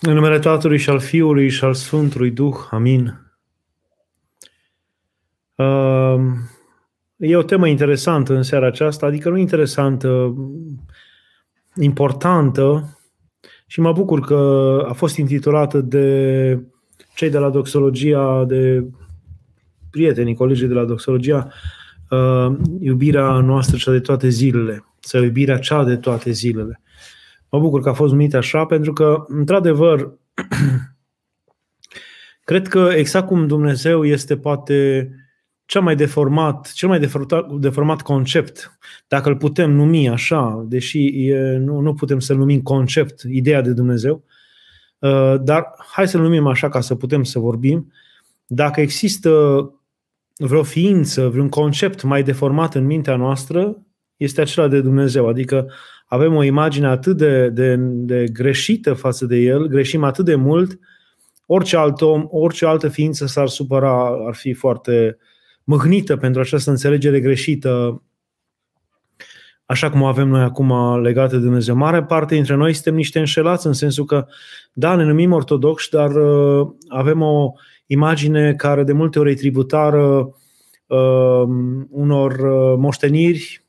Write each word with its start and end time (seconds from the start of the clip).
În 0.00 0.14
numele 0.14 0.38
Tatălui 0.38 0.78
și 0.78 0.90
al 0.90 1.00
Fiului 1.00 1.48
și 1.48 1.64
al 1.64 1.74
Sfântului 1.74 2.30
Duh. 2.30 2.56
Amin. 2.70 3.20
Uh, 5.54 6.20
e 7.16 7.36
o 7.36 7.42
temă 7.42 7.68
interesantă 7.68 8.34
în 8.34 8.42
seara 8.42 8.66
aceasta, 8.66 9.06
adică 9.06 9.28
nu 9.28 9.36
interesantă, 9.36 10.34
importantă 11.74 12.98
și 13.66 13.80
mă 13.80 13.92
bucur 13.92 14.20
că 14.20 14.84
a 14.88 14.92
fost 14.92 15.16
intitulată 15.16 15.80
de 15.80 16.60
cei 17.14 17.30
de 17.30 17.38
la 17.38 17.50
doxologia, 17.50 18.44
de 18.44 18.86
prietenii, 19.90 20.34
colegii 20.34 20.66
de 20.66 20.74
la 20.74 20.84
doxologia, 20.84 21.48
uh, 22.10 22.56
iubirea 22.80 23.40
noastră 23.40 23.76
cea 23.76 23.90
de 23.90 24.00
toate 24.00 24.28
zilele, 24.28 24.84
sau 25.00 25.22
iubirea 25.22 25.58
cea 25.58 25.84
de 25.84 25.96
toate 25.96 26.30
zilele. 26.30 26.80
Mă 27.56 27.62
bucur 27.62 27.82
că 27.82 27.88
a 27.88 27.92
fost 27.92 28.12
numit 28.12 28.34
așa, 28.34 28.64
pentru 28.64 28.92
că, 28.92 29.24
într-adevăr, 29.26 30.18
cred 32.44 32.68
că 32.68 32.90
exact 32.96 33.26
cum 33.26 33.46
Dumnezeu 33.46 34.04
este 34.04 34.36
poate 34.36 35.10
cel 35.64 35.82
mai 35.82 35.96
deformat, 35.96 36.72
cel 36.72 36.88
mai 36.88 36.98
deformat, 36.98 37.52
deformat 37.52 38.02
concept, 38.02 38.78
dacă 39.08 39.28
îl 39.28 39.36
putem 39.36 39.70
numi 39.70 40.08
așa, 40.08 40.64
deși 40.68 41.28
e, 41.28 41.56
nu, 41.56 41.80
nu 41.80 41.94
putem 41.94 42.18
să-l 42.18 42.36
numim 42.36 42.62
concept, 42.62 43.22
ideea 43.22 43.60
de 43.60 43.72
Dumnezeu, 43.72 44.24
uh, 44.98 45.34
dar 45.40 45.74
hai 45.92 46.08
să-l 46.08 46.20
numim 46.20 46.46
așa 46.46 46.68
ca 46.68 46.80
să 46.80 46.94
putem 46.94 47.24
să 47.24 47.38
vorbim. 47.38 47.92
Dacă 48.46 48.80
există 48.80 49.30
vreo 50.36 50.62
ființă, 50.62 51.28
vreun 51.28 51.48
concept 51.48 52.02
mai 52.02 52.22
deformat 52.22 52.74
în 52.74 52.84
mintea 52.84 53.16
noastră, 53.16 53.85
este 54.16 54.40
acela 54.40 54.68
de 54.68 54.80
Dumnezeu. 54.80 55.28
Adică 55.28 55.70
avem 56.06 56.34
o 56.34 56.42
imagine 56.42 56.86
atât 56.86 57.16
de, 57.16 57.48
de, 57.48 57.76
de 57.78 58.24
greșită 58.32 58.94
față 58.94 59.26
de 59.26 59.36
el, 59.36 59.66
greșim 59.66 60.04
atât 60.04 60.24
de 60.24 60.34
mult, 60.34 60.78
orice 61.46 61.76
alt 61.76 62.00
om, 62.00 62.26
orice 62.30 62.66
altă 62.66 62.88
ființă 62.88 63.26
s-ar 63.26 63.48
supăra, 63.48 64.06
ar 64.26 64.34
fi 64.34 64.52
foarte 64.52 65.18
mâhnită 65.64 66.16
pentru 66.16 66.40
această 66.40 66.70
înțelegere 66.70 67.20
greșită, 67.20 68.02
așa 69.64 69.90
cum 69.90 70.02
o 70.02 70.06
avem 70.06 70.28
noi 70.28 70.42
acum 70.42 71.00
legată 71.00 71.36
de 71.36 71.42
Dumnezeu. 71.42 71.74
Mare 71.74 72.04
parte 72.04 72.34
dintre 72.34 72.54
noi 72.54 72.72
suntem 72.72 72.94
niște 72.94 73.18
înșelați 73.18 73.66
în 73.66 73.72
sensul 73.72 74.04
că, 74.04 74.26
da, 74.72 74.94
ne 74.94 75.04
numim 75.04 75.32
ortodoxi, 75.32 75.90
dar 75.90 76.14
uh, 76.14 76.68
avem 76.88 77.22
o 77.22 77.52
imagine 77.86 78.54
care 78.54 78.84
de 78.84 78.92
multe 78.92 79.18
ori 79.18 79.30
e 79.30 79.34
tributară 79.34 80.28
uh, 80.86 81.42
unor 81.88 82.32
uh, 82.32 82.78
moșteniri 82.78 83.60
uh, 83.60 83.65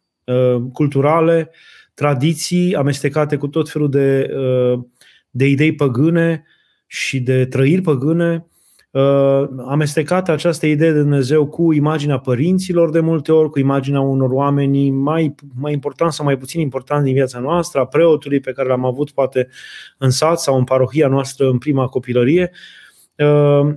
culturale, 0.74 1.52
tradiții 1.94 2.76
amestecate 2.76 3.36
cu 3.36 3.48
tot 3.48 3.70
felul 3.70 3.90
de, 3.90 4.34
uh, 4.36 4.80
de 5.30 5.46
idei 5.46 5.76
păgâne 5.76 6.44
și 6.88 7.20
de 7.20 7.46
trăiri 7.46 7.82
păgâne, 7.82 8.48
uh, 8.92 9.44
amestecată 9.68 10.32
această 10.32 10.66
idee 10.66 10.92
de 10.92 11.00
Dumnezeu 11.00 11.48
cu 11.48 11.74
imaginea 11.74 12.20
părinților 12.20 12.90
de 12.90 13.00
multe 13.00 13.32
ori, 13.32 13.50
cu 13.50 13.60
imaginea 13.60 14.00
unor 14.00 14.30
oameni 14.32 14.90
mai, 14.92 15.36
mai 15.56 15.74
important 15.74 16.12
sau 16.12 16.26
mai 16.26 16.38
puțin 16.38 16.62
important 16.62 17.04
din 17.04 17.14
viața 17.14 17.40
noastră, 17.40 17.80
a 17.80 17.86
preotului 17.86 18.40
pe 18.40 18.52
care 18.52 18.68
l-am 18.68 18.86
avut 18.86 19.12
poate 19.12 19.48
în 19.98 20.10
sat 20.10 20.40
sau 20.40 20.58
în 20.58 20.64
parohia 20.64 21.08
noastră 21.08 21.50
în 21.50 21.58
prima 21.58 21.88
copilărie, 21.88 22.52
uh, 23.18 23.74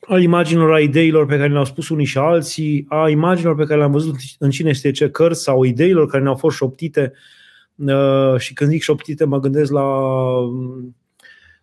a 0.00 0.18
imaginilor, 0.18 0.72
a 0.72 0.80
ideilor 0.80 1.26
pe 1.26 1.36
care 1.36 1.52
le-au 1.52 1.64
spus 1.64 1.88
unii 1.88 2.04
și 2.04 2.18
alții, 2.18 2.86
a 2.88 3.08
imaginilor 3.08 3.56
pe 3.56 3.64
care 3.64 3.78
le-am 3.78 3.90
văzut 3.92 4.14
în 4.38 4.50
cine 4.50 4.68
este 4.68 4.90
ce 4.90 5.10
cărți 5.10 5.42
sau 5.42 5.62
ideilor 5.62 6.06
care 6.06 6.22
ne-au 6.22 6.34
fost 6.34 6.56
șoptite 6.56 7.12
uh, 7.74 8.38
și 8.38 8.52
când 8.52 8.70
zic 8.70 8.82
șoptite 8.82 9.24
mă 9.24 9.40
gândesc 9.40 9.72
la 9.72 9.86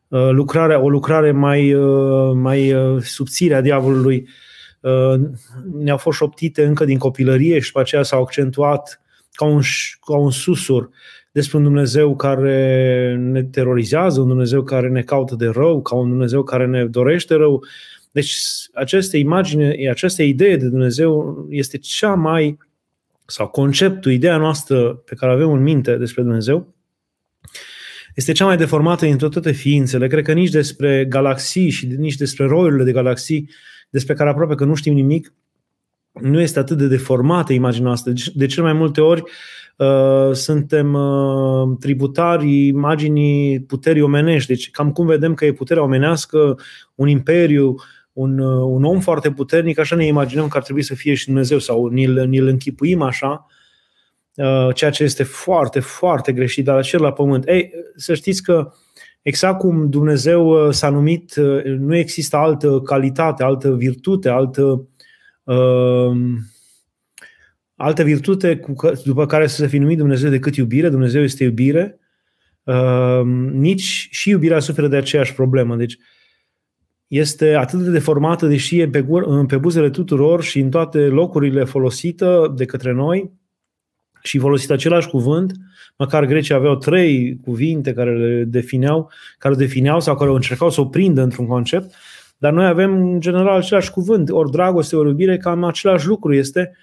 uh, 0.07 0.29
lucrare, 0.31 0.75
o 0.75 0.89
lucrare 0.89 1.31
mai, 1.31 1.73
uh, 1.73 2.31
mai 2.35 2.75
subțire 2.99 3.55
a 3.55 3.61
diavolului. 3.61 4.27
Ne-au 5.79 5.97
fost 5.97 6.17
șoptite 6.17 6.65
încă 6.65 6.85
din 6.85 6.97
copilărie 6.97 7.59
și 7.59 7.71
pe 7.71 7.79
aceea 7.79 8.03
s-au 8.03 8.21
accentuat 8.21 9.01
ca 9.31 9.45
un, 9.45 9.61
ca 10.05 10.17
un 10.17 10.31
susur 10.31 10.89
despre 11.31 11.57
un 11.57 11.63
Dumnezeu 11.63 12.15
care 12.15 13.15
ne 13.19 13.43
terorizează, 13.43 14.21
un 14.21 14.27
Dumnezeu 14.27 14.63
care 14.63 14.89
ne 14.89 15.01
caută 15.01 15.35
de 15.35 15.47
rău, 15.47 15.81
ca 15.81 15.95
un 15.95 16.09
Dumnezeu 16.09 16.43
care 16.43 16.65
ne 16.65 16.85
dorește 16.85 17.35
rău, 17.35 17.63
deci 18.17 18.35
această 18.73 19.17
imagine, 19.17 19.89
această 19.89 20.23
idee 20.23 20.57
de 20.57 20.67
Dumnezeu 20.67 21.45
este 21.49 21.77
cea 21.77 22.13
mai, 22.13 22.57
sau 23.25 23.47
conceptul, 23.47 24.11
ideea 24.11 24.37
noastră 24.37 24.93
pe 24.93 25.15
care 25.15 25.31
avem 25.31 25.51
în 25.51 25.61
minte 25.61 25.97
despre 25.97 26.21
Dumnezeu, 26.21 26.75
este 28.15 28.31
cea 28.31 28.45
mai 28.45 28.57
deformată 28.57 29.05
dintre 29.05 29.29
toate 29.29 29.51
ființele. 29.51 30.07
Cred 30.07 30.23
că 30.23 30.33
nici 30.33 30.49
despre 30.49 31.05
galaxii 31.05 31.69
și 31.69 31.85
nici 31.85 32.15
despre 32.15 32.45
roiurile 32.45 32.83
de 32.83 32.91
galaxii, 32.91 33.49
despre 33.89 34.13
care 34.13 34.29
aproape 34.29 34.55
că 34.55 34.65
nu 34.65 34.75
știm 34.75 34.93
nimic, 34.93 35.33
nu 36.11 36.41
este 36.41 36.59
atât 36.59 36.77
de 36.77 36.87
deformată 36.87 37.53
imaginea 37.53 37.87
noastră. 37.87 38.11
Deci, 38.11 38.29
de 38.29 38.45
cel 38.45 38.63
mai 38.63 38.73
multe 38.73 39.01
ori 39.01 39.23
uh, 39.77 40.31
suntem 40.31 40.93
uh, 40.93 41.77
tributari 41.79 42.67
imaginii 42.67 43.61
puterii 43.61 44.01
omenești. 44.01 44.47
Deci 44.47 44.69
cam 44.69 44.91
cum 44.91 45.05
vedem 45.05 45.33
că 45.33 45.45
e 45.45 45.53
puterea 45.53 45.83
omenească, 45.83 46.59
un 46.95 47.07
imperiu, 47.07 47.75
un, 48.17 48.39
uh, 48.39 48.67
un 48.73 48.83
om 48.83 48.99
foarte 48.99 49.31
puternic, 49.31 49.79
așa 49.79 49.95
ne 49.95 50.05
imaginăm 50.05 50.47
că 50.47 50.57
ar 50.57 50.63
trebui 50.63 50.81
să 50.81 50.95
fie 50.95 51.13
și 51.13 51.25
Dumnezeu 51.25 51.59
sau 51.59 51.87
ni-l, 51.87 52.27
ni-l 52.27 52.47
închipuim 52.47 53.01
așa, 53.01 53.45
uh, 54.35 54.73
ceea 54.73 54.89
ce 54.89 55.03
este 55.03 55.23
foarte, 55.23 55.79
foarte 55.79 56.33
greșit, 56.33 56.65
dar 56.65 56.87
la 56.91 56.99
la 56.99 57.13
pământ. 57.13 57.47
Ei, 57.47 57.71
să 57.95 58.13
știți 58.13 58.43
că 58.43 58.71
exact 59.21 59.59
cum 59.59 59.89
Dumnezeu 59.89 60.47
uh, 60.47 60.73
s-a 60.73 60.89
numit, 60.89 61.35
nu 61.63 61.95
există 61.95 62.37
altă 62.37 62.81
calitate, 62.81 63.43
altă 63.43 63.75
virtute, 63.75 64.29
altă, 64.29 64.87
uh, 65.43 66.17
altă 67.75 68.03
virtute 68.03 68.57
cu, 68.57 68.73
după 69.03 69.25
care 69.25 69.47
să 69.47 69.55
se 69.55 69.67
fi 69.67 69.77
numit 69.77 69.97
Dumnezeu 69.97 70.29
decât 70.29 70.55
iubire. 70.55 70.89
Dumnezeu 70.89 71.21
este 71.21 71.43
iubire. 71.43 71.99
Uh, 72.63 73.21
nici 73.51 74.07
și 74.11 74.29
iubirea 74.29 74.59
suferă 74.59 74.87
de 74.87 74.95
aceeași 74.95 75.33
problemă. 75.33 75.75
Deci, 75.75 75.93
uh, 75.93 75.99
este 77.07 77.53
atât 77.53 77.79
de 77.79 77.89
deformată, 77.89 78.47
deși 78.47 78.79
e 78.79 78.89
pe, 78.89 79.01
gur, 79.01 79.45
pe 79.45 79.57
buzele 79.57 79.89
tuturor 79.89 80.43
și 80.43 80.59
în 80.59 80.69
toate 80.69 80.99
locurile 80.99 81.63
folosită 81.63 82.53
de 82.55 82.65
către 82.65 82.91
noi 82.91 83.31
și 84.21 84.37
folosită 84.37 84.73
același 84.73 85.07
cuvânt, 85.07 85.51
măcar 85.97 86.25
grecii 86.25 86.53
aveau 86.53 86.75
trei 86.75 87.39
cuvinte 87.43 87.93
care 87.93 88.17
le 88.17 88.43
defineau, 88.43 89.11
care 89.37 89.53
o 89.53 89.57
defineau 89.57 89.99
sau 89.99 90.15
care 90.15 90.29
o 90.29 90.33
încercau 90.33 90.69
să 90.69 90.81
o 90.81 90.85
prindă 90.85 91.21
într-un 91.21 91.47
concept, 91.47 91.93
dar 92.37 92.53
noi 92.53 92.65
avem 92.65 92.93
în 92.93 93.19
general 93.19 93.57
același 93.57 93.91
cuvânt, 93.91 94.29
ori 94.29 94.51
dragoste, 94.51 94.95
ori 94.95 95.09
iubire, 95.09 95.37
cam 95.37 95.63
același 95.63 96.07
lucru 96.07 96.33
este 96.33 96.77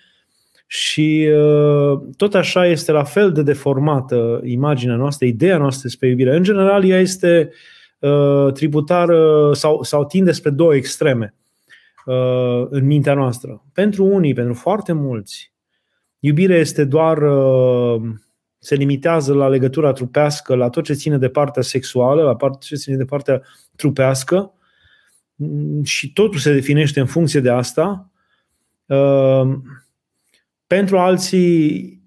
și 0.67 1.29
uh, 1.37 2.01
tot 2.17 2.35
așa 2.35 2.67
este 2.67 2.93
la 2.93 3.05
fel 3.05 3.33
de 3.33 3.43
deformată 3.43 4.41
imaginea 4.45 4.97
noastră, 4.97 5.27
ideea 5.27 5.59
noastră 5.59 5.83
despre 5.83 6.09
iubire. 6.09 6.37
În 6.37 6.43
general, 6.43 6.85
ea 6.85 7.01
este 7.01 7.49
uh, 7.51 7.57
Uh, 7.57 7.74
tributară 8.53 9.51
sau, 9.53 9.83
sau 9.83 10.05
tinde 10.05 10.33
spre 10.33 10.51
două 10.51 10.75
extreme 10.75 11.35
uh, 12.05 12.67
în 12.69 12.87
mintea 12.87 13.15
noastră. 13.15 13.65
Pentru 13.73 14.05
unii, 14.05 14.35
pentru 14.35 14.55
foarte 14.55 14.93
mulți, 14.93 15.53
iubirea 16.19 16.59
este 16.59 16.85
doar 16.85 17.19
uh, 17.19 18.03
se 18.59 18.75
limitează 18.75 19.35
la 19.35 19.49
legătura 19.49 19.93
trupească, 19.93 20.55
la 20.55 20.69
tot 20.69 20.85
ce 20.85 20.93
ține 20.93 21.19
de 21.19 21.29
partea 21.29 21.63
sexuală, 21.63 22.23
la 22.23 22.35
tot 22.35 22.61
ce 22.61 22.75
ține 22.75 22.97
de 22.97 23.05
partea 23.05 23.43
trupească 23.77 24.53
și 25.83 26.13
totul 26.13 26.39
se 26.39 26.53
definește 26.53 27.01
în 27.01 27.07
funcție 27.07 27.41
de 27.41 27.51
asta. 27.51 28.11
Pentru 30.67 30.99
alții, 30.99 32.03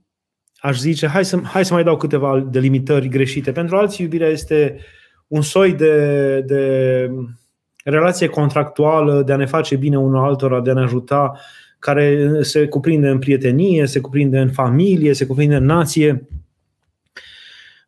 aș 0.57 0.77
zice, 0.77 1.07
hai 1.07 1.25
să, 1.25 1.39
hai 1.43 1.65
să 1.65 1.73
mai 1.73 1.83
dau 1.83 1.97
câteva 1.97 2.39
delimitări 2.39 3.07
greșite. 3.07 3.51
Pentru 3.51 3.77
alții, 3.77 4.03
iubirea 4.03 4.27
este 4.29 4.79
un 5.27 5.41
soi 5.41 5.73
de, 5.73 6.39
de 6.41 7.11
relație 7.83 8.27
contractuală, 8.27 9.23
de 9.25 9.33
a 9.33 9.35
ne 9.35 9.45
face 9.45 9.75
bine 9.75 9.97
unul 9.97 10.23
altora, 10.23 10.61
de 10.61 10.69
a 10.69 10.73
ne 10.73 10.81
ajuta, 10.81 11.39
care 11.79 12.29
se 12.41 12.67
cuprinde 12.67 13.07
în 13.07 13.19
prietenie, 13.19 13.85
se 13.85 13.99
cuprinde 13.99 14.39
în 14.39 14.51
familie, 14.51 15.13
se 15.13 15.25
cuprinde 15.25 15.55
în 15.55 15.65
nație. 15.65 16.27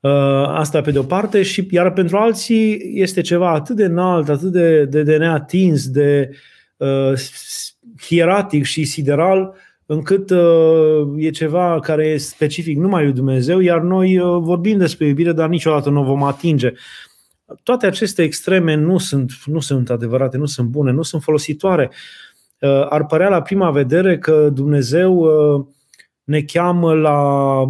Uh, 0.01 0.11
asta 0.47 0.81
pe 0.81 0.91
de-o 0.91 1.03
parte 1.03 1.43
și 1.43 1.67
iar 1.71 1.93
pentru 1.93 2.17
alții 2.17 2.81
este 2.93 3.21
ceva 3.21 3.51
atât 3.51 3.75
de 3.75 3.83
înalt, 3.83 4.29
atât 4.29 4.51
de, 4.51 4.85
de, 4.85 5.03
de 5.03 5.17
neatins, 5.17 5.89
de 5.89 6.29
uh, 6.77 7.13
hieratic 8.01 8.63
și 8.63 8.83
sideral, 8.83 9.55
încât 9.85 10.29
uh, 10.29 11.13
e 11.17 11.29
ceva 11.29 11.79
care 11.79 12.07
e 12.07 12.17
specific 12.17 12.77
numai 12.77 13.03
lui 13.03 13.13
Dumnezeu, 13.13 13.59
iar 13.59 13.81
noi 13.81 14.17
uh, 14.17 14.41
vorbim 14.41 14.77
despre 14.77 15.07
iubire, 15.07 15.31
dar 15.31 15.49
niciodată 15.49 15.89
nu 15.89 16.01
o 16.01 16.03
vom 16.03 16.23
atinge. 16.23 16.73
Toate 17.63 17.85
aceste 17.85 18.23
extreme 18.23 18.73
nu 18.73 18.97
sunt, 18.97 19.31
nu 19.45 19.59
sunt 19.59 19.89
adevărate, 19.89 20.37
nu 20.37 20.45
sunt 20.45 20.67
bune, 20.67 20.91
nu 20.91 21.01
sunt 21.01 21.23
folositoare. 21.23 21.91
Uh, 22.59 22.85
ar 22.89 23.05
părea 23.05 23.29
la 23.29 23.41
prima 23.41 23.71
vedere 23.71 24.17
că 24.17 24.49
Dumnezeu 24.49 25.15
uh, 25.15 25.65
ne 26.23 26.41
cheamă 26.41 26.93
la 26.93 27.63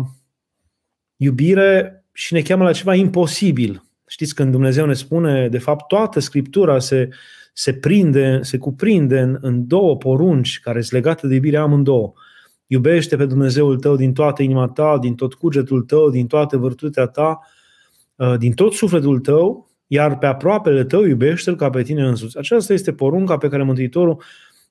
iubire 1.15 2.03
și 2.13 2.33
ne 2.33 2.41
cheamă 2.41 2.63
la 2.63 2.71
ceva 2.71 2.95
imposibil 2.95 3.83
Știți, 4.09 4.35
când 4.35 4.51
Dumnezeu 4.51 4.85
ne 4.85 4.93
spune, 4.93 5.49
de 5.49 5.57
fapt, 5.57 5.87
toată 5.87 6.19
Scriptura 6.19 6.79
se, 6.79 7.09
se 7.53 7.73
prinde, 7.73 8.39
se 8.41 8.57
cuprinde 8.57 9.19
în, 9.19 9.37
în 9.41 9.67
două 9.67 9.97
porunci 9.97 10.59
care 10.59 10.81
sunt 10.81 10.91
legate 10.91 11.27
de 11.27 11.33
iubirea 11.33 11.61
amândouă. 11.61 12.13
Iubește 12.67 13.15
pe 13.15 13.25
Dumnezeul 13.25 13.77
tău 13.77 13.95
din 13.95 14.13
toată 14.13 14.43
inima 14.43 14.67
ta, 14.67 14.97
din 15.01 15.15
tot 15.15 15.33
cugetul 15.33 15.81
tău, 15.81 16.09
din 16.09 16.27
toată 16.27 16.57
vârtutea 16.57 17.05
ta, 17.05 17.39
uh, 18.15 18.37
din 18.37 18.53
tot 18.53 18.73
sufletul 18.73 19.19
tău, 19.19 19.68
iar 19.91 20.17
pe 20.17 20.25
aproapele 20.25 20.83
tău 20.83 21.03
iubește-l 21.03 21.55
ca 21.55 21.69
pe 21.69 21.81
tine 21.81 22.03
însuți. 22.07 22.37
Aceasta 22.37 22.73
este 22.73 22.93
porunca 22.93 23.37
pe 23.37 23.47
care 23.47 23.63
Mântuitorul 23.63 24.23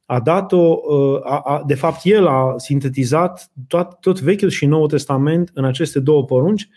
a 0.05 0.21
dat-o, 0.21 0.81
uh, 0.83 1.21
a, 1.23 1.39
a, 1.39 1.63
de 1.67 1.75
fapt 1.75 2.01
el 2.05 2.27
a 2.27 2.55
sintetizat 2.57 3.51
tot, 3.69 4.01
tot 4.01 4.21
Vechiul 4.21 4.49
și 4.49 4.67
Noul 4.67 4.89
Testament 4.89 5.51
în 5.55 5.65
aceste 5.65 6.01
două 6.01 6.25
porunci. 6.25 6.69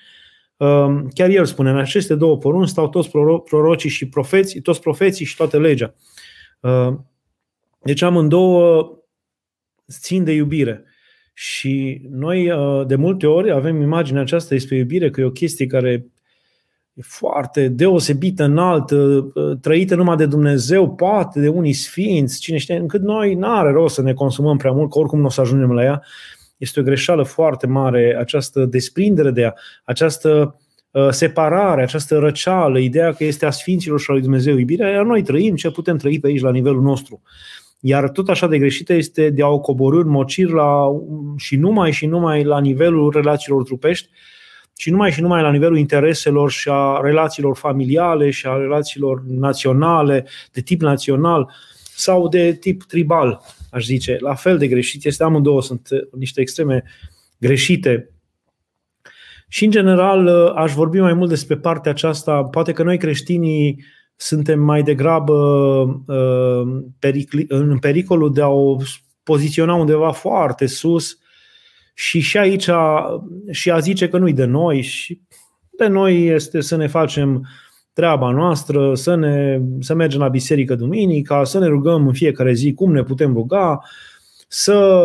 Um, 0.58 1.08
chiar 1.14 1.30
el 1.30 1.46
spune, 1.46 1.70
în 1.70 1.78
aceste 1.78 2.16
două 2.16 2.38
porunci 2.38 2.70
stau 2.70 2.90
toți 2.90 3.12
prorocii 3.46 3.90
și 3.90 4.10
profeții, 4.10 4.62
toți 4.62 4.82
profeții 4.82 5.26
și 5.26 5.36
toată 5.36 5.60
legea. 5.60 5.94
Uh, 6.60 6.94
deci 7.84 8.02
amândouă 8.02 8.92
țin 9.92 10.24
de 10.24 10.32
iubire. 10.32 10.84
Și 11.34 12.02
noi 12.10 12.52
uh, 12.52 12.86
de 12.88 12.96
multe 12.96 13.28
ori 13.28 13.52
avem 13.52 13.82
imaginea 13.82 14.22
aceasta 14.22 14.56
despre 14.56 14.76
iubire 14.76 15.10
că 15.10 15.22
e 15.22 15.26
o 15.26 15.32
chestie 15.32 15.66
care 15.66 16.12
e 17.02 17.08
foarte 17.08 17.68
deosebită, 17.68 18.44
înaltă, 18.44 18.96
uh, 19.34 19.58
trăită 19.62 19.96
numai 19.96 20.16
de 20.16 20.26
Dumnezeu, 20.26 20.90
poate 20.96 21.40
de 21.40 21.48
unii 21.48 21.74
sfinți, 21.74 22.40
cine 22.40 22.58
știe, 22.58 22.76
încât 22.76 23.02
noi 23.02 23.34
nu 23.34 23.48
are 23.48 23.72
rost 23.72 23.94
să 23.94 24.02
ne 24.02 24.14
consumăm 24.14 24.58
prea 24.58 24.72
mult, 24.72 24.92
că 24.92 25.00
oricum 25.00 25.20
nu 25.20 25.26
o 25.26 25.30
să 25.30 25.42
ajungem 25.42 25.72
la 25.72 25.84
ea. 25.84 26.02
Este 26.58 26.80
o 26.80 26.84
greșeală 26.84 27.24
foarte 27.24 27.68
mare 27.68 28.16
această 28.20 28.66
desprindere 28.66 29.32
de 29.32 29.42
ea, 29.42 29.56
această 29.84 30.60
uh, 30.92 31.10
separare, 31.10 31.82
această 31.82 32.18
răceală, 32.18 32.80
ideea 32.80 33.14
că 33.14 33.24
este 33.24 33.46
a 33.46 33.50
Sfinților 33.50 34.00
și 34.00 34.06
a 34.10 34.14
lui 34.14 34.22
Dumnezeu 34.22 34.58
iubirea, 34.58 34.90
iar 34.90 35.06
noi 35.06 35.22
trăim 35.22 35.56
ce 35.56 35.72
putem 35.72 35.98
trăi 35.98 36.20
pe 36.20 36.28
aici 36.28 36.42
la 36.42 36.52
nivelul 36.52 36.82
nostru. 36.82 37.22
Iar 37.80 38.10
tot 38.10 38.30
așa 38.30 38.48
de 38.48 38.58
greșită 38.58 38.94
este 38.94 39.30
de 39.30 39.44
a 39.44 39.48
o 39.48 39.60
coborâ 39.60 40.00
în 40.00 40.10
mocir 40.10 40.50
la, 40.50 40.84
și 41.38 41.56
numai 41.56 41.92
și 41.92 42.06
numai 42.06 42.44
la 42.44 42.60
nivelul 42.60 43.12
relațiilor 43.12 43.64
trupești, 43.64 44.10
și 44.78 44.90
numai 44.90 45.12
și 45.12 45.22
numai 45.22 45.42
la 45.42 45.52
nivelul 45.52 45.78
intereselor 45.78 46.52
și 46.52 46.70
a 46.72 47.00
relațiilor 47.04 47.56
familiale 47.56 48.30
și 48.30 48.48
a 48.48 48.58
relațiilor 48.58 49.24
naționale, 49.28 50.28
de 50.52 50.62
tip 50.62 50.82
național 50.82 51.52
sau 51.96 52.28
de 52.28 52.54
tip 52.54 52.84
tribal, 52.84 53.42
aș 53.72 53.86
zice. 53.86 54.18
La 54.20 54.34
fel 54.36 54.58
de 54.58 54.68
greșit 54.68 55.06
este, 55.06 55.24
amândouă 55.24 55.62
sunt 55.62 55.88
niște 56.12 56.42
extreme 56.42 56.84
greșite. 57.38 58.10
Și, 59.48 59.66
în 59.66 59.72
general, 59.72 60.48
aș 60.48 60.74
vorbi 60.74 61.00
mai 61.00 61.14
mult 61.14 61.30
despre 61.30 61.58
partea 61.58 61.92
aceasta. 61.92 62.44
Poate 62.44 62.72
că 62.72 62.84
noi 62.84 62.98
creștinii 62.98 63.84
suntem 64.16 64.60
mai 64.60 64.84
degrabă 64.84 65.34
uh, 66.08 66.84
în 67.48 67.80
pericolul 67.80 68.34
de 68.34 68.42
a 68.42 68.48
o 68.48 68.78
poziționa 69.24 69.76
undeva 69.76 70.12
foarte 70.12 70.66
sus 70.66 71.21
și 71.94 72.20
și 72.20 72.38
aici 72.38 72.70
și 73.50 73.72
a 73.72 73.80
zice 73.80 74.08
că 74.08 74.18
nu-i 74.18 74.34
de 74.34 74.46
noi 74.46 74.82
și 74.82 75.22
de 75.78 75.88
noi 75.88 76.26
este 76.26 76.62
să 76.62 76.76
ne 76.76 76.88
facem 76.88 77.48
treaba 77.94 78.32
noastră, 78.32 78.96
să, 78.96 79.16
ne, 79.16 79.62
să 79.80 79.94
mergem 79.94 80.20
la 80.20 80.28
biserică 80.28 80.76
duminica, 80.76 81.44
să 81.44 81.60
ne 81.60 81.68
rugăm 81.68 82.08
în 82.08 82.14
fiecare 82.14 82.54
zi 82.54 82.74
cum 82.74 82.92
ne 82.92 83.04
putem 83.04 83.34
ruga, 83.34 83.82
să, 84.48 85.00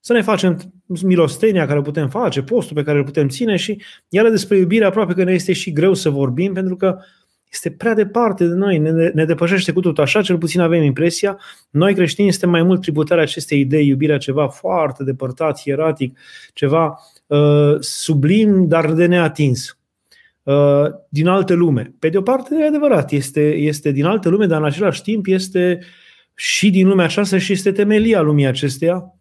să 0.00 0.12
ne 0.12 0.22
facem 0.22 0.58
milostenia 1.02 1.66
care 1.66 1.80
putem 1.80 2.08
face, 2.08 2.42
postul 2.42 2.76
pe 2.76 2.82
care 2.82 2.98
îl 2.98 3.04
putem 3.04 3.28
ține 3.28 3.56
și 3.56 3.82
iar 4.08 4.30
despre 4.30 4.56
iubire 4.56 4.84
aproape 4.84 5.12
că 5.12 5.24
ne 5.24 5.32
este 5.32 5.52
și 5.52 5.72
greu 5.72 5.94
să 5.94 6.10
vorbim 6.10 6.52
pentru 6.52 6.76
că 6.76 6.98
este 7.54 7.70
prea 7.70 7.94
departe 7.94 8.46
de 8.46 8.54
noi, 8.54 8.78
ne, 8.78 9.10
ne 9.14 9.24
depășește 9.24 9.72
cu 9.72 9.80
tot 9.80 9.98
așa, 9.98 10.22
cel 10.22 10.38
puțin 10.38 10.60
avem 10.60 10.82
impresia. 10.82 11.38
Noi 11.70 11.94
creștini 11.94 12.30
suntem 12.30 12.50
mai 12.50 12.62
mult 12.62 12.80
tributari 12.80 13.20
acestei 13.20 13.60
idei, 13.60 13.86
iubirea 13.86 14.18
ceva 14.18 14.48
foarte 14.48 15.04
depărtat, 15.04 15.60
hieratic, 15.60 16.18
ceva 16.52 16.98
uh, 17.26 17.76
sublim, 17.80 18.68
dar 18.68 18.92
de 18.92 19.06
neatins. 19.06 19.78
Uh, 20.42 20.86
din 21.08 21.26
alte 21.26 21.54
lume. 21.54 21.94
Pe 21.98 22.08
de 22.08 22.18
o 22.18 22.22
parte, 22.22 22.56
e 22.60 22.66
adevărat, 22.66 23.12
este, 23.12 23.54
este 23.54 23.90
din 23.90 24.04
alte 24.04 24.28
lume, 24.28 24.46
dar 24.46 24.60
în 24.60 24.66
același 24.66 25.02
timp 25.02 25.26
este 25.26 25.78
și 26.34 26.70
din 26.70 26.88
lumea 26.88 27.04
aceasta 27.04 27.38
și 27.38 27.52
este 27.52 27.72
temelia 27.72 28.20
lumii 28.20 28.46
acesteia. 28.46 29.14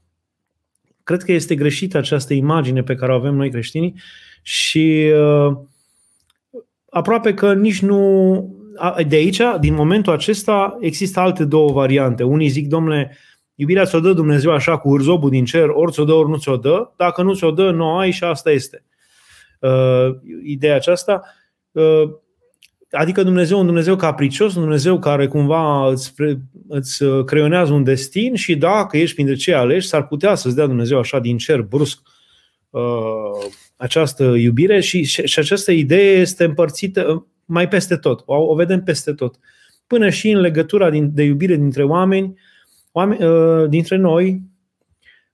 Cred 1.04 1.24
că 1.24 1.32
este 1.32 1.56
greșită 1.56 1.98
această 1.98 2.34
imagine 2.34 2.84
pe 2.84 2.96
care 2.96 3.12
o 3.12 3.16
avem 3.16 3.36
noi 3.36 3.50
creștinii 3.52 3.94
și 4.42 5.12
uh, 5.14 5.58
aproape 6.94 7.34
că 7.34 7.54
nici 7.54 7.82
nu... 7.82 8.62
De 9.08 9.16
aici, 9.16 9.42
din 9.60 9.74
momentul 9.74 10.14
acesta, 10.14 10.78
există 10.80 11.20
alte 11.20 11.46
două 11.46 11.72
variante. 11.72 12.24
Unii 12.24 12.48
zic, 12.48 12.68
domnule, 12.68 13.18
iubirea 13.56 13.86
ți-o 13.86 14.00
dă 14.00 14.14
Dumnezeu 14.14 14.52
așa 14.52 14.78
cu 14.78 14.90
hârzobul 14.90 15.30
din 15.30 15.46
cer, 15.46 15.70
ori 15.70 15.92
ți-o 15.92 16.04
dă, 16.04 16.14
ori 16.14 16.30
nu 16.30 16.38
ți-o 16.38 16.58
dă. 16.58 16.92
Dacă 16.96 17.22
nu 17.22 17.34
ți-o 17.34 17.52
dă, 17.52 17.72
nu 17.72 17.98
ai 17.98 18.12
și 18.12 18.24
asta 18.24 18.52
este. 18.52 18.84
Uh, 19.60 20.16
ideea 20.44 20.76
aceasta. 20.76 21.22
Uh, 21.72 22.10
adică 22.92 23.24
Dumnezeu 23.24 23.60
un 23.60 23.66
Dumnezeu 23.66 23.96
capricios, 23.96 24.56
un 24.56 24.62
Dumnezeu 24.62 25.00
care 25.00 25.28
cumva 25.28 25.88
îți, 25.88 26.14
îți 26.68 27.04
creionează 27.26 27.74
un 27.74 27.84
destin 27.84 28.36
și 28.36 28.56
dacă 28.56 28.98
ești 28.98 29.14
printre 29.16 29.36
cei 29.36 29.54
aleși, 29.54 29.88
s-ar 29.88 30.08
putea 30.08 30.36
să-ți 30.36 30.56
dea 30.56 30.66
Dumnezeu 30.66 31.00
așa 31.00 31.20
din 31.20 31.38
cer 31.38 31.62
brusc 31.62 32.00
uh, 32.70 32.82
această 33.84 34.24
iubire 34.24 34.80
și, 34.80 35.04
și 35.04 35.40
această 35.40 35.72
idee 35.72 36.20
este 36.20 36.44
împărțită 36.44 37.28
mai 37.46 37.68
peste 37.68 37.96
tot. 37.96 38.24
O, 38.26 38.36
o 38.36 38.56
vedem 38.56 38.84
peste 38.84 39.14
tot. 39.14 39.36
Până 39.88 40.10
și 40.10 40.30
în 40.30 40.40
legătura 40.40 40.90
din, 40.90 41.12
de 41.14 41.24
iubire 41.24 41.56
dintre 41.56 41.84
oameni, 41.84 42.40
oameni 42.92 43.26
uh, 43.26 43.70
dintre 43.70 43.96
noi, 43.96 44.42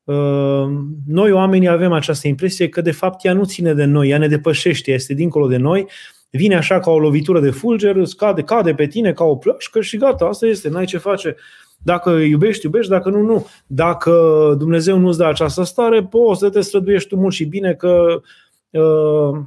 uh, 0.03 0.67
noi 1.07 1.31
oamenii 1.31 1.67
avem 1.67 1.91
această 1.91 2.27
impresie 2.27 2.69
că 2.69 2.81
de 2.81 2.91
fapt 2.91 3.25
ea 3.25 3.33
nu 3.33 3.45
ține 3.45 3.73
de 3.73 3.85
noi, 3.85 4.09
ea 4.09 4.17
ne 4.17 4.27
depășește, 4.27 4.91
este 4.91 5.13
dincolo 5.13 5.47
de 5.47 5.57
noi, 5.57 5.87
vine 6.29 6.55
așa 6.55 6.79
ca 6.79 6.91
o 6.91 6.99
lovitură 6.99 7.39
de 7.39 7.49
fulger, 7.49 7.95
cade, 8.17 8.41
cade 8.41 8.73
pe 8.73 8.87
tine 8.87 9.13
ca 9.13 9.23
o 9.23 9.35
plășcă 9.35 9.81
și 9.81 9.97
gata, 9.97 10.25
asta 10.25 10.45
este, 10.45 10.69
n-ai 10.69 10.85
ce 10.85 10.97
face. 10.97 11.35
Dacă 11.83 12.09
iubești, 12.09 12.65
iubești, 12.65 12.89
dacă 12.91 13.09
nu, 13.09 13.21
nu. 13.21 13.47
Dacă 13.67 14.11
Dumnezeu 14.57 14.97
nu-ți 14.97 15.17
dă 15.17 15.25
această 15.25 15.63
stare, 15.63 16.03
poți 16.03 16.39
să 16.39 16.49
te 16.49 16.61
străduiești 16.61 17.09
tu 17.09 17.15
mult 17.15 17.33
și 17.33 17.45
bine 17.45 17.73
că 17.73 18.21
uh, 18.69 19.39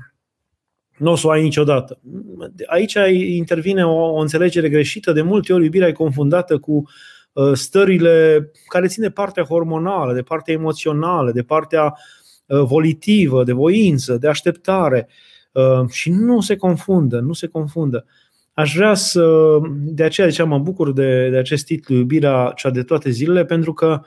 nu 0.99 1.11
o 1.11 1.17
să 1.17 1.26
o 1.26 1.31
ai 1.31 1.43
niciodată. 1.43 1.99
Aici 2.67 2.96
intervine 3.37 3.87
o, 3.87 4.12
o 4.12 4.20
înțelegere 4.20 4.68
greșită. 4.68 5.12
De 5.12 5.23
multe 5.23 5.52
ori 5.52 5.64
iubirea 5.64 5.88
e 5.88 5.92
confundată 5.92 6.59
cu 6.59 6.88
uh, 7.33 7.52
stările 7.52 8.50
care 8.66 8.87
țin 8.87 9.02
de 9.02 9.11
partea 9.11 9.45
hormonală, 9.45 10.12
de 10.12 10.23
partea 10.23 10.54
emoțională, 10.54 11.33
de 11.33 11.42
partea 11.42 11.95
uh, 12.47 12.61
volitivă, 12.61 13.45
de 13.45 13.52
voință, 13.52 14.16
de 14.16 14.28
așteptare. 14.28 15.09
Uh, 15.52 15.88
și 15.88 16.11
nu 16.11 16.40
se 16.40 16.57
confundă, 16.57 17.21
nu 17.21 17.33
se 17.33 17.47
confundă. 17.47 18.04
Aș 18.54 18.75
vrea 18.75 18.94
să, 18.94 19.59
de 19.71 20.02
aceea 20.02 20.28
ziceam, 20.28 20.49
mă 20.49 20.59
bucur 20.59 20.92
de, 20.92 21.28
de 21.30 21.37
acest 21.37 21.64
titlu, 21.64 21.94
Iubirea 21.94 22.52
cea 22.56 22.71
de 22.71 22.82
toate 22.82 23.11
zilele, 23.11 23.44
pentru 23.44 23.73
că, 23.73 24.00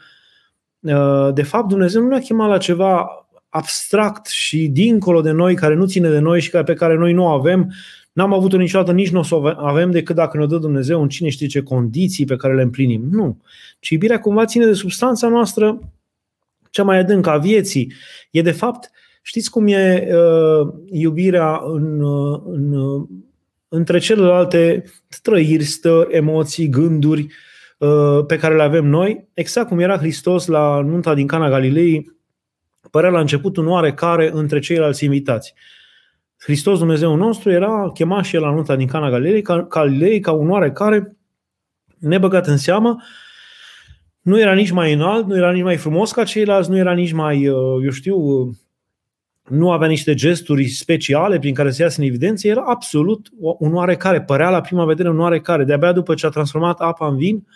uh, 0.79 1.33
de 1.33 1.43
fapt, 1.43 1.67
Dumnezeu 1.67 2.01
nu 2.01 2.07
ne-a 2.07 2.19
chemat 2.19 2.49
la 2.49 2.57
ceva 2.57 3.07
abstract 3.49 4.25
și 4.25 4.67
dincolo 4.67 5.21
de 5.21 5.31
noi, 5.31 5.55
care 5.55 5.73
nu 5.73 5.85
ține 5.85 6.09
de 6.09 6.19
noi 6.19 6.41
și 6.41 6.49
pe 6.49 6.73
care 6.73 6.95
noi 6.95 7.13
nu 7.13 7.27
avem, 7.27 7.73
n-am 8.11 8.33
avut-o 8.33 8.57
niciodată, 8.57 8.91
nici 8.91 9.09
nu 9.09 9.19
o 9.19 9.23
să 9.23 9.35
o 9.35 9.45
avem 9.57 9.91
decât 9.91 10.15
dacă 10.15 10.37
ne 10.37 10.45
dă 10.45 10.57
Dumnezeu 10.57 11.01
în 11.01 11.09
cine 11.09 11.29
știe 11.29 11.47
ce 11.47 11.61
condiții 11.61 12.25
pe 12.25 12.35
care 12.35 12.55
le 12.55 12.61
împlinim. 12.61 13.07
Nu. 13.11 13.41
Ci 13.79 13.89
iubirea 13.89 14.19
cumva 14.19 14.45
ține 14.45 14.65
de 14.65 14.73
substanța 14.73 15.27
noastră 15.27 15.79
cea 16.69 16.83
mai 16.83 16.97
adâncă 16.97 17.29
a 17.29 17.37
vieții. 17.37 17.93
E 18.31 18.41
de 18.41 18.51
fapt, 18.51 18.91
știți 19.21 19.49
cum 19.49 19.67
e 19.67 20.07
uh, 20.11 20.73
iubirea 20.91 21.61
în, 21.65 22.01
uh, 22.01 22.41
în 22.45 22.73
între 23.75 23.97
celelalte 23.97 24.83
trăiri, 25.21 25.63
stări, 25.63 26.13
emoții, 26.13 26.69
gânduri 26.69 27.27
uh, 27.77 28.25
pe 28.27 28.37
care 28.37 28.55
le 28.55 28.63
avem 28.63 28.85
noi, 28.85 29.27
exact 29.33 29.67
cum 29.67 29.79
era 29.79 29.97
Hristos 29.97 30.45
la 30.47 30.81
nunta 30.81 31.13
din 31.13 31.27
Cana 31.27 31.49
Galilei, 31.49 32.11
părea 32.91 33.09
la 33.09 33.19
început 33.19 33.57
un 33.57 33.67
oarecare 33.67 34.31
între 34.33 34.59
ceilalți 34.59 35.03
invitați. 35.03 35.53
Hristos 36.37 36.79
Dumnezeu 36.79 37.15
nostru 37.15 37.51
era 37.51 37.91
chemat 37.93 38.23
și 38.23 38.35
el 38.35 38.41
la 38.41 38.51
nunta 38.51 38.75
din 38.75 38.87
Cana 38.87 39.09
Galilei, 39.09 39.41
Galilei 39.69 40.19
ca 40.19 40.31
un 40.31 40.49
oarecare 40.49 41.17
nebăgat 41.99 42.47
în 42.47 42.57
seamă, 42.57 43.01
nu 44.21 44.39
era 44.39 44.53
nici 44.53 44.71
mai 44.71 44.93
înalt, 44.93 45.27
nu 45.27 45.35
era 45.35 45.51
nici 45.51 45.63
mai 45.63 45.77
frumos 45.77 46.11
ca 46.11 46.23
ceilalți, 46.23 46.69
nu 46.69 46.77
era 46.77 46.93
nici 46.93 47.11
mai, 47.11 47.47
uh, 47.47 47.83
eu 47.83 47.89
știu, 47.89 48.49
nu 49.49 49.71
avea 49.71 49.87
niște 49.87 50.13
gesturi 50.13 50.67
speciale 50.67 51.39
prin 51.39 51.53
care 51.53 51.71
să 51.71 51.81
iasă 51.81 52.01
în 52.01 52.07
evidență, 52.07 52.47
era 52.47 52.63
absolut 52.65 53.29
un 53.39 53.73
oarecare, 53.73 54.21
părea 54.21 54.49
la 54.49 54.61
prima 54.61 54.85
vedere 54.85 55.09
un 55.09 55.19
oarecare. 55.19 55.63
De-abia 55.63 55.91
după 55.91 56.13
ce 56.13 56.25
a 56.25 56.29
transformat 56.29 56.79
apa 56.79 57.07
în 57.07 57.17
vin, 57.17 57.47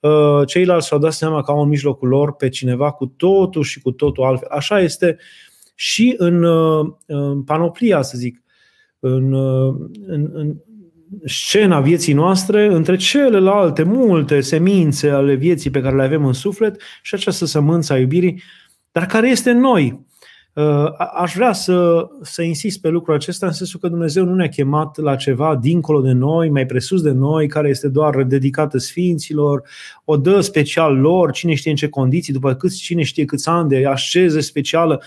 uh, 0.00 0.46
ceilalți 0.46 0.86
și-au 0.86 0.98
dat 1.00 1.12
seama 1.12 1.42
că 1.42 1.50
au 1.50 1.62
în 1.62 1.68
mijlocul 1.68 2.08
lor 2.08 2.36
pe 2.36 2.48
cineva 2.48 2.90
cu 2.90 3.06
totul 3.06 3.62
și 3.62 3.80
cu 3.80 3.90
totul 3.90 4.24
altfel. 4.24 4.48
Așa 4.50 4.80
este 4.80 5.16
și 5.74 6.14
în, 6.16 6.42
uh, 6.42 6.86
în 7.06 7.42
panoplia, 7.42 8.02
să 8.02 8.18
zic. 8.18 8.42
în, 8.98 9.34
în, 10.06 10.30
în 10.32 10.56
scena 11.24 11.80
vieții 11.80 12.12
noastre 12.12 12.66
între 12.66 12.96
celelalte 12.96 13.82
multe 13.82 14.40
semințe 14.40 15.10
ale 15.10 15.34
vieții 15.34 15.70
pe 15.70 15.80
care 15.80 15.96
le 15.96 16.02
avem 16.02 16.24
în 16.24 16.32
suflet 16.32 16.80
și 17.02 17.14
această 17.14 17.44
sămânță 17.44 17.92
a 17.92 17.98
iubirii, 17.98 18.42
dar 18.92 19.06
care 19.06 19.28
este 19.28 19.50
în 19.50 19.58
noi. 19.58 20.06
Uh, 20.56 20.92
aș 21.14 21.34
vrea 21.34 21.52
să, 21.52 22.08
să 22.22 22.42
insist 22.42 22.80
pe 22.80 22.88
lucrul 22.88 23.14
acesta 23.14 23.46
în 23.46 23.52
sensul 23.52 23.80
că 23.80 23.88
Dumnezeu 23.88 24.24
nu 24.24 24.34
ne-a 24.34 24.48
chemat 24.48 24.96
la 24.96 25.16
ceva 25.16 25.56
dincolo 25.56 26.00
de 26.00 26.12
noi, 26.12 26.48
mai 26.48 26.66
presus 26.66 27.02
de 27.02 27.10
noi, 27.10 27.48
care 27.48 27.68
este 27.68 27.88
doar 27.88 28.22
dedicată 28.22 28.78
Sfinților, 28.78 29.62
o 30.04 30.16
dă 30.16 30.40
special 30.40 30.96
lor, 30.96 31.30
cine 31.30 31.54
știe 31.54 31.70
în 31.70 31.76
ce 31.76 31.88
condiții, 31.88 32.32
după 32.32 32.54
câți, 32.54 32.78
cine 32.78 33.02
știe 33.02 33.24
câți 33.24 33.48
ani 33.48 33.68
de 33.68 33.86
asceză 33.86 34.40
specială. 34.40 35.02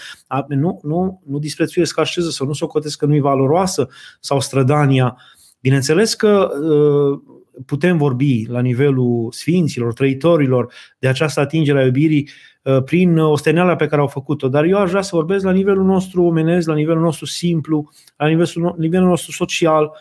Nu, 0.47 0.79
nu, 0.83 1.21
nu 1.25 1.39
disprețuiesc 1.39 1.99
asceză 1.99 2.29
sau 2.29 2.47
nu 2.47 2.53
s-o 2.53 2.67
cotesc 2.67 2.97
că 2.97 3.05
nu-i 3.05 3.19
valoroasă 3.19 3.89
sau 4.19 4.39
strădania. 4.39 5.17
Bineînțeles 5.59 6.13
că 6.13 6.49
uh, 6.61 7.19
putem 7.65 7.97
vorbi 7.97 8.45
la 8.47 8.59
nivelul 8.59 9.31
sfinților, 9.31 9.93
trăitorilor 9.93 10.73
de 10.99 11.07
această 11.07 11.39
atingere 11.39 11.79
a 11.79 11.85
iubirii 11.85 12.29
Uh, 12.63 12.83
prin 12.83 13.17
osteneala 13.17 13.75
pe 13.75 13.87
care 13.87 14.01
au 14.01 14.07
făcut-o. 14.07 14.49
Dar 14.49 14.63
eu 14.63 14.77
aș 14.77 14.89
vrea 14.89 15.01
să 15.01 15.15
vorbesc 15.15 15.43
la 15.43 15.51
nivelul 15.51 15.85
nostru 15.85 16.23
omenesc, 16.23 16.67
la 16.67 16.73
nivelul 16.73 17.01
nostru 17.01 17.25
simplu, 17.25 17.89
la 18.17 18.27
nivelul, 18.27 18.75
nivelul 18.77 19.07
nostru 19.07 19.31
social, 19.31 19.91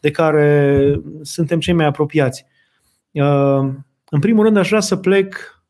de 0.00 0.10
care 0.10 1.00
suntem 1.22 1.60
cei 1.60 1.74
mai 1.74 1.86
apropiați. 1.86 2.46
Uh, 3.10 3.70
în 4.10 4.20
primul 4.20 4.44
rând, 4.44 4.56
aș 4.56 4.68
vrea 4.68 4.80
să 4.80 4.96
plec 4.96 5.62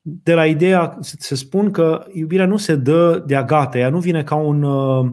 de 0.00 0.34
la 0.34 0.46
ideea, 0.46 0.98
să 1.00 1.34
spun 1.34 1.70
că 1.70 2.06
iubirea 2.12 2.46
nu 2.46 2.56
se 2.56 2.74
dă 2.74 3.22
de-a 3.26 3.44
gata, 3.44 3.78
ea 3.78 3.88
nu 3.88 3.98
vine 3.98 4.22
ca 4.22 4.34
un 4.34 4.62
uh, 4.62 5.10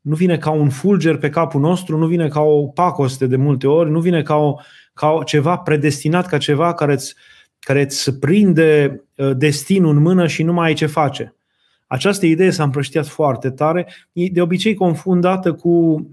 nu 0.00 0.14
vine 0.14 0.38
ca 0.38 0.50
un 0.50 0.68
fulger 0.68 1.16
pe 1.16 1.28
capul 1.28 1.60
nostru, 1.60 1.98
nu 1.98 2.06
vine 2.06 2.28
ca 2.28 2.40
o 2.40 2.66
pacoste 2.66 3.26
de 3.26 3.36
multe 3.36 3.66
ori, 3.66 3.90
nu 3.90 4.00
vine 4.00 4.22
ca, 4.22 4.36
o, 4.36 4.54
ca 4.94 5.08
o, 5.10 5.22
ceva 5.22 5.56
predestinat, 5.56 6.26
ca 6.26 6.38
ceva 6.38 6.74
care 6.74 6.92
îți 6.92 7.14
uh, 7.16 7.40
care 7.60 7.82
îți 7.82 8.18
prinde 8.18 9.02
uh, 9.16 9.30
destinul 9.36 9.96
în 9.96 10.02
mână 10.02 10.26
și 10.26 10.42
nu 10.42 10.52
mai 10.52 10.66
ai 10.66 10.74
ce 10.74 10.86
face. 10.86 11.34
Această 11.86 12.26
idee 12.26 12.50
s-a 12.50 12.62
împrăștiat 12.62 13.06
foarte 13.06 13.50
tare, 13.50 13.88
e 14.12 14.28
de 14.28 14.40
obicei 14.40 14.74
confundată 14.74 15.52
cu, 15.52 16.06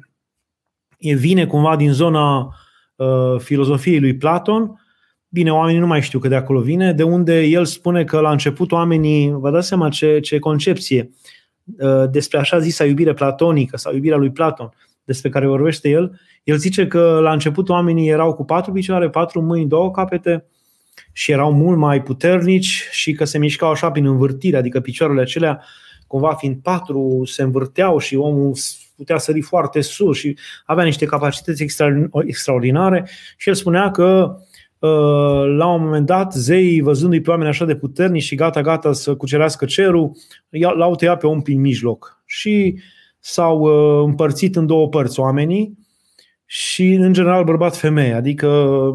e 0.98 1.14
vine 1.14 1.46
cumva 1.46 1.76
din 1.76 1.92
zona 1.92 2.56
uh, 2.96 3.40
filozofiei 3.40 4.00
lui 4.00 4.18
Platon, 4.18 4.82
Bine, 5.30 5.54
oamenii 5.54 5.80
nu 5.80 5.88
mai 5.88 6.02
știu 6.02 6.20
că 6.20 6.28
de 6.28 6.36
acolo 6.36 6.60
vine, 6.60 6.94
de 6.94 7.04
unde 7.04 7.42
el 7.42 7.66
spune 7.66 8.04
că 8.04 8.20
la 8.20 8.32
început 8.32 8.72
oamenii, 8.72 9.32
vă 9.32 9.52
dați 9.52 9.68
seama 9.68 9.90
ce, 9.90 10.20
ce 10.20 10.40
concepție, 10.40 11.10
uh, 11.10 11.37
despre 12.10 12.38
așa 12.38 12.60
zisa 12.60 12.86
iubire 12.86 13.14
platonică 13.14 13.78
sau 13.78 13.94
iubirea 13.94 14.18
lui 14.18 14.32
Platon, 14.32 14.74
despre 15.04 15.30
care 15.30 15.48
vorbește 15.48 15.90
el, 15.90 16.20
el 16.44 16.58
zice 16.58 16.88
că 16.88 17.20
la 17.22 17.32
început 17.32 17.70
oamenii 17.70 18.10
erau 18.10 18.34
cu 18.34 18.46
patru 18.46 18.72
picioare, 18.72 19.10
patru 19.10 19.42
mâini, 19.42 19.70
două 19.70 19.92
capete, 19.92 20.46
și 21.12 21.32
erau 21.32 21.54
mult 21.54 21.78
mai 21.78 22.02
puternici 22.02 22.88
și 22.92 23.14
că 23.14 23.26
se 23.26 23.38
mișcau 23.38 23.72
așa 23.72 23.92
prin 23.92 24.06
învârtire, 24.06 24.58
adică 24.58 24.80
picioarele 24.80 25.22
acelea, 25.22 25.64
cumva 26.08 26.34
fiind 26.34 26.58
patru, 26.62 27.22
se 27.26 27.42
învârteau 27.42 27.98
și 27.98 28.16
omul 28.16 28.54
putea 28.96 29.18
sări 29.18 29.42
foarte 29.42 29.82
sus 29.82 30.18
și 30.18 30.38
avea 30.66 30.84
niște 30.84 31.06
capacități 31.06 31.66
extraordinare 32.26 33.10
și 33.38 33.50
el 33.50 33.56
spunea 33.56 33.92
că 33.92 34.38
uh, 34.40 34.47
la 35.58 35.68
un 35.68 35.84
moment 35.84 36.06
dat, 36.06 36.34
zeii, 36.34 36.82
văzându-i 36.82 37.22
pe 37.22 37.30
oameni 37.30 37.50
așa 37.50 37.66
de 37.66 37.76
puternici 37.76 38.24
și 38.24 38.36
gata, 38.36 38.62
gata 38.62 38.94
să 38.94 39.16
cucerească 39.16 39.66
cerul, 39.66 40.12
l-au 40.50 40.96
tăiat 40.96 41.20
pe 41.20 41.28
om 41.28 41.42
prin 41.42 41.60
mijloc. 41.60 42.22
Și 42.26 42.80
s-au 43.20 43.60
uh, 43.60 44.06
împărțit 44.06 44.56
în 44.56 44.66
două 44.66 44.88
părți 44.88 45.20
oamenii 45.20 45.78
și, 46.46 46.94
în 46.94 47.14
general, 47.14 47.44
bărbat-femeie. 47.44 48.14
Adică 48.14 48.92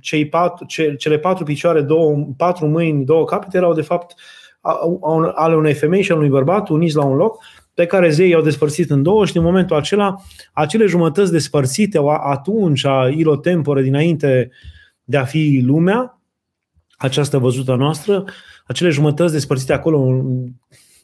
cei 0.00 0.28
patru, 0.28 0.64
ce, 0.64 0.94
cele 0.94 1.18
patru 1.18 1.44
picioare, 1.44 1.80
două, 1.80 2.28
patru 2.36 2.66
mâini, 2.66 3.04
două 3.04 3.24
capete 3.24 3.56
erau 3.56 3.74
de 3.74 3.82
fapt 3.82 4.14
ale 5.34 5.54
unei 5.54 5.74
femei 5.74 6.02
și 6.02 6.10
al 6.10 6.16
unui 6.16 6.30
bărbat 6.30 6.68
uniți 6.68 6.96
la 6.96 7.04
un 7.04 7.16
loc, 7.16 7.44
pe 7.74 7.86
care 7.86 8.10
zeii 8.10 8.34
au 8.34 8.42
despărțit 8.42 8.90
în 8.90 9.02
două 9.02 9.26
și 9.26 9.32
din 9.32 9.42
momentul 9.42 9.76
acela, 9.76 10.16
acele 10.52 10.86
jumătăți 10.86 11.32
despărțite 11.32 12.00
atunci, 12.20 12.84
a 12.84 13.08
ilotempore 13.08 13.82
dinainte 13.82 14.50
de 15.10 15.16
a 15.16 15.24
fi 15.24 15.62
lumea, 15.64 16.20
această 16.96 17.38
văzută 17.38 17.74
noastră, 17.74 18.24
acele 18.66 18.90
jumătăți 18.90 19.32
despărțite 19.32 19.72
acolo 19.72 20.24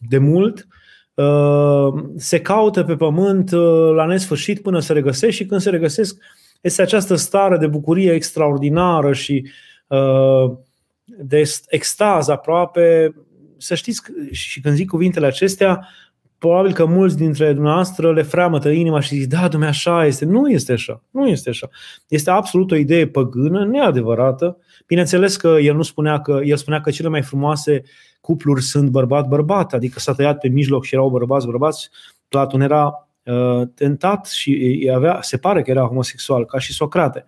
de 0.08 0.18
mult, 0.18 0.66
uh, 1.14 2.04
se 2.16 2.40
caută 2.40 2.84
pe 2.84 2.96
pământ 2.96 3.52
uh, 3.52 3.92
la 3.94 4.04
nesfârșit 4.04 4.62
până 4.62 4.80
se 4.80 4.92
regăsesc 4.92 5.32
și 5.32 5.46
când 5.46 5.60
se 5.60 5.70
regăsesc 5.70 6.16
este 6.60 6.82
această 6.82 7.14
stare 7.14 7.56
de 7.56 7.66
bucurie 7.66 8.12
extraordinară 8.12 9.12
și 9.12 9.50
uh, 9.86 10.56
de 11.04 11.42
extaz 11.68 12.28
aproape. 12.28 13.14
Să 13.58 13.74
știți, 13.74 14.02
și 14.30 14.60
când 14.60 14.74
zic 14.74 14.88
cuvintele 14.88 15.26
acestea, 15.26 15.88
probabil 16.38 16.72
că 16.72 16.84
mulți 16.84 17.16
dintre 17.16 17.52
dumneavoastră 17.52 18.12
le 18.12 18.22
freamătă 18.22 18.68
inima 18.68 19.00
și 19.00 19.14
zic, 19.14 19.28
da, 19.28 19.48
dumne, 19.48 19.66
așa 19.66 20.06
este. 20.06 20.24
Nu 20.24 20.50
este 20.50 20.72
așa. 20.72 21.02
Nu 21.10 21.28
este 21.28 21.48
așa. 21.48 21.68
Este 22.08 22.30
absolut 22.30 22.70
o 22.70 22.76
idee 22.76 23.06
păgână, 23.06 23.64
neadevărată. 23.64 24.58
Bineînțeles 24.86 25.36
că 25.36 25.48
el 25.48 25.74
nu 25.76 25.82
spunea 25.82 26.20
că, 26.20 26.40
el 26.44 26.56
spunea 26.56 26.80
că 26.80 26.90
cele 26.90 27.08
mai 27.08 27.22
frumoase 27.22 27.82
cupluri 28.20 28.62
sunt 28.62 28.90
bărbat-bărbat, 28.90 29.72
adică 29.72 29.98
s-a 29.98 30.12
tăiat 30.12 30.38
pe 30.38 30.48
mijloc 30.48 30.84
și 30.84 30.94
erau 30.94 31.10
bărbați-bărbați. 31.10 31.90
Platon 32.28 32.60
era 32.60 33.06
Uh, 33.26 33.68
tentat 33.74 34.26
și 34.26 34.90
avea, 34.94 35.18
se 35.22 35.36
pare 35.36 35.62
că 35.62 35.70
era 35.70 35.86
homosexual, 35.86 36.44
ca 36.44 36.58
și 36.58 36.72
Socrate. 36.72 37.24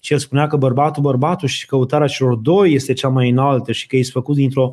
Și 0.00 0.12
el 0.12 0.18
spunea 0.18 0.46
că 0.46 0.56
bărbatul, 0.56 1.02
bărbatul 1.02 1.48
și 1.48 1.66
căutarea 1.66 2.06
celor 2.06 2.34
doi 2.34 2.72
este 2.72 2.92
cea 2.92 3.08
mai 3.08 3.28
înaltă 3.28 3.72
și 3.72 3.86
că 3.86 3.96
e 3.96 4.02
făcut 4.02 4.34
dintr-o, 4.34 4.70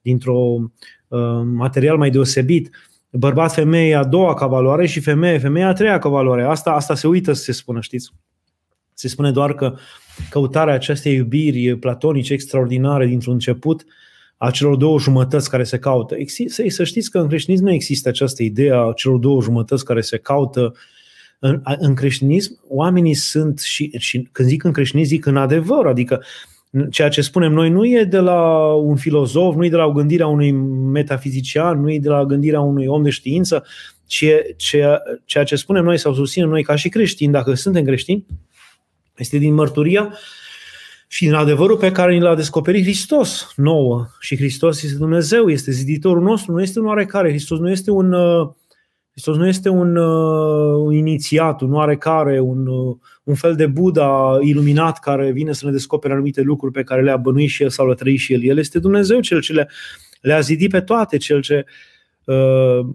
dintr-o 0.00 0.56
uh, 1.08 1.42
material 1.44 1.96
mai 1.96 2.10
deosebit. 2.10 2.70
Bărbat, 3.18 3.52
femeie 3.52 3.94
a 3.94 4.04
doua 4.04 4.34
ca 4.34 4.46
valoare 4.46 4.86
și 4.86 5.00
femeie, 5.00 5.38
femeia 5.38 5.68
a 5.68 5.72
treia 5.72 5.98
ca 5.98 6.08
valoare. 6.08 6.44
Asta, 6.44 6.70
asta 6.70 6.94
se 6.94 7.06
uită 7.06 7.32
să 7.32 7.42
se 7.42 7.52
spună, 7.52 7.80
știți? 7.80 8.10
Se 8.94 9.08
spune 9.08 9.30
doar 9.30 9.54
că 9.54 9.74
căutarea 10.30 10.74
acestei 10.74 11.14
iubiri 11.14 11.76
platonice 11.76 12.32
extraordinare 12.32 13.06
dintr-un 13.06 13.32
început 13.32 13.82
uh, 13.82 13.88
a 14.44 14.50
celor 14.50 14.76
două 14.76 14.98
jumătăți 14.98 15.50
care 15.50 15.64
se 15.64 15.78
caută. 15.78 16.14
Există, 16.14 16.68
să 16.68 16.84
știți 16.84 17.10
că 17.10 17.18
în 17.18 17.28
creștinism 17.28 17.64
nu 17.64 17.72
există 17.72 18.08
această 18.08 18.42
idee 18.42 18.72
a 18.72 18.92
celor 18.96 19.18
două 19.18 19.42
jumătăți 19.42 19.84
care 19.84 20.00
se 20.00 20.16
caută. 20.16 20.74
În, 21.38 21.60
în 21.78 21.94
creștinism, 21.94 22.60
oamenii 22.68 23.14
sunt, 23.14 23.58
și, 23.58 23.90
și 23.98 24.28
când 24.32 24.48
zic 24.48 24.64
în 24.64 24.72
creștinism, 24.72 25.08
zic 25.08 25.26
în 25.26 25.36
adevăr, 25.36 25.86
adică 25.86 26.22
ceea 26.90 27.08
ce 27.08 27.20
spunem 27.20 27.52
noi 27.52 27.70
nu 27.70 27.86
e 27.86 28.04
de 28.04 28.18
la 28.18 28.72
un 28.74 28.96
filozof, 28.96 29.54
nu 29.54 29.64
e 29.64 29.68
de 29.68 29.76
la 29.76 29.84
o 29.84 29.92
gândire 29.92 30.22
a 30.22 30.26
unui 30.26 30.50
metafizician, 30.92 31.80
nu 31.80 31.92
e 31.92 31.98
de 31.98 32.08
la 32.08 32.24
gândirea 32.24 32.60
unui 32.60 32.86
om 32.86 33.02
de 33.02 33.10
știință, 33.10 33.64
ci 34.06 34.24
ceea, 34.56 35.02
ceea 35.24 35.44
ce 35.44 35.56
spunem 35.56 35.84
noi 35.84 35.98
sau 35.98 36.14
susținem 36.14 36.48
noi 36.48 36.62
ca 36.62 36.76
și 36.76 36.88
creștini, 36.88 37.32
dacă 37.32 37.54
suntem 37.54 37.84
creștini, 37.84 38.26
este 39.16 39.38
din 39.38 39.54
mărturia 39.54 40.02
uh, 40.02 40.18
și 41.12 41.24
din 41.24 41.34
adevărul 41.34 41.76
pe 41.76 41.92
care 41.92 42.14
ni 42.14 42.20
l-a 42.20 42.34
descoperit 42.34 42.82
Hristos 42.82 43.52
nouă. 43.56 44.06
Și 44.20 44.36
Hristos 44.36 44.82
este 44.82 44.96
Dumnezeu, 44.96 45.48
este 45.48 45.70
ziditorul 45.70 46.22
nostru, 46.22 46.52
nu 46.52 46.62
este 46.62 46.78
un 46.78 46.86
oarecare. 46.86 47.28
Hristos 47.28 47.58
nu 47.58 47.70
este 47.70 47.90
un, 47.90 48.12
uh, 48.12 48.50
Hristos 49.12 49.36
nu 49.36 49.46
este 49.46 49.68
un, 49.68 49.96
uh, 49.96 50.82
un 50.84 50.92
inițiat, 50.92 51.60
un 51.60 51.72
oarecare, 51.72 52.40
un, 52.40 52.66
uh, 52.66 52.96
un 53.22 53.34
fel 53.34 53.54
de 53.54 53.66
Buddha 53.66 54.38
iluminat 54.40 54.98
care 54.98 55.30
vine 55.30 55.52
să 55.52 55.66
ne 55.66 55.72
descopere 55.72 56.12
anumite 56.12 56.40
lucruri 56.40 56.72
pe 56.72 56.82
care 56.82 57.02
le-a 57.02 57.16
bănuit 57.16 57.48
și 57.48 57.62
el 57.62 57.68
sau 57.68 57.86
le-a 57.86 57.94
trăit 57.94 58.18
și 58.18 58.32
el. 58.32 58.44
El 58.44 58.58
este 58.58 58.78
Dumnezeu, 58.78 59.20
cel 59.20 59.40
ce 59.40 59.52
le, 59.52 59.68
le-a 60.20 60.40
zidit 60.40 60.70
pe 60.70 60.80
toate, 60.80 61.16
cel 61.16 61.40
ce 61.40 61.64
uh, 62.24 62.86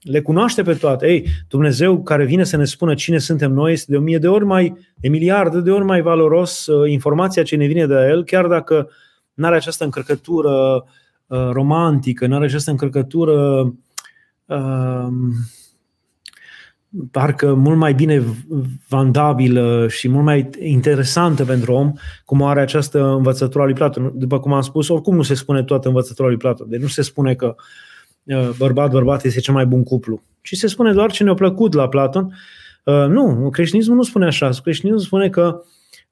le 0.00 0.20
cunoaște 0.20 0.62
pe 0.62 0.74
toate. 0.74 1.06
Ei, 1.08 1.26
Dumnezeu 1.48 2.02
care 2.02 2.24
vine 2.24 2.44
să 2.44 2.56
ne 2.56 2.64
spună 2.64 2.94
cine 2.94 3.18
suntem 3.18 3.52
noi 3.52 3.72
este 3.72 3.90
de 3.90 3.96
o 3.96 4.00
mie 4.00 4.18
de 4.18 4.28
ori 4.28 4.44
mai, 4.44 4.76
de 4.94 5.08
miliarde 5.08 5.60
de 5.60 5.70
ori 5.70 5.84
mai 5.84 6.00
valoros 6.00 6.66
uh, 6.66 6.90
informația 6.90 7.42
ce 7.42 7.56
ne 7.56 7.66
vine 7.66 7.86
de 7.86 7.94
la 7.94 8.08
El, 8.08 8.24
chiar 8.24 8.46
dacă 8.46 8.90
nu 9.34 9.46
are 9.46 9.56
această 9.56 9.84
încărcătură 9.84 10.84
uh, 11.26 11.48
romantică, 11.50 12.26
nu 12.26 12.34
are 12.34 12.44
această 12.44 12.70
încărcătură 12.70 13.32
uh, 13.32 13.72
parcă 17.10 17.54
mult 17.54 17.76
mai 17.76 17.94
bine 17.94 18.22
vandabilă 18.88 19.88
și 19.88 20.08
mult 20.08 20.24
mai 20.24 20.50
interesantă 20.60 21.44
pentru 21.44 21.72
om, 21.72 21.92
cum 22.24 22.42
are 22.42 22.60
această 22.60 23.04
învățătură 23.04 23.62
a 23.62 23.64
lui 23.64 23.74
Platon. 23.74 24.12
După 24.14 24.40
cum 24.40 24.52
am 24.52 24.60
spus, 24.60 24.88
oricum 24.88 25.14
nu 25.14 25.22
se 25.22 25.34
spune 25.34 25.62
toată 25.62 25.88
învățătura 25.88 26.28
lui 26.28 26.36
Platon. 26.36 26.68
Deci 26.68 26.80
nu 26.80 26.86
se 26.86 27.02
spune 27.02 27.34
că 27.34 27.46
uh, 27.46 27.62
Uh, 28.24 28.50
bărbat-bărbat 28.58 29.24
este 29.24 29.40
cel 29.40 29.54
mai 29.54 29.66
bun 29.66 29.82
cuplu. 29.82 30.22
Și 30.40 30.56
se 30.56 30.66
spune 30.66 30.92
doar 30.92 31.10
ce 31.10 31.24
ne-a 31.24 31.34
plăcut 31.34 31.72
la 31.72 31.88
Platon. 31.88 32.34
Uh, 32.84 33.06
nu, 33.08 33.50
creștinismul 33.50 33.96
nu 33.96 34.02
spune 34.02 34.26
așa. 34.26 34.50
Creștinismul 34.62 35.04
spune 35.04 35.28
că 35.28 35.62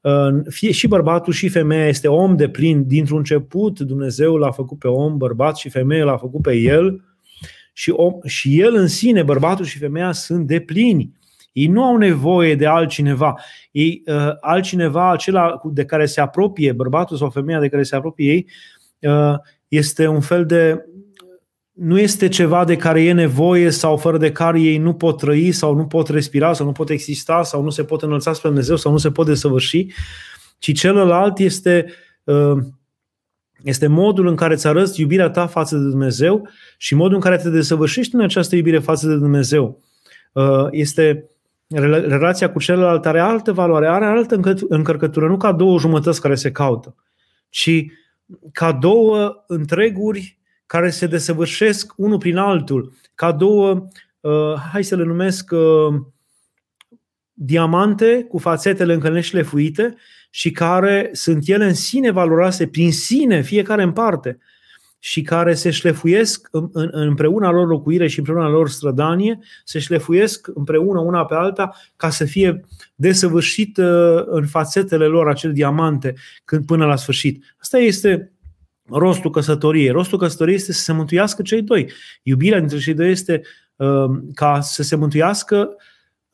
uh, 0.00 0.42
fie 0.48 0.70
și 0.70 0.88
bărbatul 0.88 1.32
și 1.32 1.48
femeia 1.48 1.86
este 1.86 2.08
om 2.08 2.36
de 2.36 2.48
plin. 2.48 2.86
Dintr-un 2.86 3.18
început 3.18 3.80
Dumnezeu 3.80 4.36
l-a 4.36 4.50
făcut 4.50 4.78
pe 4.78 4.88
om, 4.88 5.16
bărbat 5.16 5.56
și 5.56 5.68
femeie 5.68 6.02
l-a 6.02 6.16
făcut 6.16 6.42
pe 6.42 6.56
el 6.56 7.00
și, 7.72 7.90
om, 7.90 8.14
și 8.24 8.60
el 8.60 8.74
în 8.74 8.86
sine, 8.86 9.22
bărbatul 9.22 9.64
și 9.64 9.78
femeia, 9.78 10.12
sunt 10.12 10.46
de 10.46 10.60
plini. 10.60 11.12
Ei 11.52 11.66
nu 11.66 11.82
au 11.82 11.96
nevoie 11.96 12.54
de 12.54 12.66
altcineva. 12.66 13.34
Ei, 13.70 14.02
uh, 14.06 14.28
altcineva, 14.40 15.10
acela 15.10 15.60
de 15.64 15.84
care 15.84 16.06
se 16.06 16.20
apropie, 16.20 16.72
bărbatul 16.72 17.16
sau 17.16 17.30
femeia 17.30 17.60
de 17.60 17.68
care 17.68 17.82
se 17.82 17.96
apropie 17.96 18.32
ei, 18.32 18.46
uh, 19.00 19.34
este 19.68 20.06
un 20.06 20.20
fel 20.20 20.46
de 20.46 20.84
nu 21.72 21.98
este 21.98 22.28
ceva 22.28 22.64
de 22.64 22.76
care 22.76 23.02
e 23.02 23.12
nevoie 23.12 23.70
sau 23.70 23.96
fără 23.96 24.18
de 24.18 24.32
care 24.32 24.60
ei 24.60 24.78
nu 24.78 24.94
pot 24.94 25.18
trăi 25.18 25.52
sau 25.52 25.74
nu 25.74 25.86
pot 25.86 26.08
respira 26.08 26.52
sau 26.52 26.66
nu 26.66 26.72
pot 26.72 26.90
exista 26.90 27.42
sau 27.42 27.62
nu 27.62 27.70
se 27.70 27.84
pot 27.84 28.02
înălța 28.02 28.32
spre 28.32 28.48
Dumnezeu 28.48 28.76
sau 28.76 28.92
nu 28.92 28.98
se 28.98 29.10
pot 29.10 29.26
desăvârși, 29.26 29.86
ci 30.58 30.78
celălalt 30.78 31.38
este, 31.38 31.86
uh, 32.24 32.58
este 33.64 33.86
modul 33.86 34.26
în 34.26 34.36
care 34.36 34.54
îți 34.54 34.66
arăți 34.66 35.00
iubirea 35.00 35.30
ta 35.30 35.46
față 35.46 35.76
de 35.76 35.88
Dumnezeu 35.88 36.48
și 36.78 36.94
modul 36.94 37.14
în 37.14 37.20
care 37.20 37.36
te 37.36 37.50
desăvârșești 37.50 38.14
în 38.14 38.20
această 38.20 38.56
iubire 38.56 38.78
față 38.78 39.06
de 39.06 39.16
Dumnezeu. 39.16 39.82
Uh, 40.32 40.66
este 40.70 41.26
relația 42.06 42.52
cu 42.52 42.58
celălalt 42.58 43.06
are 43.06 43.20
altă 43.20 43.52
valoare, 43.52 43.86
are 43.86 44.04
altă 44.04 44.40
încărcătură, 44.68 45.28
nu 45.28 45.36
ca 45.36 45.52
două 45.52 45.78
jumătăți 45.78 46.20
care 46.20 46.34
se 46.34 46.50
caută, 46.50 46.94
ci 47.48 47.84
ca 48.52 48.72
două 48.72 49.44
întreguri 49.46 50.38
care 50.66 50.90
se 50.90 51.06
desăvârșesc 51.06 51.92
unul 51.96 52.18
prin 52.18 52.36
altul, 52.36 52.92
ca 53.14 53.32
două, 53.32 53.88
uh, 54.20 54.54
hai 54.72 54.84
să 54.84 54.96
le 54.96 55.04
numesc, 55.04 55.50
uh, 55.50 56.00
diamante 57.32 58.26
cu 58.28 58.38
fațetele 58.38 58.94
încă 58.94 59.08
neșlefuite 59.08 59.96
și 60.34 60.50
care 60.50 61.10
sunt 61.12 61.48
ele 61.48 61.64
în 61.64 61.74
sine 61.74 62.10
valoroase, 62.10 62.66
prin 62.66 62.92
sine, 62.92 63.40
fiecare 63.40 63.82
în 63.82 63.92
parte, 63.92 64.38
și 65.04 65.22
care 65.22 65.54
se 65.54 65.70
șlefuiesc 65.70 66.48
în, 66.50 66.68
în, 66.72 66.90
împreună 66.92 67.50
lor 67.50 67.68
locuire 67.68 68.06
și 68.06 68.18
împreună 68.18 68.48
lor 68.48 68.68
strădanie, 68.68 69.38
se 69.64 69.78
șlefuiesc 69.78 70.48
împreună 70.54 71.00
una 71.00 71.24
pe 71.24 71.34
alta 71.34 71.74
ca 71.96 72.10
să 72.10 72.24
fie 72.24 72.64
desăvârșit 72.94 73.76
uh, 73.76 74.22
în 74.24 74.46
fațetele 74.46 75.06
lor 75.06 75.28
acel 75.28 75.52
diamante 75.52 76.14
când 76.44 76.66
până 76.66 76.86
la 76.86 76.96
sfârșit. 76.96 77.44
Asta 77.60 77.78
este 77.78 78.32
rostul 78.88 79.30
căsătoriei. 79.30 79.90
Rostul 79.90 80.18
căsătoriei 80.18 80.56
este 80.56 80.72
să 80.72 80.82
se 80.82 80.92
mântuiască 80.92 81.42
cei 81.42 81.62
doi. 81.62 81.90
Iubirea 82.22 82.58
dintre 82.58 82.78
cei 82.78 82.94
doi 82.94 83.10
este 83.10 83.42
uh, 83.76 84.10
ca 84.34 84.60
să 84.60 84.82
se 84.82 84.96
mântuiască 84.96 85.76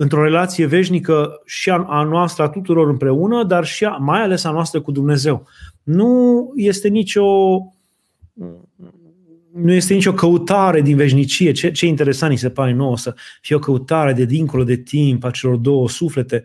într-o 0.00 0.22
relație 0.22 0.66
veșnică 0.66 1.42
și 1.44 1.70
a, 1.70 1.84
a 1.88 2.02
noastră, 2.02 2.42
a 2.42 2.48
tuturor 2.48 2.88
împreună, 2.88 3.44
dar 3.44 3.64
și 3.64 3.84
a, 3.84 3.90
mai 3.90 4.22
ales 4.22 4.44
a 4.44 4.50
noastră 4.50 4.80
cu 4.80 4.92
Dumnezeu. 4.92 5.46
Nu 5.82 6.52
este 6.56 6.88
nicio 6.88 7.24
nu 9.52 9.72
este 9.72 9.94
nicio 9.94 10.12
căutare 10.12 10.80
din 10.80 10.96
veșnicie. 10.96 11.52
Ce, 11.52 11.70
ce 11.70 11.86
interesant 11.86 12.30
ni 12.30 12.38
se 12.38 12.50
pare 12.50 12.72
nouă 12.72 12.96
să 12.96 13.14
fie 13.40 13.56
o 13.56 13.58
căutare 13.58 14.12
de 14.12 14.24
dincolo 14.24 14.64
de 14.64 14.76
timp 14.76 15.24
a 15.24 15.30
celor 15.30 15.56
două 15.56 15.88
suflete, 15.88 16.42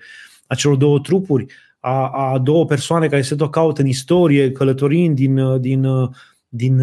a 0.47 0.55
celor 0.55 0.75
două 0.75 0.99
trupuri, 0.99 1.45
a, 1.79 2.07
a 2.07 2.39
două 2.39 2.65
persoane 2.65 3.07
care 3.07 3.21
se 3.21 3.35
tot 3.35 3.51
caută 3.51 3.81
în 3.81 3.87
istorie, 3.87 4.51
călătorind 4.51 5.15
din, 5.15 5.59
din, 5.59 5.87
din 6.49 6.81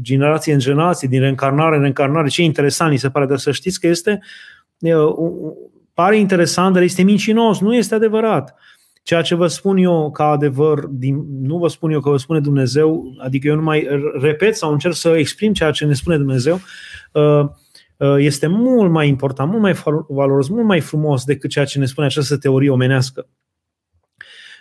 generație 0.00 0.52
în 0.52 0.58
generație, 0.58 1.08
din 1.08 1.20
reîncarnare 1.20 1.74
în 1.74 1.80
reîncarnare. 1.80 2.28
Ce 2.28 2.42
interesant 2.42 2.90
ni 2.90 2.98
se 2.98 3.10
pare, 3.10 3.26
dar 3.26 3.38
să 3.38 3.52
știți 3.52 3.80
că 3.80 3.86
este 3.86 4.20
pare 6.00 6.18
interesant, 6.18 6.74
dar 6.74 6.82
este 6.82 7.02
mincinos, 7.02 7.60
nu 7.60 7.74
este 7.74 7.94
adevărat. 7.94 8.54
Ceea 9.02 9.22
ce 9.22 9.34
vă 9.34 9.46
spun 9.46 9.76
eu 9.76 10.10
ca 10.10 10.24
adevăr, 10.24 10.86
din, 10.86 11.24
nu 11.40 11.58
vă 11.58 11.68
spun 11.68 11.90
eu 11.90 12.00
că 12.00 12.10
vă 12.10 12.16
spune 12.16 12.40
Dumnezeu, 12.40 13.14
adică 13.18 13.48
eu 13.48 13.54
nu 13.54 13.62
mai 13.62 13.88
repet 14.20 14.56
sau 14.56 14.72
încerc 14.72 14.94
să 14.94 15.08
exprim 15.08 15.52
ceea 15.52 15.70
ce 15.70 15.84
ne 15.84 15.92
spune 15.92 16.16
Dumnezeu, 16.16 16.60
uh, 17.12 17.44
uh, 17.96 18.16
este 18.18 18.46
mult 18.46 18.90
mai 18.90 19.08
important, 19.08 19.50
mult 19.50 19.62
mai 19.62 19.74
valoros, 20.08 20.48
mult 20.48 20.66
mai 20.66 20.80
frumos 20.80 21.24
decât 21.24 21.50
ceea 21.50 21.64
ce 21.64 21.78
ne 21.78 21.84
spune 21.84 22.06
această 22.06 22.38
teorie 22.38 22.70
omenească. 22.70 23.28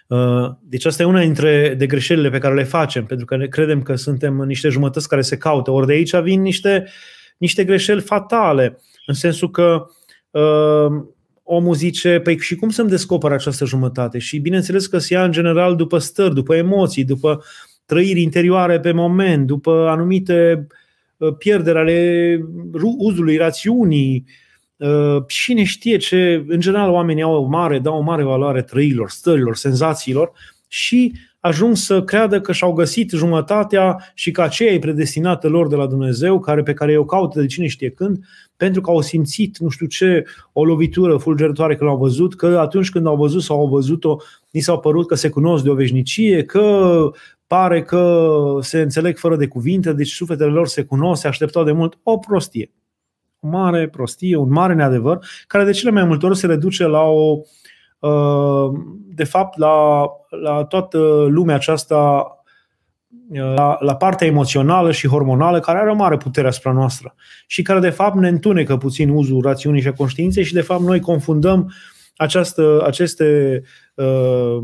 Uh, 0.07 0.49
deci 0.61 0.85
asta 0.85 1.03
e 1.03 1.05
una 1.05 1.21
dintre 1.21 1.75
de 1.77 1.85
greșelile 1.85 2.29
pe 2.29 2.37
care 2.37 2.55
le 2.55 2.63
facem, 2.63 3.05
pentru 3.05 3.25
că 3.25 3.35
ne 3.35 3.47
credem 3.47 3.81
că 3.81 3.95
suntem 3.95 4.35
niște 4.35 4.69
jumătăți 4.69 5.07
care 5.07 5.21
se 5.21 5.37
caută. 5.37 5.71
Ori 5.71 5.87
de 5.87 5.93
aici 5.93 6.15
vin 6.15 6.41
niște, 6.41 6.87
niște 7.37 7.63
greșeli 7.63 8.01
fatale, 8.01 8.79
în 9.05 9.13
sensul 9.13 9.49
că 9.51 9.85
uh, 10.31 11.17
omul 11.51 11.75
zice, 11.75 12.19
păi 12.19 12.39
și 12.39 12.55
cum 12.55 12.69
să-mi 12.69 12.89
descoper 12.89 13.31
această 13.31 13.65
jumătate? 13.65 14.17
Și 14.17 14.39
bineînțeles 14.39 14.87
că 14.87 14.97
se 14.97 15.13
ia 15.13 15.23
în 15.23 15.31
general 15.31 15.75
după 15.75 15.97
stări, 15.97 16.33
după 16.33 16.55
emoții, 16.55 17.03
după 17.03 17.43
trăiri 17.85 18.21
interioare 18.21 18.79
pe 18.79 18.91
moment, 18.91 19.47
după 19.47 19.87
anumite 19.89 20.67
uh, 21.17 21.33
pierderi 21.37 21.77
ale 21.77 22.39
uzului, 22.97 23.37
rațiunii. 23.37 24.25
Uh, 24.77 25.23
cine 25.27 25.63
știe 25.63 25.97
ce, 25.97 26.43
în 26.47 26.59
general 26.59 26.89
oamenii 26.89 27.23
au 27.23 27.43
o 27.43 27.47
mare, 27.47 27.79
dau 27.79 27.97
o 27.97 28.01
mare 28.01 28.23
valoare 28.23 28.61
trăirilor, 28.61 29.09
stărilor, 29.09 29.55
senzațiilor 29.55 30.31
și 30.67 31.13
ajung 31.39 31.75
să 31.75 32.03
creadă 32.03 32.41
că 32.41 32.51
și-au 32.51 32.73
găsit 32.73 33.11
jumătatea 33.11 34.11
și 34.13 34.31
că 34.31 34.41
aceea 34.41 34.73
e 34.73 34.79
predestinată 34.79 35.47
lor 35.47 35.67
de 35.67 35.75
la 35.75 35.87
Dumnezeu, 35.87 36.39
care, 36.39 36.63
pe 36.63 36.73
care 36.73 36.97
o 36.97 37.05
caută 37.05 37.39
de 37.39 37.45
cine 37.45 37.67
știe 37.67 37.89
când, 37.89 38.19
pentru 38.57 38.81
că 38.81 38.89
au 38.89 39.01
simțit, 39.01 39.57
nu 39.57 39.69
știu 39.69 39.85
ce, 39.85 40.23
o 40.53 40.65
lovitură 40.65 41.17
fulgerătoare 41.17 41.75
când 41.75 41.89
au 41.89 41.97
văzut, 41.97 42.35
că 42.35 42.57
atunci 42.59 42.89
când 42.89 43.05
au 43.05 43.15
văzut 43.15 43.41
sau 43.41 43.59
au 43.59 43.67
văzut-o, 43.67 44.17
ni 44.51 44.61
s-au 44.61 44.79
părut 44.79 45.07
că 45.07 45.15
se 45.15 45.29
cunosc 45.29 45.63
de 45.63 45.69
o 45.69 45.73
veșnicie, 45.73 46.43
că 46.43 47.11
pare 47.47 47.83
că 47.83 48.33
se 48.61 48.81
înțeleg 48.81 49.17
fără 49.17 49.35
de 49.35 49.47
cuvinte, 49.47 49.93
deci 49.93 50.11
sufletele 50.11 50.49
lor 50.49 50.67
se 50.67 50.83
cunosc, 50.83 51.21
se 51.21 51.27
așteptau 51.27 51.63
de 51.63 51.71
mult. 51.71 51.99
O 52.03 52.17
prostie. 52.17 52.71
O 53.39 53.47
mare 53.47 53.87
prostie, 53.87 54.35
un 54.35 54.51
mare 54.51 54.73
neadevăr, 54.73 55.25
care 55.47 55.63
de 55.63 55.71
cele 55.71 55.91
mai 55.91 56.03
multe 56.03 56.25
ori 56.25 56.37
se 56.37 56.47
reduce 56.47 56.85
la 56.85 57.01
o 57.01 57.31
uh, 57.31 57.45
de 59.13 59.23
fapt 59.23 59.57
la, 59.57 60.05
la 60.29 60.63
toată 60.63 60.97
lumea 61.29 61.55
aceasta 61.55 62.33
la, 63.31 63.77
la 63.79 63.95
partea 63.95 64.27
emoțională 64.27 64.91
și 64.91 65.07
hormonală 65.07 65.59
care 65.59 65.77
are 65.77 65.91
o 65.91 65.95
mare 65.95 66.17
putere 66.17 66.47
asupra 66.47 66.71
noastră 66.71 67.15
și 67.47 67.61
care 67.61 67.79
de 67.79 67.89
fapt 67.89 68.15
ne 68.15 68.27
întunecă 68.27 68.77
puțin 68.77 69.09
uzul 69.09 69.41
rațiunii 69.41 69.81
și 69.81 69.87
a 69.87 69.93
conștiinței 69.93 70.43
și 70.43 70.53
de 70.53 70.61
fapt 70.61 70.81
noi 70.81 70.99
confundăm 70.99 71.73
această, 72.15 72.83
aceste 72.85 73.61
uh, 73.93 74.57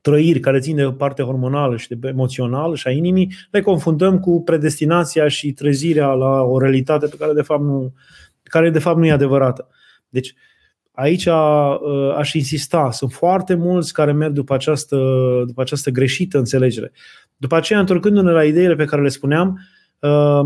trăiri 0.00 0.40
care 0.40 0.58
țin 0.58 0.76
de 0.76 0.92
partea 0.92 1.24
hormonală 1.24 1.76
și 1.76 1.88
de 1.88 2.08
emoțională 2.08 2.74
și 2.74 2.88
a 2.88 2.90
inimii, 2.90 3.34
le 3.50 3.60
confundăm 3.60 4.18
cu 4.20 4.42
predestinația 4.42 5.28
și 5.28 5.52
trezirea 5.52 6.06
la 6.06 6.42
o 6.42 6.58
realitate 6.58 7.06
pe 7.06 7.16
care 7.16 7.32
de 7.32 7.42
fapt 7.42 7.62
nu, 7.62 7.92
care 8.42 8.70
de 8.70 8.78
fapt 8.78 8.98
nu 8.98 9.06
e 9.06 9.12
adevărată. 9.12 9.68
Deci 10.08 10.34
Aici 10.98 11.26
uh, 11.26 12.14
aș 12.16 12.32
insista, 12.32 12.90
sunt 12.90 13.12
foarte 13.12 13.54
mulți 13.54 13.92
care 13.92 14.12
merg 14.12 14.32
după 14.32 14.54
această, 14.54 14.96
după 15.46 15.60
această 15.60 15.90
greșită 15.90 16.38
înțelegere. 16.38 16.92
După 17.36 17.56
aceea, 17.56 17.78
întorcându-ne 17.78 18.30
la 18.30 18.44
ideile 18.44 18.74
pe 18.74 18.84
care 18.84 19.02
le 19.02 19.08
spuneam, 19.08 19.60
uh, 19.98 20.40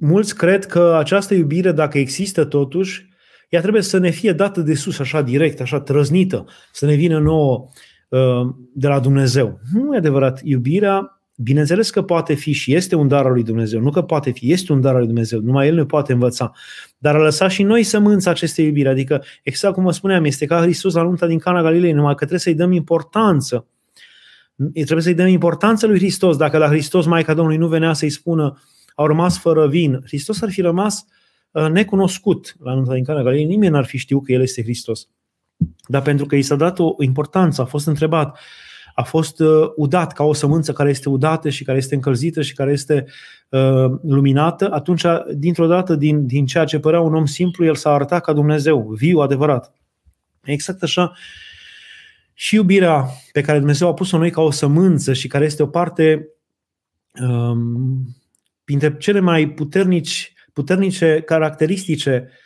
mulți 0.00 0.36
cred 0.36 0.66
că 0.66 0.94
această 0.98 1.34
iubire, 1.34 1.72
dacă 1.72 1.98
există 1.98 2.44
totuși, 2.44 3.08
ea 3.48 3.60
trebuie 3.60 3.82
să 3.82 3.98
ne 3.98 4.10
fie 4.10 4.32
dată 4.32 4.60
de 4.60 4.74
sus, 4.74 4.98
așa 4.98 5.22
direct, 5.22 5.60
așa 5.60 5.80
trăznită, 5.80 6.44
să 6.72 6.86
ne 6.86 6.94
vină 6.94 7.18
nouă 7.18 7.68
uh, 8.08 8.54
de 8.72 8.88
la 8.88 9.00
Dumnezeu. 9.00 9.60
Nu 9.72 9.94
e 9.94 9.98
adevărat. 9.98 10.40
Iubirea 10.44 11.15
Bineînțeles 11.38 11.90
că 11.90 12.02
poate 12.02 12.34
fi 12.34 12.52
și 12.52 12.74
este 12.74 12.94
un 12.94 13.08
dar 13.08 13.26
al 13.26 13.32
lui 13.32 13.42
Dumnezeu, 13.42 13.80
nu 13.80 13.90
că 13.90 14.02
poate 14.02 14.30
fi, 14.30 14.52
este 14.52 14.72
un 14.72 14.80
dar 14.80 14.92
al 14.92 14.98
lui 14.98 15.06
Dumnezeu, 15.06 15.40
numai 15.40 15.66
El 15.66 15.74
ne 15.74 15.84
poate 15.84 16.12
învăța. 16.12 16.52
Dar 16.98 17.14
a 17.14 17.22
lăsat 17.22 17.50
și 17.50 17.62
noi 17.62 17.82
sămânța 17.82 18.30
acestei 18.30 18.66
iubiri, 18.66 18.88
adică 18.88 19.24
exact 19.42 19.74
cum 19.74 19.84
vă 19.84 19.90
spuneam, 19.90 20.24
este 20.24 20.46
ca 20.46 20.60
Hristos 20.60 20.94
la 20.94 21.02
nunta 21.02 21.26
din 21.26 21.38
Cana 21.38 21.62
Galilei, 21.62 21.92
numai 21.92 22.10
că 22.10 22.18
trebuie 22.18 22.38
să-i 22.38 22.54
dăm 22.54 22.72
importanță. 22.72 23.66
Trebuie 24.72 25.02
să-i 25.02 25.14
dăm 25.14 25.26
importanță 25.26 25.86
lui 25.86 25.98
Hristos. 25.98 26.36
Dacă 26.36 26.58
la 26.58 26.68
Hristos 26.68 27.06
Maica 27.06 27.34
Domnului 27.34 27.58
nu 27.58 27.68
venea 27.68 27.92
să-i 27.92 28.10
spună 28.10 28.62
au 28.94 29.06
rămas 29.06 29.38
fără 29.38 29.68
vin, 29.68 30.00
Hristos 30.04 30.42
ar 30.42 30.50
fi 30.50 30.60
rămas 30.60 31.06
uh, 31.50 31.68
necunoscut 31.68 32.56
la 32.58 32.74
nunta 32.74 32.94
din 32.94 33.04
Cana 33.04 33.22
Galilei, 33.22 33.44
nimeni 33.44 33.72
n-ar 33.72 33.84
fi 33.84 33.98
știut 33.98 34.24
că 34.24 34.32
El 34.32 34.40
este 34.40 34.62
Hristos. 34.62 35.08
Dar 35.88 36.02
pentru 36.02 36.26
că 36.26 36.36
i 36.36 36.42
s-a 36.42 36.56
dat 36.56 36.78
o 36.78 36.94
importanță, 36.98 37.62
a 37.62 37.64
fost 37.64 37.86
întrebat, 37.86 38.38
a 38.96 39.02
fost 39.02 39.40
uh, 39.40 39.68
udat 39.76 40.12
ca 40.12 40.24
o 40.24 40.32
sămânță 40.32 40.72
care 40.72 40.90
este 40.90 41.08
udată 41.08 41.48
și 41.48 41.64
care 41.64 41.78
este 41.78 41.94
încălzită 41.94 42.42
și 42.42 42.54
care 42.54 42.72
este 42.72 43.06
uh, 43.48 43.90
luminată, 44.02 44.72
atunci, 44.72 45.04
dintr-o 45.34 45.66
dată, 45.66 45.94
din, 45.94 46.26
din 46.26 46.46
ceea 46.46 46.64
ce 46.64 46.78
părea 46.78 47.00
un 47.00 47.14
om 47.14 47.24
simplu, 47.24 47.64
el 47.64 47.74
s-a 47.74 47.90
arătat 47.90 48.22
ca 48.22 48.32
Dumnezeu, 48.32 48.94
viu, 48.98 49.18
adevărat. 49.18 49.72
Exact 50.44 50.82
așa 50.82 51.12
și 52.34 52.54
iubirea 52.54 53.06
pe 53.32 53.40
care 53.40 53.58
Dumnezeu 53.58 53.88
a 53.88 53.94
pus-o 53.94 54.18
noi 54.18 54.30
ca 54.30 54.40
o 54.40 54.50
sămânță 54.50 55.12
și 55.12 55.28
care 55.28 55.44
este 55.44 55.62
o 55.62 55.66
parte 55.66 56.28
um, 57.20 58.16
printre 58.64 58.96
cele 58.96 59.20
mai 59.20 59.48
puternici, 59.48 60.32
puternice 60.52 61.22
caracteristice 61.26 62.28
uh, 62.30 62.45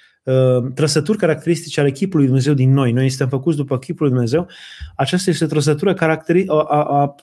trăsături 0.74 1.18
caracteristice 1.18 1.80
ale 1.80 1.90
chipului 1.90 2.26
lui 2.26 2.26
Dumnezeu 2.26 2.54
din 2.54 2.72
noi. 2.72 2.92
Noi 2.92 3.08
suntem 3.08 3.28
făcuți 3.28 3.56
după 3.56 3.78
chipul 3.78 4.06
lui 4.06 4.14
Dumnezeu. 4.14 4.48
Aceasta 4.96 5.30
este 5.30 5.44
o 5.44 5.46
trăsătură 5.46 5.94
caracteri- 5.94 6.46
a, 6.46 6.62
a, 6.68 6.82
a, 6.82 7.14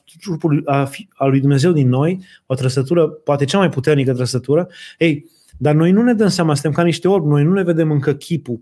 a, 0.64 0.90
a 1.14 1.26
lui 1.26 1.40
Dumnezeu 1.40 1.72
din 1.72 1.88
noi, 1.88 2.24
o 2.46 2.54
trăsătură, 2.54 3.08
poate 3.08 3.44
cea 3.44 3.58
mai 3.58 3.68
puternică 3.68 4.12
trăsătură. 4.12 4.68
Ei, 4.98 5.30
dar 5.58 5.74
noi 5.74 5.90
nu 5.90 6.02
ne 6.02 6.14
dăm 6.14 6.28
seama, 6.28 6.54
suntem 6.54 6.72
ca 6.72 6.82
niște 6.82 7.08
orbi, 7.08 7.28
noi 7.28 7.44
nu 7.44 7.52
ne 7.52 7.62
vedem 7.62 7.90
încă 7.90 8.12
chipul. 8.12 8.60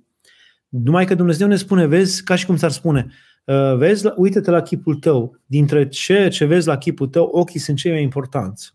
Numai 0.69 1.05
că 1.05 1.15
Dumnezeu 1.15 1.49
ne 1.49 1.57
spune, 1.57 1.87
vezi, 1.87 2.23
ca 2.25 2.35
și 2.35 2.47
cum 2.47 2.57
s-ar 2.57 2.71
spune, 2.71 3.07
uh, 3.45 3.77
vezi, 3.77 4.07
uite-te 4.17 4.51
la 4.51 4.61
chipul 4.61 4.95
tău, 4.95 5.37
dintre 5.47 5.89
ce 5.89 6.29
ce 6.29 6.45
vezi 6.45 6.67
la 6.67 6.79
chipul 6.79 7.07
tău, 7.07 7.25
ochii 7.33 7.61
sunt 7.61 7.77
cei 7.77 7.93
mai 7.93 8.03
importanți. 8.03 8.75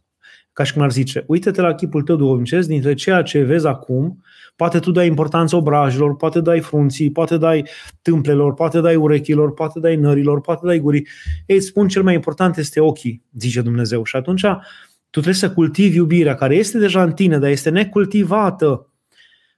Ca 0.54 0.64
și 0.64 0.74
cum 0.74 0.82
ar 0.82 0.92
zice, 0.92 1.24
uite-te 1.28 1.62
la 1.62 1.74
chipul 1.74 2.02
tău 2.02 2.16
duhovnicesc, 2.16 2.68
dintre 2.68 2.94
ceea 2.94 3.22
ce 3.22 3.44
vezi 3.44 3.68
acum, 3.68 4.24
poate 4.56 4.80
tu 4.80 4.92
dai 4.92 5.08
importanță 5.08 5.56
obrajilor, 5.56 6.16
poate 6.16 6.42
dai 6.42 6.60
frunții, 6.60 7.12
poate 7.12 7.38
dai 7.38 7.68
tâmplelor, 8.02 8.54
poate 8.54 8.82
dai 8.82 8.96
urechilor, 8.96 9.54
poate 9.54 9.80
dai 9.80 9.96
nărilor, 9.96 10.42
poate 10.42 10.66
dai 10.66 10.80
gurii. 10.80 11.08
Ei, 11.46 11.62
spun 11.62 11.88
cel 11.88 12.04
mai 12.04 12.14
important 12.14 12.58
este 12.58 12.80
ochii, 12.80 13.24
zice 13.38 13.62
Dumnezeu. 13.62 14.04
Și 14.04 14.16
atunci 14.16 14.42
tu 14.42 15.20
trebuie 15.20 15.34
să 15.34 15.52
cultivi 15.52 15.96
iubirea, 15.96 16.36
care 16.36 16.56
este 16.56 16.78
deja 16.78 17.04
în 17.04 17.14
tine, 17.14 17.38
dar 17.38 17.50
este 17.50 17.70
necultivată. 17.70 18.92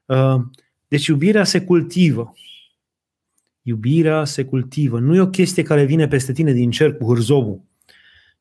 Uh, 0.06 0.36
deci 0.88 1.06
iubirea 1.06 1.44
se 1.44 1.62
cultivă. 1.62 2.34
Iubirea 3.62 4.26
se 4.26 4.46
cultivă. 4.46 5.00
Nu 5.00 5.16
e 5.16 5.22
o 5.22 5.28
chestie 5.28 5.64
care 5.64 5.84
vine 5.84 6.08
peste 6.08 6.32
tine 6.32 6.52
din 6.52 6.72
cer 6.72 6.94
cu 6.94 7.06
hârzobul, 7.06 7.62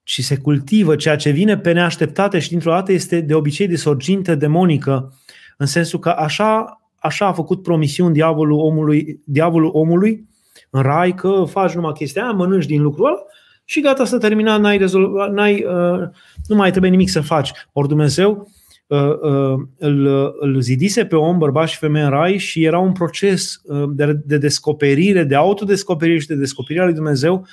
ci 0.03 0.23
se 0.23 0.37
cultivă. 0.37 0.97
Ceea 0.97 1.17
ce 1.17 1.31
vine 1.31 1.59
pe 1.59 1.73
neașteptate 1.73 2.39
și 2.39 2.49
dintr-o 2.49 2.71
dată 2.71 2.93
este 2.93 3.21
de 3.21 3.35
obicei 3.35 3.69
de 3.69 3.77
sorginte 3.77 4.35
demonică, 4.35 5.13
în 5.57 5.67
sensul 5.67 5.99
că 5.99 6.09
așa, 6.09 6.81
așa 6.99 7.27
a 7.27 7.33
făcut 7.33 7.63
promisiuni 7.63 8.13
diavolul 8.13 8.59
omului, 8.59 9.21
diavolul 9.25 9.71
omului 9.73 10.29
în 10.71 10.83
rai 10.83 11.15
că 11.15 11.45
faci 11.49 11.73
numai 11.73 11.93
chestia 11.93 12.23
aia, 12.23 12.33
mănânci 12.33 12.67
din 12.67 12.83
lucrul 12.83 13.07
ăla 13.07 13.17
și 13.65 13.81
gata, 13.81 14.05
să 14.05 14.19
terminat, 14.19 14.61
n-ai 14.61 14.79
rezolvat, 14.79 15.33
n-ai, 15.33 15.65
uh, 15.65 16.09
nu 16.47 16.57
mai 16.57 16.71
trebuie 16.71 16.91
nimic 16.91 17.09
să 17.09 17.21
faci. 17.21 17.53
Ori 17.73 17.89
Dumnezeu 17.89 18.51
uh, 18.87 18.99
uh, 18.99 19.61
îl, 19.79 20.07
îl 20.41 20.61
zidise 20.61 21.05
pe 21.05 21.17
om, 21.17 21.39
bărbat 21.39 21.69
și 21.69 21.79
femeie 21.79 22.05
în 22.05 22.11
rai 22.11 22.39
și 22.39 22.65
era 22.65 22.79
un 22.79 22.93
proces 22.93 23.61
uh, 23.65 23.85
de, 23.89 24.21
de 24.25 24.39
descoperire, 24.39 25.25
de 25.25 25.35
autodescoperire 25.35 26.19
și 26.19 26.27
de 26.27 26.35
descoperire 26.35 26.83
a 26.83 26.87
lui 26.87 26.95
Dumnezeu 26.95 27.47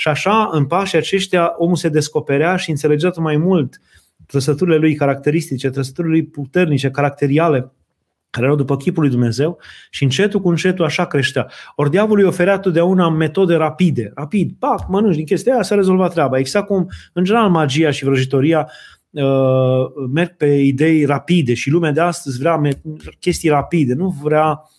și 0.00 0.08
așa, 0.08 0.48
în 0.52 0.66
pașii 0.66 0.98
aceștia, 0.98 1.54
omul 1.56 1.76
se 1.76 1.88
descoperea 1.88 2.56
și 2.56 2.70
înțelegea 2.70 3.10
mai 3.16 3.36
mult 3.36 3.80
trăsăturile 4.26 4.76
lui 4.76 4.94
caracteristice, 4.94 5.70
trăsăturile 5.70 6.12
lui 6.12 6.24
puternice, 6.24 6.90
caracteriale, 6.90 7.72
care 8.30 8.44
erau 8.44 8.58
după 8.58 8.76
chipul 8.76 9.02
lui 9.02 9.10
Dumnezeu 9.10 9.58
și 9.90 10.02
încetul 10.02 10.40
cu 10.40 10.48
încetul 10.48 10.84
așa 10.84 11.06
creștea. 11.06 11.50
Ori 11.74 11.90
diavolul 11.90 12.22
îi 12.22 12.28
oferea 12.28 12.58
totdeauna 12.58 13.08
metode 13.08 13.54
rapide. 13.54 14.12
Rapid, 14.14 14.52
pac, 14.58 14.88
mănânci 14.88 15.16
din 15.16 15.24
chestia 15.24 15.52
aia, 15.52 15.62
s-a 15.62 15.74
rezolvat 15.74 16.12
treaba. 16.12 16.38
Exact 16.38 16.66
cum, 16.66 16.88
în 17.12 17.24
general, 17.24 17.50
magia 17.50 17.90
și 17.90 18.04
vrăjitoria 18.04 18.70
uh, 19.10 19.24
merg 20.12 20.36
pe 20.36 20.46
idei 20.46 21.04
rapide 21.04 21.54
și 21.54 21.70
lumea 21.70 21.92
de 21.92 22.00
astăzi 22.00 22.38
vrea 22.38 22.60
chestii 23.18 23.48
rapide, 23.48 23.94
nu 23.94 24.16
vrea 24.22 24.48
uh, 24.48 24.76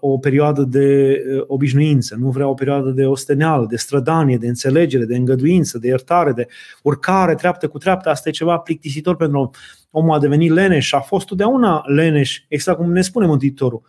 o 0.00 0.18
perioadă 0.18 0.62
de 0.62 1.18
uh, 1.36 1.44
obișnuință, 1.46 2.16
nu 2.18 2.30
vrea 2.30 2.48
o 2.48 2.54
perioadă 2.54 2.90
de 2.90 3.06
osteneală, 3.06 3.66
de 3.68 3.76
strădanie, 3.76 4.36
de 4.36 4.46
înțelegere, 4.46 5.04
de 5.04 5.16
îngăduință, 5.16 5.78
de 5.78 5.86
iertare, 5.86 6.32
de 6.32 6.46
urcare 6.82 7.34
treaptă 7.34 7.68
cu 7.68 7.78
treaptă. 7.78 8.08
Asta 8.08 8.28
e 8.28 8.32
ceva 8.32 8.58
plictisitor 8.58 9.16
pentru 9.16 9.38
om 9.38 9.50
omul 9.90 10.14
a 10.14 10.18
devenit 10.18 10.50
leneș 10.50 10.86
și 10.86 10.94
a 10.94 11.00
fost 11.00 11.26
totdeauna 11.26 11.82
leneș, 11.86 12.42
exact 12.48 12.78
cum 12.78 12.92
ne 12.92 13.00
spune 13.00 13.26
Mântuitorul. 13.26 13.82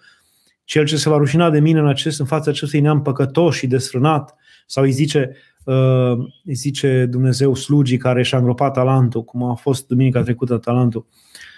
Cel 0.63 0.86
ce 0.86 0.98
se 0.98 1.10
va 1.10 1.17
rușina 1.17 1.50
de 1.50 1.60
mine 1.60 1.80
în, 1.80 1.88
acest, 1.88 2.19
în 2.19 2.26
fața 2.26 2.50
acestui 2.50 2.80
neam 2.80 3.02
păcătos 3.02 3.56
și 3.56 3.67
desfrânat, 3.67 4.36
sau 4.65 4.84
îi 4.84 4.91
zice, 4.91 5.36
uh, 5.63 6.17
îi 6.43 6.54
zice 6.54 7.06
Dumnezeu 7.10 7.56
slugii 7.56 7.98
care 7.98 8.24
și-a 8.24 8.38
îngropat 8.38 8.74
talentul, 8.74 9.24
cum 9.24 9.43
a 9.43 9.54
fost 9.54 9.88
duminica 9.88 10.22
trecută 10.22 10.58
talentul, 10.58 11.06
uh, 11.10 11.48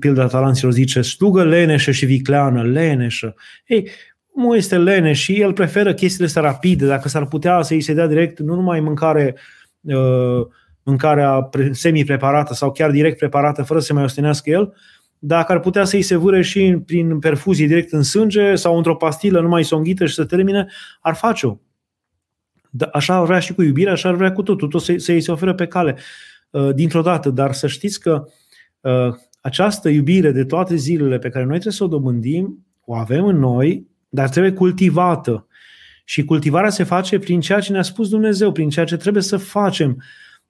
pilda 0.00 0.26
talanților 0.26 0.72
zice, 0.72 1.00
slugă 1.00 1.44
leneșă 1.44 1.90
și 1.90 2.06
vicleană, 2.06 2.62
leneșă. 2.62 3.34
Ei, 3.66 3.88
omul 4.34 4.56
este 4.56 4.78
leneș 4.78 5.20
și 5.20 5.40
el 5.40 5.52
preferă 5.52 5.94
chestiile 5.94 6.26
astea 6.26 6.42
rapide, 6.42 6.86
dacă 6.86 7.08
s-ar 7.08 7.26
putea 7.26 7.62
să-i 7.62 7.80
se 7.80 7.94
dea 7.94 8.06
direct 8.06 8.38
nu 8.38 8.54
numai 8.54 8.80
mâncare 8.80 9.36
uh, 9.80 10.46
mâncarea 10.82 11.48
semi-preparată 11.70 12.54
sau 12.54 12.72
chiar 12.72 12.90
direct 12.90 13.18
preparată 13.18 13.62
fără 13.62 13.80
să 13.80 13.92
mai 13.92 14.02
ostenească 14.02 14.50
el, 14.50 14.74
dacă 15.18 15.52
ar 15.52 15.60
putea 15.60 15.84
să-i 15.84 16.02
se 16.02 16.16
vâre 16.16 16.42
și 16.42 16.78
prin 16.86 17.18
perfuzie 17.18 17.66
direct 17.66 17.92
în 17.92 18.02
sânge 18.02 18.54
sau 18.54 18.76
într-o 18.76 18.96
pastilă 18.96 19.40
numai 19.40 19.64
să 19.64 19.74
o 19.74 19.78
înghită 19.78 20.06
și 20.06 20.14
să 20.14 20.24
termine, 20.24 20.66
ar 21.00 21.14
face-o. 21.14 21.56
Da, 22.70 22.88
așa 22.92 23.14
ar 23.14 23.24
vrea 23.24 23.38
și 23.38 23.54
cu 23.54 23.62
iubirea, 23.62 23.92
așa 23.92 24.08
ar 24.08 24.14
vrea 24.14 24.32
cu 24.32 24.42
totul, 24.42 24.68
tot 24.68 24.82
să, 24.82 25.12
i 25.12 25.20
se 25.20 25.32
oferă 25.32 25.54
pe 25.54 25.66
cale 25.66 25.96
uh, 26.50 26.74
dintr-o 26.74 27.02
dată. 27.02 27.30
Dar 27.30 27.52
să 27.52 27.66
știți 27.66 28.00
că 28.00 28.24
uh, 28.80 29.14
această 29.40 29.88
iubire 29.88 30.30
de 30.30 30.44
toate 30.44 30.76
zilele 30.76 31.18
pe 31.18 31.28
care 31.28 31.44
noi 31.44 31.52
trebuie 31.52 31.72
să 31.72 31.84
o 31.84 31.86
dobândim, 31.86 32.66
o 32.84 32.94
avem 32.94 33.24
în 33.24 33.38
noi, 33.38 33.86
dar 34.08 34.28
trebuie 34.28 34.52
cultivată. 34.52 35.46
Și 36.04 36.24
cultivarea 36.24 36.70
se 36.70 36.84
face 36.84 37.18
prin 37.18 37.40
ceea 37.40 37.60
ce 37.60 37.72
ne-a 37.72 37.82
spus 37.82 38.08
Dumnezeu, 38.08 38.52
prin 38.52 38.68
ceea 38.68 38.84
ce 38.84 38.96
trebuie 38.96 39.22
să 39.22 39.36
facem. 39.36 39.90
Uh, 39.90 40.04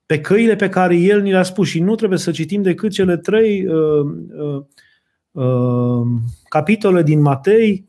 pe 0.09 0.21
căile 0.21 0.57
pe 0.57 0.69
care 0.69 0.97
El 0.97 1.23
ni 1.23 1.31
le-a 1.31 1.43
spus 1.43 1.69
și 1.69 1.81
nu 1.81 1.95
trebuie 1.95 2.19
să 2.19 2.31
citim 2.31 2.63
decât 2.63 2.91
cele 2.91 3.17
trei 3.17 3.67
uh, 3.67 4.07
uh, 4.39 4.65
uh, 5.31 6.07
capitole 6.49 7.03
din 7.03 7.21
Matei, 7.21 7.89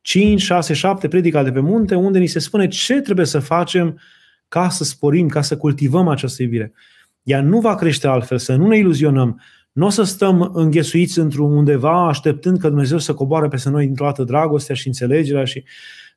5, 0.00 0.40
6, 0.40 0.74
7, 0.74 1.08
predica 1.08 1.42
de 1.42 1.52
pe 1.52 1.60
munte, 1.60 1.94
unde 1.94 2.18
ni 2.18 2.26
se 2.26 2.38
spune 2.38 2.68
ce 2.68 3.00
trebuie 3.00 3.26
să 3.26 3.38
facem 3.38 4.00
ca 4.48 4.68
să 4.68 4.84
sporim, 4.84 5.28
ca 5.28 5.42
să 5.42 5.56
cultivăm 5.56 6.08
această 6.08 6.42
iubire. 6.42 6.72
Ea 7.22 7.42
nu 7.42 7.60
va 7.60 7.74
crește 7.74 8.06
altfel, 8.06 8.38
să 8.38 8.54
nu 8.56 8.66
ne 8.66 8.76
iluzionăm. 8.76 9.40
Nu 9.72 9.86
o 9.86 9.90
să 9.90 10.02
stăm 10.02 10.50
înghesuiți 10.54 11.18
într-undeva 11.18 12.08
așteptând 12.08 12.58
că 12.58 12.68
Dumnezeu 12.68 12.98
să 12.98 13.14
coboare 13.14 13.48
peste 13.48 13.70
noi 13.70 13.84
dintr-o 13.84 14.04
dată 14.04 14.24
dragostea 14.24 14.74
și 14.74 14.86
înțelegerea 14.86 15.44
și 15.44 15.64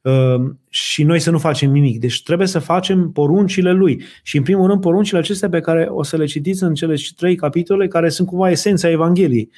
Ehm, 0.06 0.60
și 0.70 1.04
noi 1.04 1.20
să 1.20 1.32
nu 1.32 1.38
facem 1.38 1.72
nimic. 1.72 2.00
Deci 2.00 2.24
trebuie 2.24 2.48
să 2.48 2.60
facem 2.60 3.12
poruncile 3.12 3.72
lui. 3.72 4.04
Și 4.24 4.38
în 4.38 4.44
primul 4.44 4.68
rând 4.68 4.82
poruncile 4.82 5.20
acestea 5.20 5.50
pe 5.50 5.60
care 5.60 5.88
o 5.90 6.04
să 6.04 6.18
le 6.18 6.26
citiți 6.26 6.64
în 6.64 6.74
cele 6.74 6.96
trei 7.16 7.36
capitole, 7.36 7.88
care 7.88 8.10
sunt 8.10 8.28
cumva 8.28 8.50
esența 8.50 8.90
Evangheliei. 8.90 9.50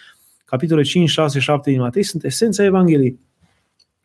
Capitole 0.45 0.81
5, 0.81 1.10
6, 1.10 1.39
7 1.39 1.69
din 1.69 1.79
Matei 1.79 2.03
sunt 2.03 2.23
esența 2.23 2.63
Evangheliei. 2.63 3.19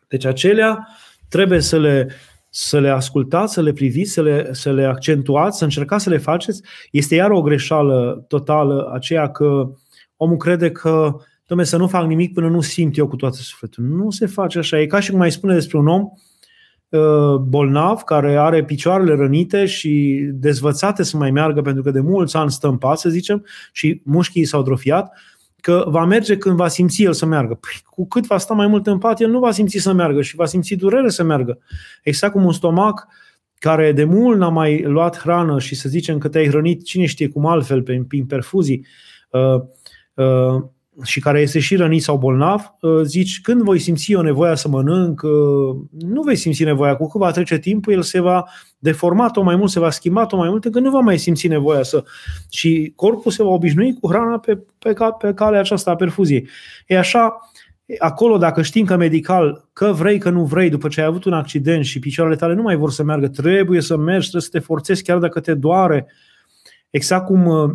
Deci 0.07 0.25
acelea 0.25 0.87
trebuie 1.29 1.59
să 1.59 1.79
le, 1.79 2.09
să 2.49 2.79
le 2.79 2.89
ascultați, 2.89 3.53
să 3.53 3.61
le 3.61 3.73
priviți, 3.73 4.11
să 4.11 4.21
le, 4.21 4.49
să 4.51 4.71
le 4.71 4.85
accentuați, 4.85 5.57
să 5.57 5.63
încercați 5.63 6.03
să 6.03 6.09
le 6.09 6.17
faceți. 6.17 6.61
Este 6.91 7.15
iar 7.15 7.31
o 7.31 7.41
greșeală 7.41 8.25
totală 8.27 8.91
aceea 8.93 9.31
că 9.31 9.69
omul 10.23 10.37
crede 10.37 10.71
că 10.71 11.15
domne, 11.47 11.63
să 11.63 11.77
nu 11.77 11.87
fac 11.87 12.05
nimic 12.05 12.33
până 12.33 12.49
nu 12.49 12.61
simt 12.61 12.97
eu 12.97 13.07
cu 13.07 13.15
toată 13.15 13.35
sufletul. 13.35 13.83
Nu 13.83 14.09
se 14.09 14.25
face 14.25 14.57
așa. 14.57 14.79
E 14.79 14.85
ca 14.85 14.99
și 14.99 15.09
cum 15.09 15.19
mai 15.19 15.31
spune 15.31 15.53
despre 15.53 15.77
un 15.77 15.87
om 15.87 16.09
Uh, 16.93 17.35
bolnav 17.35 18.01
care 18.01 18.35
are 18.37 18.63
picioarele 18.63 19.15
rănite 19.15 19.65
și 19.65 20.23
dezvățate 20.33 21.03
să 21.03 21.17
mai 21.17 21.31
meargă 21.31 21.61
pentru 21.61 21.83
că 21.83 21.91
de 21.91 21.99
mulți 21.99 22.35
ani 22.35 22.51
stă 22.51 22.67
în 22.67 22.77
pat, 22.77 22.99
să 22.99 23.09
zicem, 23.09 23.45
și 23.71 24.01
mușchii 24.03 24.45
s-au 24.45 24.61
drofiat, 24.61 25.11
că 25.61 25.83
va 25.87 26.05
merge 26.05 26.37
când 26.37 26.55
va 26.55 26.67
simți 26.67 27.03
el 27.03 27.13
să 27.13 27.25
meargă. 27.25 27.53
Păi, 27.53 27.71
cu 27.85 28.07
cât 28.07 28.25
va 28.25 28.37
sta 28.37 28.53
mai 28.53 28.67
mult 28.67 28.87
în 28.87 28.97
pat, 28.97 29.19
el 29.19 29.29
nu 29.29 29.39
va 29.39 29.51
simți 29.51 29.77
să 29.77 29.93
meargă 29.93 30.21
și 30.21 30.35
va 30.35 30.45
simți 30.45 30.73
durere 30.73 31.09
să 31.09 31.23
meargă. 31.23 31.59
Exact 32.03 32.33
cum 32.33 32.45
un 32.45 32.53
stomac 32.53 33.07
care 33.59 33.91
de 33.91 34.03
mult 34.03 34.37
n-a 34.37 34.49
mai 34.49 34.81
luat 34.81 35.19
hrană 35.19 35.59
și 35.59 35.75
să 35.75 35.89
zicem 35.89 36.17
că 36.17 36.27
te-ai 36.27 36.47
hrănit 36.47 36.83
cine 36.83 37.05
știe 37.05 37.27
cum 37.27 37.45
altfel, 37.45 37.81
prin 37.81 38.25
perfuzii, 38.25 38.85
uh, 39.29 39.41
uh, 39.41 39.61
și 41.03 41.19
care 41.19 41.41
este 41.41 41.59
și 41.59 41.75
rănit 41.75 42.01
sau 42.01 42.17
bolnav, 42.17 42.75
uh, 42.81 43.01
zici, 43.03 43.41
când 43.41 43.61
voi 43.61 43.79
simți 43.79 44.11
eu 44.11 44.21
nevoia 44.21 44.55
să 44.55 44.67
mănânc, 44.67 45.21
uh, 45.21 45.75
nu 45.99 46.21
vei 46.21 46.35
simți 46.35 46.63
nevoia. 46.63 46.95
Cu 46.95 47.07
cât 47.07 47.19
va 47.19 47.31
trece 47.31 47.57
timpul, 47.57 47.93
el 47.93 48.01
se 48.01 48.19
va 48.19 48.43
deforma 48.79 49.29
tot 49.29 49.43
mai 49.43 49.55
mult, 49.55 49.69
se 49.69 49.79
va 49.79 49.89
schimba 49.89 50.25
tot 50.25 50.39
mai 50.39 50.49
mult, 50.49 50.71
că 50.71 50.79
nu 50.79 50.89
va 50.89 50.99
mai 50.99 51.17
simți 51.17 51.47
nevoia 51.47 51.83
să... 51.83 52.03
Și 52.49 52.93
corpul 52.95 53.31
se 53.31 53.43
va 53.43 53.49
obișnui 53.49 53.93
cu 53.93 54.07
hrana 54.07 54.39
pe, 54.39 54.63
pe, 54.79 54.93
pe 55.19 55.33
calea 55.33 55.59
aceasta 55.59 55.91
a 55.91 55.95
perfuziei. 55.95 56.47
E 56.87 56.97
așa, 56.97 57.49
acolo 57.99 58.37
dacă 58.37 58.61
știm 58.61 58.85
că 58.85 58.95
medical, 58.95 59.69
că 59.73 59.91
vrei, 59.91 60.17
că 60.17 60.29
nu 60.29 60.45
vrei, 60.45 60.69
după 60.69 60.87
ce 60.87 61.01
ai 61.01 61.07
avut 61.07 61.23
un 61.23 61.33
accident 61.33 61.85
și 61.85 61.99
picioarele 61.99 62.35
tale 62.35 62.53
nu 62.53 62.61
mai 62.61 62.75
vor 62.75 62.91
să 62.91 63.03
meargă, 63.03 63.27
trebuie 63.27 63.81
să 63.81 63.97
mergi, 63.97 64.29
trebuie 64.29 64.41
să 64.41 64.49
te 64.51 64.59
forțezi 64.59 65.03
chiar 65.03 65.17
dacă 65.17 65.39
te 65.39 65.53
doare. 65.53 66.07
Exact 66.89 67.25
cum 67.25 67.45
uh, 67.45 67.71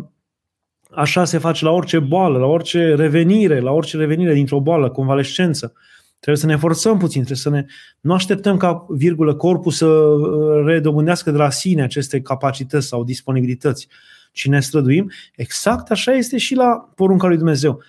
Așa 0.99 1.25
se 1.25 1.37
face 1.37 1.65
la 1.65 1.71
orice 1.71 1.99
boală, 1.99 2.37
la 2.37 2.45
orice 2.45 2.95
revenire, 2.95 3.59
la 3.59 3.71
orice 3.71 3.97
revenire 3.97 4.33
dintr-o 4.33 4.59
boală, 4.59 4.89
convalescență. 4.89 5.73
Trebuie 6.19 6.41
să 6.41 6.45
ne 6.45 6.55
forțăm 6.55 6.97
puțin, 6.97 7.23
trebuie 7.23 7.37
să 7.37 7.49
ne... 7.49 7.65
Nu 7.99 8.13
așteptăm 8.13 8.57
ca, 8.57 8.85
virgulă, 8.89 9.35
corpul 9.35 9.71
să 9.71 9.85
uh, 9.85 10.65
redobândească 10.65 11.31
de 11.31 11.37
la 11.37 11.49
sine 11.49 11.83
aceste 11.83 12.21
capacități 12.21 12.87
sau 12.87 13.03
disponibilități, 13.03 13.87
ci 14.31 14.47
ne 14.47 14.59
străduim. 14.59 15.11
Exact 15.35 15.91
așa 15.91 16.11
este 16.11 16.37
și 16.37 16.55
la 16.55 16.89
porunca 16.95 17.27
lui 17.27 17.37
Dumnezeu. 17.37 17.81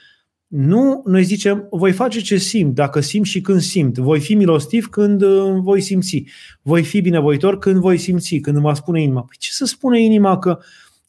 Nu, 0.46 1.02
noi 1.06 1.22
zicem, 1.22 1.66
voi 1.70 1.92
face 1.92 2.20
ce 2.20 2.36
simt, 2.36 2.74
dacă 2.74 3.00
simt 3.00 3.26
și 3.26 3.40
când 3.40 3.60
simt. 3.60 3.98
Voi 3.98 4.20
fi 4.20 4.34
milostiv 4.34 4.88
când 4.88 5.22
uh, 5.22 5.52
voi 5.62 5.80
simți. 5.80 6.24
Voi 6.62 6.82
fi 6.82 7.00
binevoitor 7.00 7.58
când 7.58 7.76
voi 7.76 7.98
simți, 7.98 8.36
când 8.36 8.56
îmi 8.56 8.64
va 8.64 8.74
spune 8.74 9.02
inima. 9.02 9.20
Păi 9.20 9.36
ce 9.38 9.50
să 9.52 9.64
spune 9.64 10.02
inima? 10.02 10.38
Că 10.38 10.58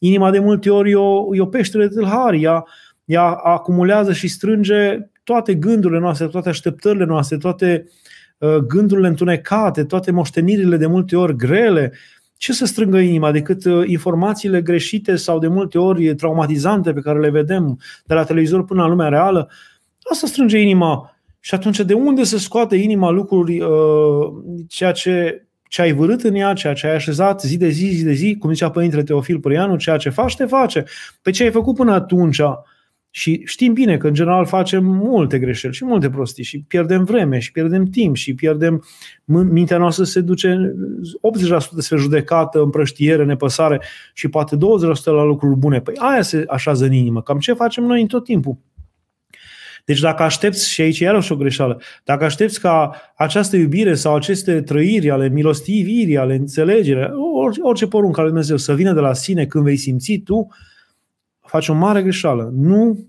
inima 0.03 0.31
de 0.31 0.39
multe 0.39 0.69
ori 0.69 0.91
e 0.91 0.95
o, 0.95 1.35
e 1.35 1.41
o 1.41 1.45
peștere 1.45 1.87
de 1.87 1.95
tâlhari. 1.95 2.41
Ea, 2.41 2.65
ea 3.05 3.23
acumulează 3.31 4.13
și 4.13 4.27
strânge 4.27 4.97
toate 5.23 5.53
gândurile 5.53 5.99
noastre, 5.99 6.27
toate 6.27 6.49
așteptările 6.49 7.05
noastre, 7.05 7.37
toate 7.37 7.89
uh, 8.37 8.55
gândurile 8.55 9.07
întunecate, 9.07 9.83
toate 9.83 10.11
moștenirile 10.11 10.77
de 10.77 10.85
multe 10.85 11.15
ori 11.15 11.35
grele. 11.35 11.93
Ce 12.37 12.53
să 12.53 12.65
strângă 12.65 12.97
inima 12.97 13.31
decât 13.31 13.65
uh, 13.65 13.87
informațiile 13.87 14.61
greșite 14.61 15.15
sau 15.15 15.39
de 15.39 15.47
multe 15.47 15.77
ori 15.77 16.15
traumatizante 16.15 16.93
pe 16.93 17.01
care 17.01 17.19
le 17.19 17.29
vedem 17.29 17.79
de 18.05 18.13
la 18.13 18.23
televizor 18.23 18.65
până 18.65 18.81
la 18.81 18.87
lumea 18.87 19.07
reală? 19.07 19.49
Asta 20.11 20.27
strânge 20.27 20.57
inima. 20.57 21.15
Și 21.39 21.53
atunci 21.53 21.79
de 21.79 21.93
unde 21.93 22.23
să 22.23 22.37
scoate 22.37 22.75
inima 22.75 23.09
lucruri, 23.09 23.59
uh, 23.59 24.33
ceea 24.67 24.91
ce, 24.91 25.45
ce 25.71 25.81
ai 25.81 25.91
vărât 25.91 26.21
în 26.21 26.35
ea, 26.35 26.53
ceea 26.53 26.73
ce 26.73 26.87
ai 26.87 26.95
așezat 26.95 27.41
zi 27.41 27.57
de 27.57 27.69
zi, 27.69 27.85
zi 27.85 28.03
de 28.03 28.11
zi, 28.11 28.35
cum 28.39 28.51
zicea 28.51 28.69
Părintele 28.69 29.03
Teofil 29.03 29.39
Părianu, 29.39 29.75
ceea 29.75 29.97
ce 29.97 30.09
faci, 30.09 30.35
te 30.35 30.45
face. 30.45 30.83
Pe 31.21 31.31
ce 31.31 31.43
ai 31.43 31.51
făcut 31.51 31.75
până 31.75 31.91
atunci, 31.91 32.41
și 33.09 33.41
știm 33.45 33.73
bine 33.73 33.97
că, 33.97 34.07
în 34.07 34.13
general, 34.13 34.45
facem 34.45 34.85
multe 34.85 35.39
greșeli 35.39 35.73
și 35.73 35.85
multe 35.85 36.09
prostii 36.09 36.43
și 36.43 36.63
pierdem 36.67 37.03
vreme 37.03 37.39
și 37.39 37.51
pierdem 37.51 37.85
timp 37.85 38.15
și 38.15 38.35
pierdem... 38.35 38.83
Mintea 39.25 39.77
noastră 39.77 40.03
se 40.03 40.21
duce 40.21 40.75
80% 41.55 41.57
spre 41.77 41.97
judecată, 41.97 42.61
împrăștiere, 42.61 43.25
nepăsare 43.25 43.81
și 44.13 44.27
poate 44.27 44.55
20% 44.55 44.59
la 45.03 45.23
lucruri 45.23 45.57
bune. 45.57 45.81
Păi 45.81 45.93
aia 45.97 46.21
se 46.21 46.43
așează 46.47 46.85
în 46.85 46.93
inimă. 46.93 47.21
Cam 47.21 47.39
ce 47.39 47.53
facem 47.53 47.83
noi 47.83 48.01
în 48.01 48.07
tot 48.07 48.23
timpul. 48.23 48.57
Deci 49.85 49.99
dacă 49.99 50.23
aștepți, 50.23 50.69
și 50.69 50.81
aici 50.81 50.99
e 50.99 51.03
iarăși 51.03 51.31
o 51.31 51.35
greșeală, 51.35 51.81
dacă 52.03 52.23
aștepți 52.23 52.59
ca 52.59 52.91
această 53.15 53.55
iubire 53.55 53.95
sau 53.95 54.15
aceste 54.15 54.61
trăiri 54.61 55.09
ale 55.09 55.29
milostivirii, 55.29 56.17
ale 56.17 56.35
înțelegerii, 56.35 57.09
orice, 57.33 57.61
orice 57.61 57.87
poruncă 57.87 58.19
al 58.19 58.25
Lui 58.25 58.33
Dumnezeu 58.33 58.57
să 58.57 58.73
vină 58.73 58.93
de 58.93 58.99
la 58.99 59.13
sine 59.13 59.45
când 59.45 59.63
vei 59.63 59.77
simți 59.77 60.17
tu, 60.17 60.47
faci 61.39 61.67
o 61.67 61.73
mare 61.73 62.01
greșeală. 62.01 62.51
Nu. 62.53 63.05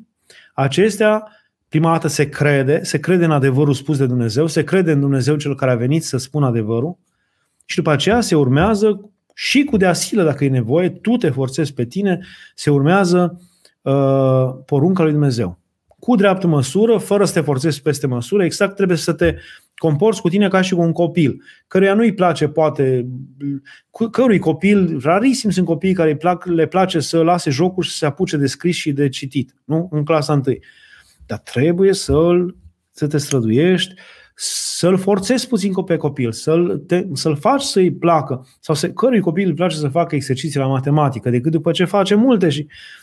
Acestea, 0.54 1.28
prima 1.68 1.90
dată 1.90 2.08
se 2.08 2.28
crede, 2.28 2.80
se 2.82 2.98
crede 2.98 3.24
în 3.24 3.30
adevărul 3.30 3.74
spus 3.74 3.98
de 3.98 4.06
Dumnezeu, 4.06 4.46
se 4.46 4.64
crede 4.64 4.92
în 4.92 5.00
Dumnezeu 5.00 5.36
cel 5.36 5.54
care 5.54 5.70
a 5.70 5.76
venit 5.76 6.04
să 6.04 6.16
spună 6.16 6.46
adevărul 6.46 6.98
și 7.64 7.76
după 7.76 7.90
aceea 7.90 8.20
se 8.20 8.34
urmează 8.34 9.10
și 9.34 9.64
cu 9.64 9.76
deasilă, 9.76 10.22
dacă 10.22 10.44
e 10.44 10.48
nevoie, 10.48 10.90
tu 10.90 11.16
te 11.16 11.30
forțezi 11.30 11.74
pe 11.74 11.84
tine, 11.84 12.20
se 12.54 12.70
urmează 12.70 13.40
uh, 13.82 14.54
porunca 14.66 15.02
lui 15.02 15.12
Dumnezeu 15.12 15.61
cu 16.04 16.16
dreaptă 16.16 16.46
măsură, 16.46 16.98
fără 16.98 17.24
să 17.24 17.32
te 17.32 17.40
forțezi 17.40 17.82
peste 17.82 18.06
măsură, 18.06 18.44
exact 18.44 18.76
trebuie 18.76 18.96
să 18.96 19.12
te 19.12 19.36
comporți 19.76 20.20
cu 20.20 20.28
tine 20.28 20.48
ca 20.48 20.60
și 20.60 20.74
cu 20.74 20.80
un 20.80 20.92
copil, 20.92 21.42
căruia 21.66 21.94
nu-i 21.94 22.14
place, 22.14 22.48
poate, 22.48 23.06
cărui 24.10 24.38
copil, 24.38 25.00
rarisim 25.02 25.50
sunt 25.50 25.66
copiii 25.66 25.94
care 25.94 26.16
plac, 26.16 26.44
le 26.44 26.66
place 26.66 27.00
să 27.00 27.22
lase 27.22 27.50
jocul 27.50 27.82
și 27.82 27.90
să 27.90 27.96
se 27.96 28.06
apuce 28.06 28.36
de 28.36 28.46
scris 28.46 28.76
și 28.76 28.92
de 28.92 29.08
citit, 29.08 29.54
nu? 29.64 29.88
În 29.90 30.04
clasa 30.04 30.32
întâi. 30.32 30.62
Dar 31.26 31.38
trebuie 31.38 31.92
să-l, 31.92 32.56
să 32.90 33.06
te 33.06 33.18
străduiești, 33.18 33.94
să-l 34.34 34.96
forțezi 34.96 35.48
puțin 35.48 35.74
pe 35.74 35.96
copil, 35.96 36.32
să-l, 36.32 36.82
te, 36.86 37.06
să-l 37.12 37.36
faci 37.36 37.62
să-i 37.62 37.92
placă, 37.92 38.46
sau 38.60 38.74
să, 38.74 38.90
cărui 38.90 39.20
copil 39.20 39.46
îi 39.46 39.54
place 39.54 39.76
să 39.76 39.88
facă 39.88 40.14
exerciții 40.14 40.58
la 40.58 40.66
matematică, 40.66 41.30
decât 41.30 41.52
după 41.52 41.70
ce 41.70 41.84
face 41.84 42.14
multe 42.14 42.48
și 42.48 42.66
Uh, 42.66 43.01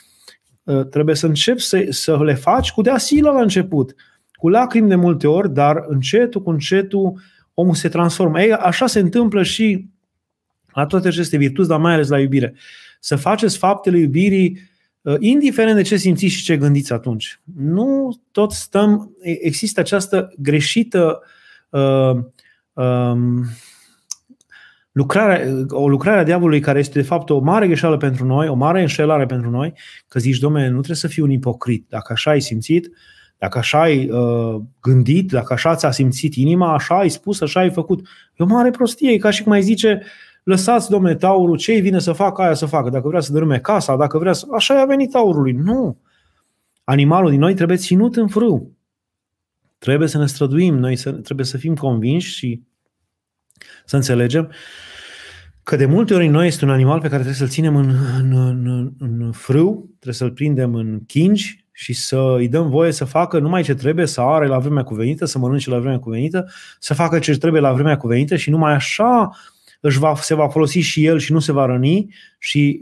trebuie 0.89 1.15
să 1.15 1.25
începi 1.25 1.62
să, 1.62 1.86
să 1.89 2.23
le 2.23 2.34
faci 2.34 2.71
cu 2.71 2.82
deasilă 2.82 3.32
la 3.32 3.41
început, 3.41 3.95
cu 4.34 4.49
lacrimi 4.49 4.89
de 4.89 4.95
multe 4.95 5.27
ori, 5.27 5.53
dar 5.53 5.84
încetul 5.88 6.41
cu 6.41 6.49
încetul 6.49 7.21
omul 7.53 7.75
se 7.75 7.89
transformă. 7.89 8.41
Ei, 8.41 8.51
așa 8.51 8.88
se 8.88 8.99
întâmplă 8.99 9.43
și 9.43 9.88
la 10.73 10.86
toate 10.86 11.08
aceste 11.08 11.38
virtuți, 11.38 11.69
dar 11.69 11.79
mai 11.79 11.93
ales 11.93 12.08
la 12.08 12.19
iubire. 12.19 12.55
Să 12.99 13.15
faceți 13.15 13.58
faptele 13.58 13.97
iubirii 13.97 14.60
uh, 15.01 15.15
indiferent 15.19 15.75
de 15.75 15.82
ce 15.82 15.95
simțiți 15.95 16.34
și 16.34 16.43
ce 16.43 16.58
gândiți 16.58 16.93
atunci. 16.93 17.41
Nu 17.55 18.19
tot 18.32 18.51
stăm, 18.51 19.15
există 19.21 19.79
această 19.79 20.34
greșită 20.38 21.21
uh, 21.69 22.15
um, 22.73 23.45
lucrarea, 24.99 25.65
o 25.69 25.89
lucrare 25.89 26.19
a 26.19 26.23
diavolului 26.23 26.59
care 26.59 26.79
este 26.79 26.99
de 26.99 27.05
fapt 27.05 27.29
o 27.29 27.39
mare 27.39 27.65
greșeală 27.65 27.97
pentru 27.97 28.25
noi, 28.25 28.47
o 28.47 28.53
mare 28.53 28.81
înșelare 28.81 29.25
pentru 29.25 29.49
noi, 29.49 29.73
că 30.07 30.19
zici, 30.19 30.38
domnule, 30.38 30.65
nu 30.65 30.71
trebuie 30.71 30.95
să 30.95 31.07
fii 31.07 31.23
un 31.23 31.31
ipocrit. 31.31 31.85
Dacă 31.89 32.13
așa 32.13 32.31
ai 32.31 32.39
simțit, 32.39 32.91
dacă 33.38 33.57
așa 33.57 33.81
ai 33.81 34.09
uh, 34.09 34.62
gândit, 34.81 35.31
dacă 35.31 35.53
așa 35.53 35.75
ți-a 35.75 35.91
simțit 35.91 36.35
inima, 36.35 36.73
așa 36.73 36.97
ai 36.97 37.09
spus, 37.09 37.41
așa 37.41 37.59
ai 37.59 37.71
făcut. 37.71 37.99
E 38.33 38.43
o 38.43 38.45
mare 38.45 38.69
prostie, 38.69 39.12
e 39.12 39.17
ca 39.17 39.29
și 39.29 39.43
cum 39.43 39.51
ai 39.51 39.62
zice, 39.62 40.01
lăsați, 40.43 40.89
domnule, 40.89 41.15
taurul, 41.15 41.57
ce 41.57 41.71
îi 41.71 41.81
vine 41.81 41.99
să 41.99 42.12
facă, 42.12 42.41
aia 42.41 42.53
să 42.53 42.65
facă. 42.65 42.89
Dacă 42.89 43.07
vrea 43.07 43.19
să 43.19 43.31
dărâme 43.31 43.59
casa, 43.59 43.95
dacă 43.95 44.17
vrea 44.17 44.33
să... 44.33 44.45
Așa 44.55 44.81
a 44.81 44.85
venit 44.85 45.12
taurului. 45.12 45.51
Nu! 45.51 45.97
Animalul 46.83 47.29
din 47.29 47.39
noi 47.39 47.53
trebuie 47.53 47.77
ținut 47.77 48.15
în 48.15 48.27
frâu. 48.27 48.71
Trebuie 49.77 50.07
să 50.07 50.17
ne 50.17 50.25
străduim, 50.25 50.77
noi 50.77 50.95
să, 50.95 51.12
trebuie 51.12 51.45
să 51.45 51.57
fim 51.57 51.75
convinși 51.75 52.35
și 52.35 52.62
să 53.85 53.95
înțelegem 53.95 54.51
că 55.69 55.75
de 55.75 55.86
multe 55.86 56.13
ori 56.13 56.27
noi 56.27 56.47
este 56.47 56.65
un 56.65 56.71
animal 56.71 56.99
pe 56.99 57.08
care 57.08 57.23
trebuie 57.23 57.36
să-l 57.36 57.47
ținem 57.47 57.75
în, 57.75 57.95
în, 58.17 58.34
în, 58.36 58.91
în 58.99 59.32
frâu, 59.32 59.89
trebuie 59.89 60.13
să-l 60.13 60.32
prindem 60.32 60.75
în 60.75 60.99
chingi 61.08 61.65
și 61.71 61.93
să 61.93 62.36
îi 62.38 62.47
dăm 62.47 62.69
voie 62.69 62.91
să 62.91 63.05
facă 63.05 63.39
numai 63.39 63.63
ce 63.63 63.73
trebuie, 63.73 64.05
să 64.05 64.21
are 64.21 64.47
la 64.47 64.60
vremea 64.60 64.84
cuvenită, 64.84 65.25
să 65.25 65.38
mănânce 65.38 65.69
la 65.69 65.79
vremea 65.79 65.99
cuvenită, 65.99 66.51
să 66.79 66.93
facă 66.93 67.19
ce 67.19 67.38
trebuie 67.38 67.62
la 67.62 67.73
vremea 67.73 67.97
cuvenită 67.97 68.36
și 68.36 68.49
numai 68.49 68.73
așa 68.73 69.29
își 69.79 69.99
va, 69.99 70.15
se 70.15 70.34
va 70.34 70.47
folosi 70.47 70.79
și 70.79 71.05
el 71.05 71.19
și 71.19 71.32
nu 71.32 71.39
se 71.39 71.51
va 71.51 71.65
răni 71.65 72.15
și, 72.39 72.79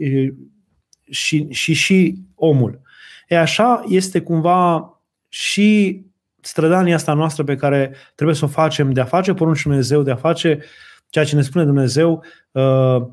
și, 1.10 1.46
și, 1.50 1.72
și 1.72 2.18
omul. 2.34 2.80
E 3.28 3.38
așa 3.38 3.84
este 3.88 4.20
cumva 4.20 4.90
și 5.28 6.00
strădania 6.40 6.94
asta 6.94 7.12
noastră 7.12 7.44
pe 7.44 7.56
care 7.56 7.94
trebuie 8.14 8.36
să 8.36 8.44
o 8.44 8.48
facem, 8.48 8.92
de 8.92 9.00
a 9.00 9.04
face 9.04 9.34
porunci 9.34 9.62
Dumnezeu, 9.62 10.02
de 10.02 10.10
a 10.10 10.16
face 10.16 10.60
ceea 11.08 11.24
ce 11.24 11.34
ne 11.34 11.42
spune 11.42 11.64
Dumnezeu 11.64 12.24
uh, 12.50 13.06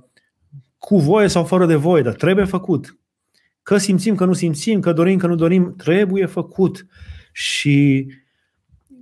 cu 0.77 0.99
voie 0.99 1.27
sau 1.27 1.43
fără 1.43 1.65
de 1.65 1.75
voie, 1.75 2.01
dar 2.01 2.13
trebuie 2.13 2.45
făcut. 2.45 2.97
Că 3.63 3.77
simțim, 3.77 4.15
că 4.15 4.25
nu 4.25 4.33
simțim, 4.33 4.79
că 4.79 4.93
dorim, 4.93 5.17
că 5.17 5.27
nu 5.27 5.35
dorim, 5.35 5.75
trebuie 5.75 6.25
făcut. 6.25 6.85
Și 7.31 8.07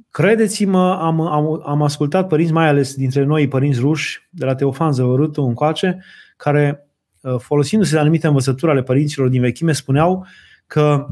credeți-mă, 0.10 0.94
am, 0.94 1.22
am, 1.22 1.62
am 1.66 1.82
ascultat 1.82 2.28
părinți, 2.28 2.52
mai 2.52 2.68
ales 2.68 2.96
dintre 2.96 3.24
noi 3.24 3.48
părinți 3.48 3.80
ruși, 3.80 4.28
de 4.30 4.46
la 4.46 4.56
Teofan 4.56 4.92
Zăvărutu 4.92 5.42
încoace, 5.42 6.04
care, 6.38 6.88
uh, 7.22 7.36
folosindu-se 7.40 7.94
de 7.94 8.00
anumite 8.00 8.28
învățături 8.28 8.72
ale 8.72 8.84
părinților 8.84 9.28
din 9.28 9.42
vechime, 9.42 9.72
spuneau 9.72 10.26
că 10.68 11.08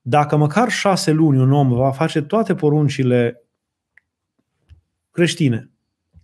dacă 0.00 0.36
măcar 0.36 0.70
șase 0.70 1.10
luni 1.10 1.38
un 1.38 1.52
om 1.52 1.68
va 1.68 1.90
face 1.90 2.22
toate 2.22 2.54
poruncile 2.54 3.42
creștine, 5.10 5.70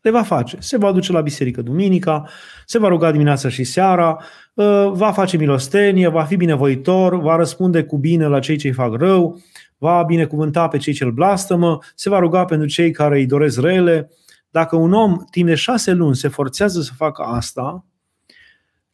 le 0.03 0.11
va 0.11 0.23
face. 0.23 0.57
Se 0.61 0.77
va 0.77 0.93
duce 0.93 1.13
la 1.13 1.21
biserică 1.21 1.63
duminica, 1.63 2.29
se 2.67 2.79
va 2.79 2.89
ruga 2.89 3.11
dimineața 3.11 3.49
și 3.49 3.65
seara, 3.65 4.19
ă, 4.57 4.91
va 4.95 5.13
face 5.13 5.37
milostenie, 5.37 6.09
va 6.09 6.25
fi 6.25 6.37
binevoitor, 6.37 7.21
va 7.21 7.37
răspunde 7.37 7.83
cu 7.83 7.99
bine 7.99 8.27
la 8.27 8.39
cei 8.39 8.57
ce 8.57 8.67
îi 8.67 8.75
fac 8.75 8.95
rău, 8.95 9.41
va 9.79 10.03
binecuvânta 10.03 10.69
pe 10.69 10.79
cei 10.79 10.93
ce 10.93 11.05
îl 11.05 11.13
blastămă, 11.13 11.79
se 11.95 12.09
va 12.09 12.19
ruga 12.19 12.45
pentru 12.45 12.69
cei 12.69 12.91
care 12.91 13.19
îi 13.19 13.27
doresc 13.27 13.61
rele. 13.61 14.11
Dacă 14.51 14.77
un 14.77 14.93
om 14.93 15.25
timp 15.31 15.49
de 15.49 15.55
șase 15.55 15.93
luni 15.93 16.17
se 16.17 16.29
forțează 16.29 16.81
să 16.81 16.93
facă 16.97 17.23
asta, 17.23 17.85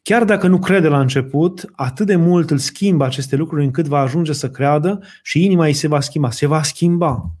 chiar 0.01 0.23
dacă 0.23 0.47
nu 0.47 0.59
crede 0.59 0.87
la 0.87 0.99
început, 0.99 1.65
atât 1.71 2.05
de 2.05 2.15
mult 2.15 2.49
îl 2.51 2.57
schimbă 2.57 3.05
aceste 3.05 3.35
lucruri 3.35 3.63
încât 3.63 3.87
va 3.87 3.99
ajunge 3.99 4.33
să 4.33 4.49
creadă 4.49 4.99
și 5.23 5.45
inima 5.45 5.65
îi 5.65 5.73
se 5.73 5.87
va 5.87 5.99
schimba. 5.99 6.29
Se 6.29 6.45
va 6.45 6.63
schimba. 6.63 7.31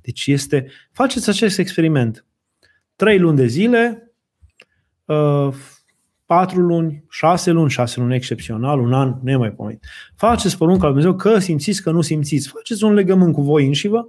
Deci 0.00 0.26
este, 0.26 0.66
faceți 0.92 1.28
acest 1.28 1.58
experiment. 1.58 2.24
Trei 2.96 3.18
luni 3.18 3.36
de 3.36 3.46
zile, 3.46 4.12
uh, 5.04 5.54
patru 6.26 6.60
luni, 6.60 7.04
șase 7.10 7.50
luni, 7.50 7.70
șase 7.70 8.00
luni 8.00 8.14
excepțional, 8.14 8.80
un 8.80 8.92
an 8.92 9.14
nemaipomenit. 9.22 9.84
Faceți 10.16 10.56
porunca 10.56 10.86
lui 10.88 10.94
Dumnezeu 10.94 11.16
că 11.16 11.38
simțiți, 11.38 11.82
că 11.82 11.90
nu 11.90 12.00
simțiți. 12.00 12.48
Faceți 12.48 12.84
un 12.84 12.92
legământ 12.92 13.34
cu 13.34 13.42
voi 13.42 13.66
înșivă 13.66 14.08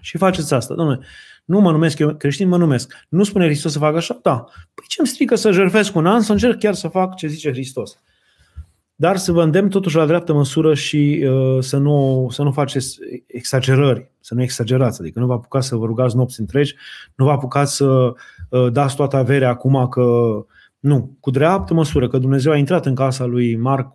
și 0.00 0.18
faceți 0.18 0.54
asta. 0.54 0.74
Domnule, 0.74 1.00
nu 1.44 1.60
mă 1.60 1.70
numesc 1.70 1.98
eu 1.98 2.14
creștin, 2.14 2.48
mă 2.48 2.56
numesc. 2.56 2.92
Nu 3.08 3.24
spune 3.24 3.44
Hristos 3.44 3.72
să 3.72 3.78
facă 3.78 3.96
așa? 3.96 4.18
Da. 4.22 4.44
Păi 4.74 4.84
ce 4.88 4.96
îmi 4.98 5.08
strică 5.08 5.34
să 5.34 5.52
jerfesc 5.52 5.94
un 5.94 6.06
an, 6.06 6.20
să 6.20 6.32
încerc 6.32 6.58
chiar 6.58 6.74
să 6.74 6.88
fac 6.88 7.16
ce 7.16 7.26
zice 7.26 7.50
Hristos. 7.50 7.98
Dar 9.00 9.16
să 9.16 9.32
vă 9.32 9.42
îndemn 9.42 9.68
totuși 9.68 9.96
la 9.96 10.06
dreaptă 10.06 10.32
măsură 10.32 10.74
și 10.74 11.26
uh, 11.30 11.62
să, 11.62 11.76
nu, 11.76 12.26
să 12.30 12.42
nu 12.42 12.52
faceți 12.52 12.98
exagerări, 13.26 14.10
să 14.20 14.34
nu 14.34 14.42
exagerați. 14.42 15.00
Adică 15.00 15.18
nu 15.18 15.26
vă 15.26 15.32
apucați 15.32 15.68
să 15.68 15.76
vă 15.76 15.86
rugați 15.86 16.16
nopți 16.16 16.40
întregi, 16.40 16.74
nu 17.14 17.24
vă 17.24 17.30
apucați 17.30 17.76
să 17.76 18.12
uh, 18.50 18.72
dați 18.72 18.96
toată 18.96 19.16
averea 19.16 19.48
acum 19.48 19.88
că 19.88 20.02
Nu, 20.78 21.16
cu 21.20 21.30
dreaptă 21.30 21.74
măsură, 21.74 22.08
că 22.08 22.18
Dumnezeu 22.18 22.52
a 22.52 22.56
intrat 22.56 22.86
în 22.86 22.94
casa 22.94 23.24
lui 23.24 23.56
Mar- 23.56 23.92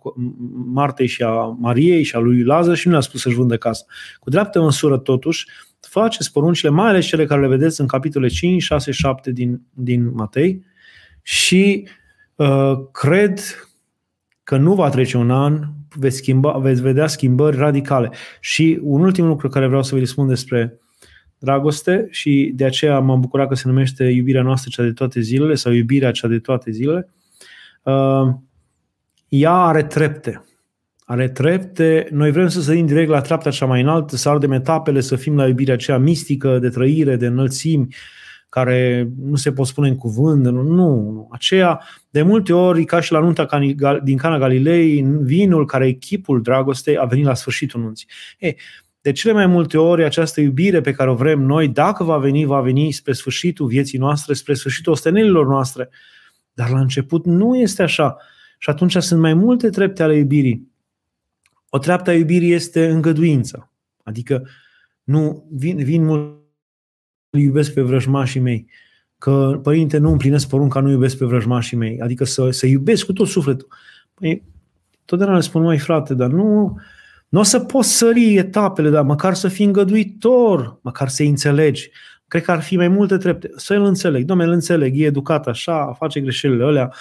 Martei 0.72 1.06
și 1.06 1.22
a 1.22 1.56
Mariei 1.58 2.02
și 2.02 2.16
a 2.16 2.18
lui 2.18 2.42
Lazar 2.42 2.74
și 2.74 2.86
nu 2.86 2.92
le-a 2.92 3.02
spus 3.02 3.20
să-și 3.20 3.36
vândă 3.36 3.56
casa. 3.56 3.84
Cu 4.18 4.30
dreaptă 4.30 4.60
măsură, 4.60 4.98
totuși, 4.98 5.46
faceți 5.80 6.32
poruncile, 6.32 6.70
mai 6.70 6.88
ales 6.88 7.06
cele 7.06 7.24
care 7.24 7.40
le 7.40 7.46
vedeți 7.46 7.80
în 7.80 7.86
capitole 7.86 8.28
5, 8.28 8.62
6, 8.62 8.90
7 8.90 9.30
din, 9.30 9.60
din 9.70 10.12
Matei 10.14 10.64
și 11.22 11.88
uh, 12.34 12.72
cred 12.92 13.38
că 14.44 14.56
nu 14.56 14.74
va 14.74 14.88
trece 14.88 15.16
un 15.16 15.30
an, 15.30 15.60
veți, 15.94 16.16
schimba, 16.16 16.58
veți 16.58 16.82
vedea 16.82 17.06
schimbări 17.06 17.56
radicale. 17.56 18.10
Și 18.40 18.78
un 18.82 19.00
ultim 19.00 19.26
lucru 19.26 19.48
care 19.48 19.66
vreau 19.66 19.82
să 19.82 19.96
vă 19.96 20.04
spun 20.04 20.26
despre 20.26 20.78
dragoste 21.38 22.06
și 22.10 22.52
de 22.54 22.64
aceea 22.64 22.98
m-am 22.98 23.20
bucurat 23.20 23.48
că 23.48 23.54
se 23.54 23.68
numește 23.68 24.04
iubirea 24.04 24.42
noastră 24.42 24.70
cea 24.72 24.82
de 24.82 24.92
toate 24.92 25.20
zilele 25.20 25.54
sau 25.54 25.72
iubirea 25.72 26.10
cea 26.10 26.28
de 26.28 26.38
toate 26.38 26.70
zilele. 26.70 27.08
Uh, 27.82 28.34
ea 29.28 29.52
are 29.52 29.82
trepte. 29.82 30.44
Are 31.04 31.28
trepte. 31.28 32.08
Noi 32.10 32.30
vrem 32.30 32.48
să 32.48 32.60
sărim 32.60 32.86
direct 32.86 33.08
la 33.08 33.20
treapta 33.20 33.50
cea 33.50 33.66
mai 33.66 33.80
înaltă, 33.80 34.16
să 34.16 34.28
ardem 34.28 34.52
etapele, 34.52 35.00
să 35.00 35.16
fim 35.16 35.36
la 35.36 35.46
iubirea 35.46 35.74
aceea 35.74 35.98
mistică, 35.98 36.58
de 36.58 36.68
trăire, 36.68 37.16
de 37.16 37.26
înălțimi, 37.26 37.94
care 38.54 39.08
nu 39.20 39.36
se 39.36 39.52
pot 39.52 39.66
spune 39.66 39.88
în 39.88 39.96
cuvânt. 39.96 40.44
Nu, 40.44 40.62
nu. 40.62 41.28
Aceea, 41.30 41.80
de 42.10 42.22
multe 42.22 42.52
ori, 42.52 42.84
ca 42.84 43.00
și 43.00 43.12
la 43.12 43.18
nunta 43.18 43.48
din 44.02 44.16
Cana 44.16 44.38
Galilei, 44.38 45.02
vinul 45.20 45.66
care 45.66 45.86
e 45.86 45.92
chipul 45.92 46.42
dragostei 46.42 46.98
a 46.98 47.04
venit 47.04 47.24
la 47.24 47.34
sfârșitul 47.34 47.80
nunții. 47.80 48.08
Ei, 48.38 48.58
de 49.00 49.12
cele 49.12 49.32
mai 49.32 49.46
multe 49.46 49.78
ori, 49.78 50.04
această 50.04 50.40
iubire 50.40 50.80
pe 50.80 50.92
care 50.92 51.10
o 51.10 51.14
vrem 51.14 51.40
noi, 51.40 51.68
dacă 51.68 52.04
va 52.04 52.18
veni, 52.18 52.44
va 52.44 52.60
veni 52.60 52.90
spre 52.90 53.12
sfârșitul 53.12 53.66
vieții 53.66 53.98
noastre, 53.98 54.34
spre 54.34 54.54
sfârșitul 54.54 54.92
ostenelilor 54.92 55.46
noastre. 55.46 55.88
Dar 56.52 56.70
la 56.70 56.80
început 56.80 57.24
nu 57.24 57.56
este 57.56 57.82
așa. 57.82 58.16
Și 58.58 58.70
atunci 58.70 58.96
sunt 58.96 59.20
mai 59.20 59.34
multe 59.34 59.70
trepte 59.70 60.02
ale 60.02 60.16
iubirii. 60.16 60.68
O 61.68 61.78
treaptă 61.78 62.10
a 62.10 62.14
iubirii 62.14 62.52
este 62.52 62.88
îngăduința. 62.88 63.72
Adică 64.02 64.48
nu 65.02 65.46
vin, 65.50 65.84
vin 65.84 66.04
mult 67.34 67.46
iubesc 67.46 67.74
pe 67.74 67.82
vrăjmașii 67.82 68.40
mei. 68.40 68.66
Că, 69.18 69.60
părinte, 69.62 69.98
nu 69.98 70.10
împlinesc 70.10 70.48
porunca, 70.48 70.80
nu 70.80 70.90
iubesc 70.90 71.18
pe 71.18 71.24
vrăjmașii 71.24 71.76
mei. 71.76 72.00
Adică 72.00 72.24
să, 72.24 72.50
să 72.50 72.66
iubesc 72.66 73.06
cu 73.06 73.12
tot 73.12 73.26
sufletul. 73.26 73.68
Păi, 74.14 74.42
totdeauna 75.04 75.36
le 75.36 75.42
spun, 75.42 75.62
mai 75.62 75.78
frate, 75.78 76.14
dar 76.14 76.30
nu, 76.30 76.76
nu 77.28 77.40
o 77.40 77.42
să 77.42 77.60
poți 77.60 77.96
sări 77.96 78.34
etapele, 78.34 78.90
dar 78.90 79.02
măcar 79.02 79.34
să 79.34 79.48
fii 79.48 79.64
îngăduitor, 79.64 80.78
măcar 80.82 81.08
să-i 81.08 81.28
înțelegi. 81.28 81.90
Cred 82.28 82.42
că 82.42 82.50
ar 82.50 82.62
fi 82.62 82.76
mai 82.76 82.88
multe 82.88 83.16
trepte. 83.16 83.50
Să-l 83.56 83.84
înțeleg. 83.84 84.24
Domnule, 84.24 84.48
îl 84.48 84.54
înțeleg, 84.54 85.00
e 85.00 85.04
educat 85.04 85.46
așa, 85.46 85.94
face 85.98 86.20
greșelile 86.20 86.64
alea, 86.64 86.92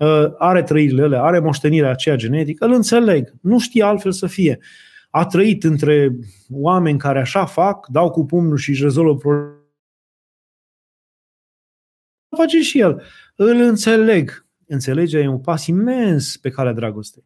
ă, 0.00 0.34
are 0.38 0.62
trăirile 0.62 1.02
alea, 1.02 1.22
are 1.22 1.38
moștenirea 1.38 1.90
aceea 1.90 2.16
genetică, 2.16 2.64
îl 2.64 2.72
înțeleg. 2.72 3.32
Nu 3.40 3.58
știe 3.58 3.84
altfel 3.84 4.12
să 4.12 4.26
fie. 4.26 4.58
A 5.10 5.26
trăit 5.26 5.64
între 5.64 6.16
oameni 6.50 6.98
care 6.98 7.20
așa 7.20 7.44
fac, 7.44 7.86
dau 7.86 8.10
cu 8.10 8.24
pumnul 8.24 8.56
și 8.56 8.70
își 8.70 8.82
rezolvă 8.82 9.16
probleme. 9.16 9.65
Face 12.36 12.60
și 12.60 12.78
el. 12.78 13.02
Îl 13.36 13.60
înțeleg. 13.60 14.46
Înțelegerea 14.66 15.24
e 15.24 15.28
un 15.28 15.40
pas 15.40 15.66
imens 15.66 16.36
pe 16.36 16.50
calea 16.50 16.72
dragostei 16.72 17.24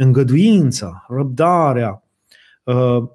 îngăduința, 0.00 1.04
răbdarea, 1.08 2.04
uh, 2.64 3.08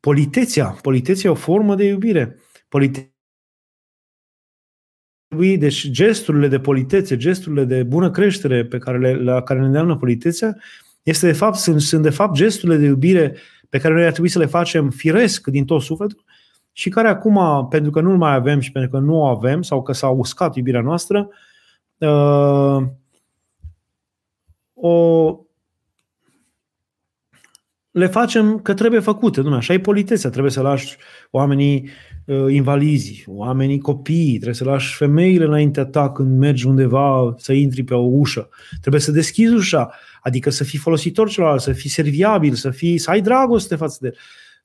politețea. 0.00 0.66
Politețea 0.66 1.30
e 1.30 1.32
o 1.32 1.36
formă 1.36 1.74
de 1.74 1.84
iubire. 1.84 2.36
Polite- 2.68 3.12
deci 5.58 5.90
gesturile 5.90 6.48
de 6.48 6.60
politețe, 6.60 7.16
gesturile 7.16 7.64
de 7.64 7.82
bună 7.82 8.10
creștere 8.10 8.64
pe 8.64 8.78
care 8.78 8.98
le, 8.98 9.14
la 9.14 9.42
care 9.42 9.60
ne 9.60 9.66
îndeamnă 9.66 9.96
politețea, 9.96 10.56
este 11.02 11.26
de 11.26 11.32
fapt, 11.32 11.56
sunt, 11.56 11.80
sunt 11.80 12.02
de 12.02 12.10
fapt 12.10 12.34
gesturile 12.34 12.78
de 12.78 12.86
iubire 12.86 13.36
pe 13.68 13.78
care 13.78 13.94
noi 13.94 14.04
ar 14.04 14.10
trebui 14.10 14.30
să 14.30 14.38
le 14.38 14.46
facem 14.46 14.90
firesc 14.90 15.46
din 15.46 15.64
tot 15.64 15.82
sufletul 15.82 16.24
și 16.78 16.88
care 16.88 17.08
acum, 17.08 17.66
pentru 17.68 17.90
că 17.90 18.00
nu 18.00 18.16
mai 18.16 18.34
avem 18.34 18.60
și 18.60 18.72
pentru 18.72 18.90
că 18.90 18.98
nu 18.98 19.14
o 19.14 19.26
avem 19.26 19.62
sau 19.62 19.82
că 19.82 19.92
s-a 19.92 20.08
uscat 20.08 20.56
iubirea 20.56 20.80
noastră, 20.80 21.28
uh, 21.98 22.82
o 24.74 25.36
le 27.90 28.06
facem 28.06 28.58
că 28.58 28.74
trebuie 28.74 29.00
făcute. 29.00 29.40
Dumne, 29.40 29.56
așa 29.56 29.72
e 29.72 29.80
politețea. 29.80 30.30
Trebuie 30.30 30.52
să 30.52 30.60
lași 30.60 30.96
oamenii 31.30 31.88
uh, 32.24 32.52
invalizi, 32.52 33.24
oamenii 33.26 33.78
copii, 33.78 34.34
trebuie 34.34 34.54
să 34.54 34.64
lași 34.64 34.96
femeile 34.96 35.44
înaintea 35.44 35.84
ta 35.84 36.12
când 36.12 36.38
mergi 36.38 36.66
undeva 36.66 37.34
să 37.36 37.52
intri 37.52 37.82
pe 37.82 37.94
o 37.94 38.06
ușă. 38.06 38.48
Trebuie 38.80 39.00
să 39.00 39.12
deschizi 39.12 39.54
ușa, 39.54 39.90
adică 40.22 40.50
să 40.50 40.64
fii 40.64 40.78
folositor 40.78 41.28
celălalt, 41.28 41.60
să 41.60 41.72
fii 41.72 41.90
serviabil, 41.90 42.54
să, 42.54 42.70
fii, 42.70 42.98
să 42.98 43.10
ai 43.10 43.20
dragoste 43.20 43.76
față 43.76 43.98
de 44.00 44.06
el 44.06 44.16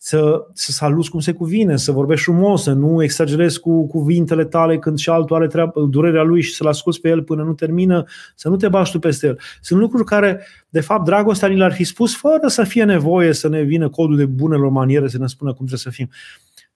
să, 0.05 0.47
să 0.53 0.71
saluți 0.71 1.09
cum 1.09 1.19
se 1.19 1.31
cuvine, 1.31 1.77
să 1.77 1.91
vorbești 1.91 2.23
frumos, 2.23 2.63
să 2.63 2.71
nu 2.71 3.03
exagerezi 3.03 3.59
cu 3.59 3.87
cuvintele 3.87 4.45
tale 4.45 4.79
când 4.79 4.97
și 4.97 5.09
altul 5.09 5.35
are 5.35 5.47
treabă, 5.47 5.81
durerea 5.81 6.23
lui 6.23 6.41
și 6.41 6.53
să-l 6.53 6.67
asculți 6.67 7.01
pe 7.01 7.09
el 7.09 7.23
până 7.23 7.43
nu 7.43 7.53
termină, 7.53 8.05
să 8.35 8.49
nu 8.49 8.55
te 8.55 8.67
bași 8.67 8.91
tu 8.91 8.99
peste 8.99 9.27
el. 9.27 9.39
Sunt 9.61 9.79
lucruri 9.79 10.03
care, 10.05 10.45
de 10.69 10.79
fapt, 10.79 11.05
dragostea 11.05 11.47
ni 11.47 11.57
le-ar 11.57 11.73
fi 11.73 11.83
spus 11.83 12.15
fără 12.15 12.47
să 12.47 12.63
fie 12.63 12.83
nevoie 12.83 13.33
să 13.33 13.47
ne 13.47 13.61
vină 13.61 13.89
codul 13.89 14.15
de 14.15 14.25
bunelor 14.25 14.69
maniere 14.69 15.07
să 15.07 15.17
ne 15.17 15.27
spună 15.27 15.49
cum 15.49 15.65
trebuie 15.65 15.79
să 15.79 15.89
fim. 15.89 16.09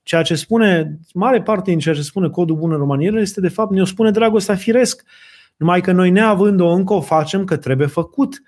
Ceea 0.03 0.21
ce 0.21 0.35
spune, 0.35 0.99
mare 1.13 1.41
parte 1.41 1.69
din 1.69 1.79
ceea 1.79 1.95
ce 1.95 2.01
spune 2.01 2.29
codul 2.29 2.55
bunelor 2.55 2.85
maniere 2.85 3.21
este, 3.21 3.41
de 3.41 3.49
fapt, 3.49 3.71
ne-o 3.71 3.85
spune 3.85 4.11
dragostea 4.11 4.55
firesc. 4.55 5.03
Numai 5.57 5.81
că 5.81 5.91
noi 5.91 6.09
neavând-o 6.09 6.67
încă 6.67 6.93
o 6.93 7.01
facem 7.01 7.43
că 7.43 7.57
trebuie 7.57 7.87
făcut. 7.87 8.41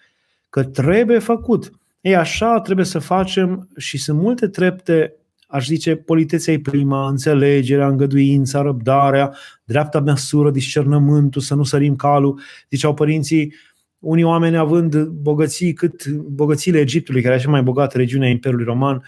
Că 0.49 0.63
trebuie 0.63 1.19
făcut. 1.19 1.71
Ei, 2.01 2.15
așa 2.15 2.59
trebuie 2.61 2.85
să 2.85 2.99
facem 2.99 3.69
și 3.77 3.97
sunt 3.97 4.19
multe 4.19 4.47
trepte, 4.47 5.13
aș 5.47 5.65
zice, 5.65 5.95
politețea 5.95 6.53
e 6.53 6.59
prima, 6.59 7.07
înțelegerea, 7.07 7.87
îngăduința, 7.87 8.61
răbdarea, 8.61 9.35
dreapta 9.63 9.99
măsură, 9.99 10.51
discernământul, 10.51 11.41
să 11.41 11.55
nu 11.55 11.63
sărim 11.63 11.95
calul. 11.95 12.39
Ziceau 12.69 12.93
părinții, 12.93 13.53
unii 13.99 14.23
oameni 14.23 14.57
având 14.57 15.03
bogății 15.03 15.73
cât 15.73 16.07
bogățiile 16.07 16.79
Egiptului, 16.79 17.21
care 17.21 17.35
e 17.35 17.39
cea 17.39 17.49
mai 17.49 17.63
bogată 17.63 17.97
regiune 17.97 18.25
a 18.25 18.29
Imperiului 18.29 18.65
Roman, 18.65 19.03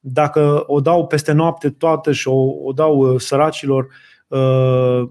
dacă 0.00 0.64
o 0.66 0.80
dau 0.80 1.06
peste 1.06 1.32
noapte 1.32 1.70
toată 1.70 2.12
și 2.12 2.28
o, 2.28 2.42
o 2.62 2.72
dau 2.72 2.98
uh, 2.98 3.20
săracilor, 3.20 3.88
uh, 4.28 5.08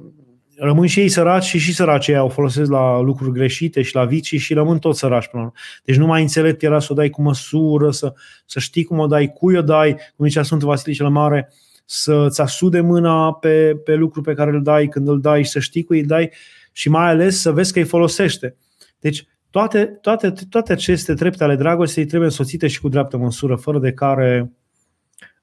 rămân 0.57 0.87
și 0.87 0.99
ei 0.99 1.09
săraci 1.09 1.43
și 1.43 1.57
și 1.57 1.73
săracii 1.73 2.17
o 2.17 2.29
folosesc 2.29 2.71
la 2.71 2.99
lucruri 2.99 3.31
greșite 3.31 3.81
și 3.81 3.95
la 3.95 4.05
vicii 4.05 4.37
și 4.37 4.53
rămân 4.53 4.79
tot 4.79 4.95
săraci 4.95 5.27
până 5.27 5.41
la 5.41 5.47
urmă. 5.47 5.59
Deci 5.83 5.95
nu 5.95 6.05
mai 6.05 6.21
înțelept 6.21 6.63
era 6.63 6.79
să 6.79 6.87
o 6.91 6.95
dai 6.95 7.09
cu 7.09 7.21
măsură, 7.21 7.91
să, 7.91 8.13
să 8.45 8.59
știi 8.59 8.83
cum 8.83 8.99
o 8.99 9.07
dai, 9.07 9.33
cui 9.33 9.57
o 9.57 9.61
dai, 9.61 9.97
cum 10.15 10.27
zicea 10.27 10.43
Sfântul 10.43 10.67
Vasile 10.67 10.93
cel 10.93 11.09
Mare, 11.09 11.53
să-ți 11.85 12.41
asude 12.41 12.81
mâna 12.81 13.33
pe, 13.33 13.75
pe 13.83 13.95
lucru 13.95 14.21
pe 14.21 14.33
care 14.33 14.51
îl 14.51 14.63
dai 14.63 14.87
când 14.87 15.07
îl 15.07 15.21
dai 15.21 15.43
și 15.43 15.49
să 15.49 15.59
știi 15.59 15.83
cui 15.83 15.99
îl 15.99 16.05
dai 16.05 16.31
și 16.71 16.89
mai 16.89 17.09
ales 17.09 17.41
să 17.41 17.51
vezi 17.51 17.73
că 17.73 17.79
îi 17.79 17.85
folosește. 17.85 18.55
Deci 18.99 19.27
toate, 19.49 19.85
toate, 19.85 20.33
toate 20.49 20.71
aceste 20.71 21.13
trepte 21.13 21.43
ale 21.43 21.55
dragostei 21.55 22.05
trebuie 22.05 22.29
însoțite 22.29 22.67
și 22.67 22.81
cu 22.81 22.89
dreaptă 22.89 23.17
măsură, 23.17 23.55
fără 23.55 23.79
de 23.79 23.93
care 23.93 24.51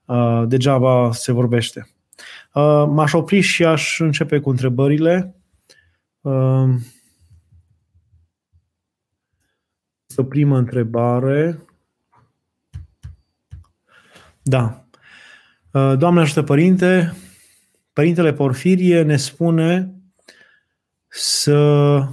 uh, 0.05 0.43
degeaba 0.47 1.11
se 1.13 1.33
vorbește. 1.33 1.89
Uh, 2.55 2.85
m-aș 2.89 3.13
opri 3.13 3.41
și 3.41 3.65
aș 3.65 4.01
începe 4.01 4.39
cu 4.39 4.51
întrebările. 4.51 5.35
Uh, 6.21 6.69
o 10.17 10.25
primă 10.25 10.59
întrebare. 10.59 11.65
Da. 14.43 14.85
Uh, 15.73 15.95
Doamne 15.99 16.21
ajută 16.21 16.43
Părinte, 16.43 17.17
Părintele 17.93 18.33
Porfirie 18.33 19.03
ne 19.03 19.17
spune 19.17 19.95
să 21.09 22.09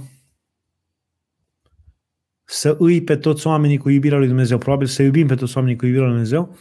să 2.50 2.76
îi 2.78 3.02
pe 3.02 3.16
toți 3.16 3.46
oamenii 3.46 3.78
cu 3.78 3.88
iubirea 3.88 4.18
lui 4.18 4.26
Dumnezeu, 4.26 4.58
probabil 4.58 4.86
să 4.86 5.02
iubim 5.02 5.26
pe 5.26 5.34
toți 5.34 5.56
oamenii 5.56 5.76
cu 5.76 5.84
iubirea 5.84 6.06
lui 6.06 6.14
Dumnezeu, 6.14 6.56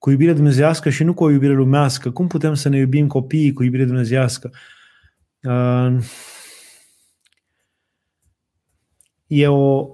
cu 0.00 0.10
iubire 0.10 0.32
dumnezească 0.32 0.90
și 0.90 1.04
nu 1.04 1.14
cu 1.14 1.24
o 1.24 1.30
iubire 1.30 1.52
lumească. 1.52 2.10
Cum 2.10 2.26
putem 2.26 2.54
să 2.54 2.68
ne 2.68 2.78
iubim 2.78 3.06
copiii 3.06 3.52
cu 3.52 3.62
iubire 3.62 3.84
dumnezească? 3.84 4.50
Uh, 5.42 5.96
e, 9.26 9.46
o, 9.46 9.88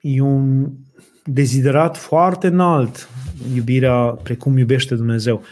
e 0.00 0.20
un 0.20 0.70
deziderat 1.24 1.96
foarte 1.96 2.46
înalt 2.46 3.08
iubirea 3.54 3.96
precum 4.22 4.58
iubește 4.58 4.94
Dumnezeu. 4.94 5.42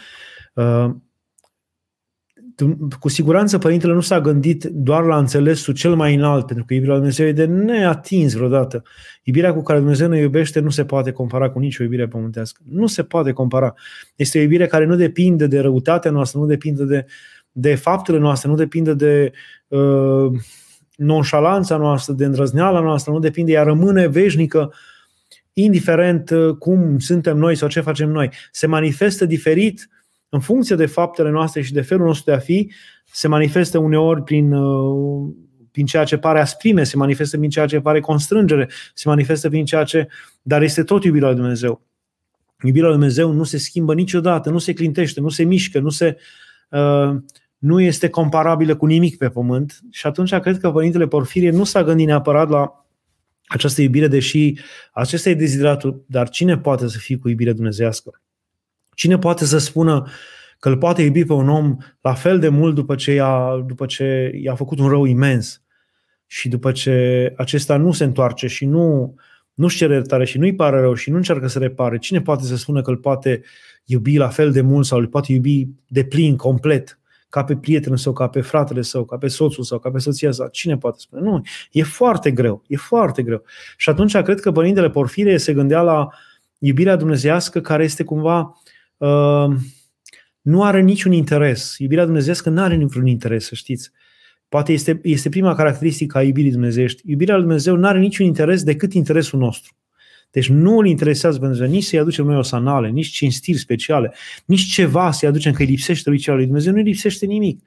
Uh, 2.63 2.71
cu 2.99 3.09
siguranță 3.09 3.57
părintele 3.57 3.93
nu 3.93 4.01
s-a 4.01 4.21
gândit 4.21 4.63
doar 4.63 5.03
la 5.03 5.17
înțelesul 5.17 5.73
cel 5.73 5.95
mai 5.95 6.15
înalt, 6.15 6.45
pentru 6.45 6.65
că 6.65 6.73
iubirea 6.73 6.95
lui 6.95 7.03
Dumnezeu 7.03 7.27
e 7.27 7.45
de 7.45 7.45
neatins 7.45 8.33
vreodată. 8.33 8.83
Iubirea 9.23 9.53
cu 9.53 9.61
care 9.61 9.79
Dumnezeu 9.79 10.07
ne 10.07 10.19
iubește 10.19 10.59
nu 10.59 10.69
se 10.69 10.85
poate 10.85 11.11
compara 11.11 11.49
cu 11.49 11.59
nicio 11.59 11.83
iubire 11.83 12.07
pământească. 12.07 12.61
Nu 12.69 12.87
se 12.87 13.03
poate 13.03 13.31
compara. 13.31 13.73
Este 14.15 14.37
o 14.37 14.41
iubire 14.41 14.65
care 14.65 14.85
nu 14.85 14.95
depinde 14.95 15.47
de 15.47 15.59
răutatea 15.59 16.11
noastră, 16.11 16.39
nu 16.39 16.45
depinde 16.45 16.83
de, 16.83 17.05
de 17.51 17.75
faptele 17.75 18.17
noastre, 18.17 18.49
nu 18.49 18.55
depinde 18.55 18.93
de 18.93 19.31
uh, 19.67 20.31
nonșalanța 20.95 21.77
noastră, 21.77 22.13
de 22.13 22.25
îndrăzneala 22.25 22.79
noastră, 22.79 23.11
nu 23.11 23.19
depinde, 23.19 23.51
ea 23.51 23.63
rămâne 23.63 24.07
veșnică, 24.07 24.73
indiferent 25.53 26.29
uh, 26.29 26.55
cum 26.55 26.99
suntem 26.99 27.37
noi 27.37 27.55
sau 27.55 27.67
ce 27.67 27.81
facem 27.81 28.09
noi. 28.09 28.29
Se 28.51 28.67
manifestă 28.67 29.25
diferit 29.25 29.89
în 30.29 30.39
funcție 30.39 30.75
de 30.75 30.85
faptele 30.85 31.29
noastre 31.29 31.61
și 31.61 31.73
de 31.73 31.81
felul 31.81 32.05
nostru 32.05 32.31
de 32.31 32.37
a 32.37 32.39
fi, 32.39 32.71
se 33.05 33.27
manifestă 33.27 33.77
uneori 33.77 34.23
prin, 34.23 34.53
uh, 34.53 35.33
prin 35.71 35.85
ceea 35.85 36.03
ce 36.03 36.17
pare 36.17 36.39
asprime, 36.39 36.83
se 36.83 36.97
manifestă 36.97 37.37
prin 37.37 37.49
ceea 37.49 37.65
ce 37.65 37.79
pare 37.79 37.99
constrângere, 37.99 38.69
se 38.93 39.07
manifestă 39.07 39.49
prin 39.49 39.65
ceea 39.65 39.83
ce... 39.83 40.07
Dar 40.41 40.61
este 40.61 40.83
tot 40.83 41.03
iubirea 41.03 41.27
lui 41.27 41.37
Dumnezeu. 41.37 41.81
Iubirea 42.63 42.87
lui 42.87 42.97
Dumnezeu 42.97 43.31
nu 43.31 43.43
se 43.43 43.57
schimbă 43.57 43.93
niciodată, 43.93 44.49
nu 44.49 44.57
se 44.57 44.73
clintește, 44.73 45.19
nu 45.19 45.29
se 45.29 45.43
mișcă, 45.43 45.79
nu 45.79 45.89
se... 45.89 46.17
Uh, 46.69 47.15
nu 47.57 47.81
este 47.81 48.09
comparabilă 48.09 48.75
cu 48.75 48.85
nimic 48.85 49.17
pe 49.17 49.29
pământ 49.29 49.79
și 49.91 50.07
atunci 50.07 50.35
cred 50.35 50.59
că 50.59 50.71
Părintele 50.71 51.07
Porfirie 51.07 51.49
nu 51.49 51.63
s-a 51.63 51.83
gândit 51.83 52.05
neapărat 52.05 52.49
la 52.49 52.85
această 53.45 53.81
iubire, 53.81 54.07
deși 54.07 54.53
acesta 54.91 55.29
e 55.29 55.33
dezideratul, 55.33 56.03
dar 56.07 56.29
cine 56.29 56.57
poate 56.57 56.87
să 56.87 56.97
fie 56.97 57.17
cu 57.17 57.29
iubire 57.29 57.53
dumnezească? 57.53 58.21
Cine 58.97 59.17
poate 59.17 59.45
să 59.45 59.57
spună 59.57 60.07
că 60.59 60.69
îl 60.69 60.77
poate 60.77 61.01
iubi 61.01 61.25
pe 61.25 61.33
un 61.33 61.49
om 61.49 61.77
la 62.01 62.13
fel 62.13 62.39
de 62.39 62.49
mult 62.49 62.75
după 62.75 62.95
ce 62.95 63.11
i-a, 63.13 63.63
după 63.67 63.85
ce 63.85 64.31
i-a 64.41 64.55
făcut 64.55 64.79
un 64.79 64.89
rău 64.89 65.05
imens 65.05 65.61
și 66.25 66.49
după 66.49 66.71
ce 66.71 67.33
acesta 67.37 67.77
nu 67.77 67.91
se 67.91 68.03
întoarce 68.03 68.47
și 68.47 68.65
nu, 68.65 69.15
nu-și 69.53 69.77
cere 69.77 69.93
iertare 69.93 70.25
și 70.25 70.37
nu-i 70.37 70.55
pare 70.55 70.79
rău 70.79 70.93
și 70.93 71.09
nu 71.09 71.15
încearcă 71.15 71.47
să 71.47 71.59
repare, 71.59 71.97
cine 71.97 72.21
poate 72.21 72.43
să 72.43 72.55
spună 72.55 72.81
că 72.81 72.89
îl 72.89 72.97
poate 72.97 73.41
iubi 73.85 74.17
la 74.17 74.27
fel 74.27 74.51
de 74.51 74.61
mult 74.61 74.85
sau 74.85 74.99
îl 74.99 75.07
poate 75.07 75.33
iubi 75.33 75.67
de 75.87 76.03
plin, 76.03 76.35
complet? 76.35 76.99
ca 77.29 77.43
pe 77.43 77.55
prietenul 77.55 77.97
său, 77.97 78.13
ca 78.13 78.27
pe 78.27 78.41
fratele 78.41 78.81
său, 78.81 79.05
ca 79.05 79.17
pe 79.17 79.27
soțul 79.27 79.63
său, 79.63 79.79
ca 79.79 79.91
pe 79.91 79.99
soția 79.99 80.31
sa. 80.31 80.47
Cine 80.47 80.77
poate 80.77 80.97
spune? 80.99 81.21
Nu, 81.21 81.41
e 81.71 81.83
foarte 81.83 82.31
greu, 82.31 82.63
e 82.67 82.75
foarte 82.75 83.23
greu. 83.23 83.43
Și 83.77 83.89
atunci 83.89 84.17
cred 84.17 84.39
că 84.39 84.51
Părintele 84.51 84.89
Porfire 84.89 85.37
se 85.37 85.53
gândea 85.53 85.81
la 85.81 86.07
iubirea 86.59 86.95
dumnezească 86.95 87.61
care 87.61 87.83
este 87.83 88.03
cumva 88.03 88.61
uh, 88.97 89.55
nu 90.41 90.63
are 90.63 90.81
niciun 90.81 91.11
interes. 91.11 91.75
Iubirea 91.77 92.05
dumnezească 92.05 92.49
nu 92.49 92.61
are 92.61 92.75
niciun 92.75 93.07
interes, 93.07 93.45
să 93.45 93.55
știți. 93.55 93.91
Poate 94.49 94.73
este, 94.73 94.99
este 95.03 95.29
prima 95.29 95.55
caracteristică 95.55 96.17
a 96.17 96.21
iubirii 96.21 96.51
dumnezeiești. 96.51 97.01
Iubirea 97.05 97.35
lui 97.35 97.43
Dumnezeu 97.43 97.75
nu 97.75 97.87
are 97.87 97.99
niciun 97.99 98.25
interes 98.25 98.63
decât 98.63 98.93
interesul 98.93 99.39
nostru. 99.39 99.75
Deci 100.31 100.49
nu 100.49 100.77
îl 100.77 100.87
interesează 100.87 101.39
pentru 101.39 101.57
Dumnezeu 101.57 101.79
nici 101.79 101.87
să-i 101.87 101.99
aducem 101.99 102.25
noi 102.25 102.37
o 102.37 102.41
sanale, 102.41 102.89
nici 102.89 103.07
cinstiri 103.07 103.57
speciale, 103.57 104.13
nici 104.45 104.61
ceva 104.61 105.11
să-i 105.11 105.27
aducem 105.27 105.53
că 105.53 105.61
îi 105.61 105.67
lipsește 105.67 106.09
lui 106.09 106.23
lui 106.25 106.45
Dumnezeu, 106.45 106.71
nu 106.71 106.77
îi 106.77 106.83
lipsește 106.83 107.25
nimic. 107.25 107.63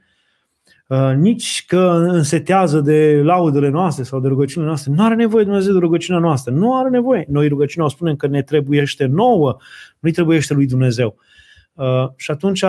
Uh, 0.90 1.12
nici 1.16 1.64
că 1.66 2.06
însetează 2.08 2.80
de 2.80 3.20
laudele 3.24 3.68
noastre 3.68 4.02
sau 4.02 4.20
de 4.20 4.28
rugăciunile 4.28 4.68
noastre. 4.68 4.92
Nu 4.92 5.04
are 5.04 5.14
nevoie 5.14 5.44
Dumnezeu 5.44 5.72
de 5.72 5.78
rugăciunea 5.78 6.20
noastră. 6.20 6.52
Nu 6.52 6.78
are 6.78 6.88
nevoie. 6.88 7.24
Noi 7.28 7.48
rugăciunea 7.48 7.86
o 7.86 7.90
spunem 7.90 8.16
că 8.16 8.26
ne 8.26 8.42
trebuiește 8.42 9.06
nouă, 9.06 9.56
nu-i 9.98 10.12
trebuiește 10.12 10.54
lui 10.54 10.66
Dumnezeu. 10.66 11.16
Uh, 11.72 12.08
și 12.16 12.30
atunci, 12.30 12.64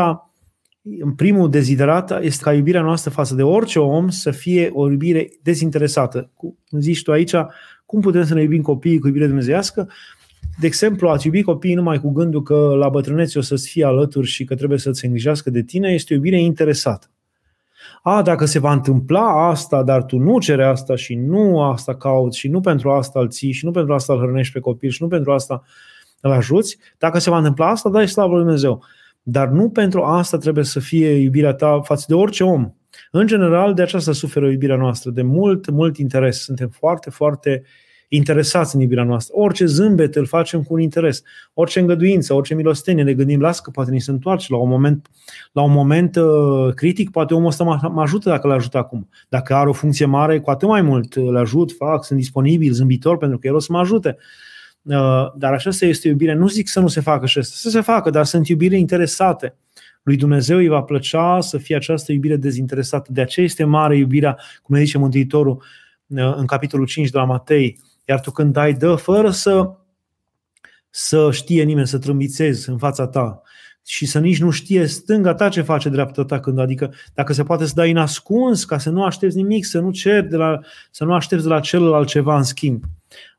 în 0.99 1.13
primul 1.15 1.49
deziderat 1.49 2.23
este 2.23 2.43
ca 2.43 2.53
iubirea 2.53 2.81
noastră 2.81 3.11
față 3.11 3.35
de 3.35 3.43
orice 3.43 3.79
om 3.79 4.09
să 4.09 4.31
fie 4.31 4.69
o 4.73 4.89
iubire 4.89 5.29
dezinteresată. 5.43 6.29
Cum 6.33 6.55
zici 6.79 7.03
tu 7.03 7.11
aici, 7.11 7.33
cum 7.85 8.01
putem 8.01 8.25
să 8.25 8.33
ne 8.33 8.41
iubim 8.41 8.61
copiii 8.61 8.99
cu 8.99 9.07
iubire 9.07 9.25
dumnezeiască? 9.25 9.89
De 10.59 10.67
exemplu, 10.67 11.09
ați 11.09 11.25
iubi 11.25 11.41
copiii 11.41 11.75
numai 11.75 11.99
cu 11.99 12.11
gândul 12.11 12.41
că 12.41 12.73
la 12.77 12.89
bătrânețe 12.89 13.39
o 13.39 13.41
să-ți 13.41 13.69
fie 13.69 13.85
alături 13.85 14.27
și 14.27 14.43
că 14.43 14.55
trebuie 14.55 14.79
să-ți 14.79 15.05
îngrijească 15.05 15.49
de 15.49 15.63
tine, 15.63 15.89
este 15.89 16.13
o 16.13 16.15
iubire 16.15 16.39
interesată. 16.39 17.07
A, 18.03 18.21
dacă 18.21 18.45
se 18.45 18.59
va 18.59 18.71
întâmpla 18.71 19.47
asta, 19.49 19.83
dar 19.83 20.03
tu 20.03 20.17
nu 20.17 20.39
cere 20.39 20.65
asta 20.65 20.95
și 20.95 21.15
nu 21.15 21.61
asta 21.61 21.95
cauți 21.95 22.37
și 22.37 22.47
nu 22.47 22.59
pentru 22.59 22.91
asta 22.91 23.19
îl 23.19 23.29
ții 23.29 23.51
și 23.51 23.65
nu 23.65 23.71
pentru 23.71 23.93
asta 23.93 24.13
îl 24.13 24.19
hrănești 24.19 24.53
pe 24.53 24.59
copil 24.59 24.89
și 24.89 25.01
nu 25.01 25.07
pentru 25.07 25.31
asta 25.31 25.63
îl 26.21 26.31
ajuți, 26.31 26.77
dacă 26.97 27.19
se 27.19 27.29
va 27.29 27.37
întâmpla 27.37 27.69
asta, 27.69 27.89
dai 27.89 28.07
slavă 28.07 28.33
lui 28.33 28.43
Dumnezeu. 28.43 28.83
Dar 29.21 29.47
nu 29.47 29.69
pentru 29.69 30.01
asta 30.01 30.37
trebuie 30.37 30.63
să 30.63 30.79
fie 30.79 31.09
iubirea 31.09 31.53
ta 31.53 31.81
față 31.83 32.05
de 32.07 32.13
orice 32.13 32.43
om. 32.43 32.73
În 33.11 33.27
general, 33.27 33.73
de 33.73 33.81
aceasta 33.81 34.11
suferă 34.11 34.49
iubirea 34.49 34.75
noastră, 34.75 35.11
de 35.11 35.21
mult, 35.21 35.69
mult 35.69 35.97
interes. 35.97 36.43
Suntem 36.43 36.69
foarte, 36.69 37.09
foarte 37.09 37.63
interesați 38.13 38.75
în 38.75 38.81
iubirea 38.81 39.03
noastră. 39.03 39.33
Orice 39.37 39.65
zâmbet 39.65 40.15
îl 40.15 40.25
facem 40.25 40.63
cu 40.63 40.73
un 40.73 40.79
interes. 40.79 41.23
Orice 41.53 41.79
îngăduință, 41.79 42.33
orice 42.33 42.55
milostenie, 42.55 43.03
ne 43.03 43.13
gândim, 43.13 43.39
las 43.39 43.59
că 43.59 43.69
poate 43.69 43.91
ni 43.91 44.01
se 44.01 44.11
întoarce 44.11 44.45
la 44.49 44.57
un 44.57 44.69
moment, 44.69 45.09
la 45.51 45.61
un 45.61 45.71
moment 45.71 46.15
uh, 46.15 46.73
critic, 46.73 47.09
poate 47.09 47.33
omul 47.33 47.47
ăsta 47.47 47.63
mă, 47.63 47.89
mă 47.93 48.01
ajută 48.01 48.29
dacă 48.29 48.47
îl 48.47 48.53
ajută 48.53 48.77
acum. 48.77 49.09
Dacă 49.29 49.55
are 49.55 49.69
o 49.69 49.73
funcție 49.73 50.05
mare, 50.05 50.39
cu 50.39 50.49
atât 50.49 50.67
mai 50.67 50.81
mult 50.81 51.13
îl 51.13 51.37
ajut, 51.37 51.71
fac, 51.71 52.05
sunt 52.05 52.19
disponibil, 52.19 52.71
zâmbitor, 52.71 53.17
pentru 53.17 53.37
că 53.37 53.47
el 53.47 53.55
o 53.55 53.59
să 53.59 53.71
mă 53.71 53.79
ajute. 53.79 54.17
Uh, 54.81 55.31
dar 55.35 55.53
așa 55.53 55.69
este 55.79 56.07
iubire. 56.07 56.33
Nu 56.33 56.47
zic 56.47 56.67
să 56.67 56.79
nu 56.79 56.87
se 56.87 57.01
facă 57.01 57.25
și 57.25 57.37
asta, 57.37 57.53
să 57.57 57.69
se 57.69 57.81
facă, 57.81 58.09
dar 58.09 58.25
sunt 58.25 58.47
iubire 58.47 58.77
interesate. 58.77 59.55
Lui 60.03 60.15
Dumnezeu 60.15 60.57
îi 60.57 60.67
va 60.67 60.81
plăcea 60.81 61.39
să 61.41 61.57
fie 61.57 61.75
această 61.75 62.11
iubire 62.11 62.35
dezinteresată. 62.35 63.11
De 63.11 63.21
aceea 63.21 63.45
este 63.45 63.63
mare 63.63 63.97
iubirea, 63.97 64.37
cum 64.61 64.75
ne 64.75 64.83
zice 64.83 64.97
Mântuitorul 64.97 65.63
uh, 66.07 66.33
în 66.35 66.45
capitolul 66.45 66.85
5 66.85 67.09
de 67.09 67.17
la 67.17 67.23
Matei. 67.23 67.79
Iar 68.11 68.19
tu 68.19 68.31
când 68.31 68.53
dai, 68.53 68.73
dă 68.73 68.95
fără 68.95 69.29
să, 69.29 69.71
să 70.89 71.29
știe 71.31 71.63
nimeni, 71.63 71.87
să 71.87 71.97
trâmbițezi 71.97 72.69
în 72.69 72.77
fața 72.77 73.07
ta 73.07 73.41
și 73.85 74.05
să 74.05 74.19
nici 74.19 74.39
nu 74.39 74.49
știe 74.49 74.85
stânga 74.85 75.33
ta 75.33 75.49
ce 75.49 75.61
face 75.61 75.89
dreapta 75.89 76.23
ta 76.23 76.39
când, 76.39 76.59
adică 76.59 76.93
dacă 77.13 77.33
se 77.33 77.43
poate 77.43 77.65
să 77.65 77.73
dai 77.75 77.91
în 77.91 77.97
ascuns 77.97 78.65
ca 78.65 78.77
să 78.77 78.89
nu 78.89 79.03
aștepți 79.03 79.35
nimic, 79.35 79.65
să 79.65 79.79
nu 79.79 79.91
ceri 79.91 80.27
de 80.27 80.35
la, 80.35 80.59
să 80.91 81.03
nu 81.03 81.13
aștepți 81.13 81.45
de 81.45 81.51
la 81.51 81.59
celălalt 81.59 82.07
ceva 82.07 82.37
în 82.37 82.43
schimb. 82.43 82.83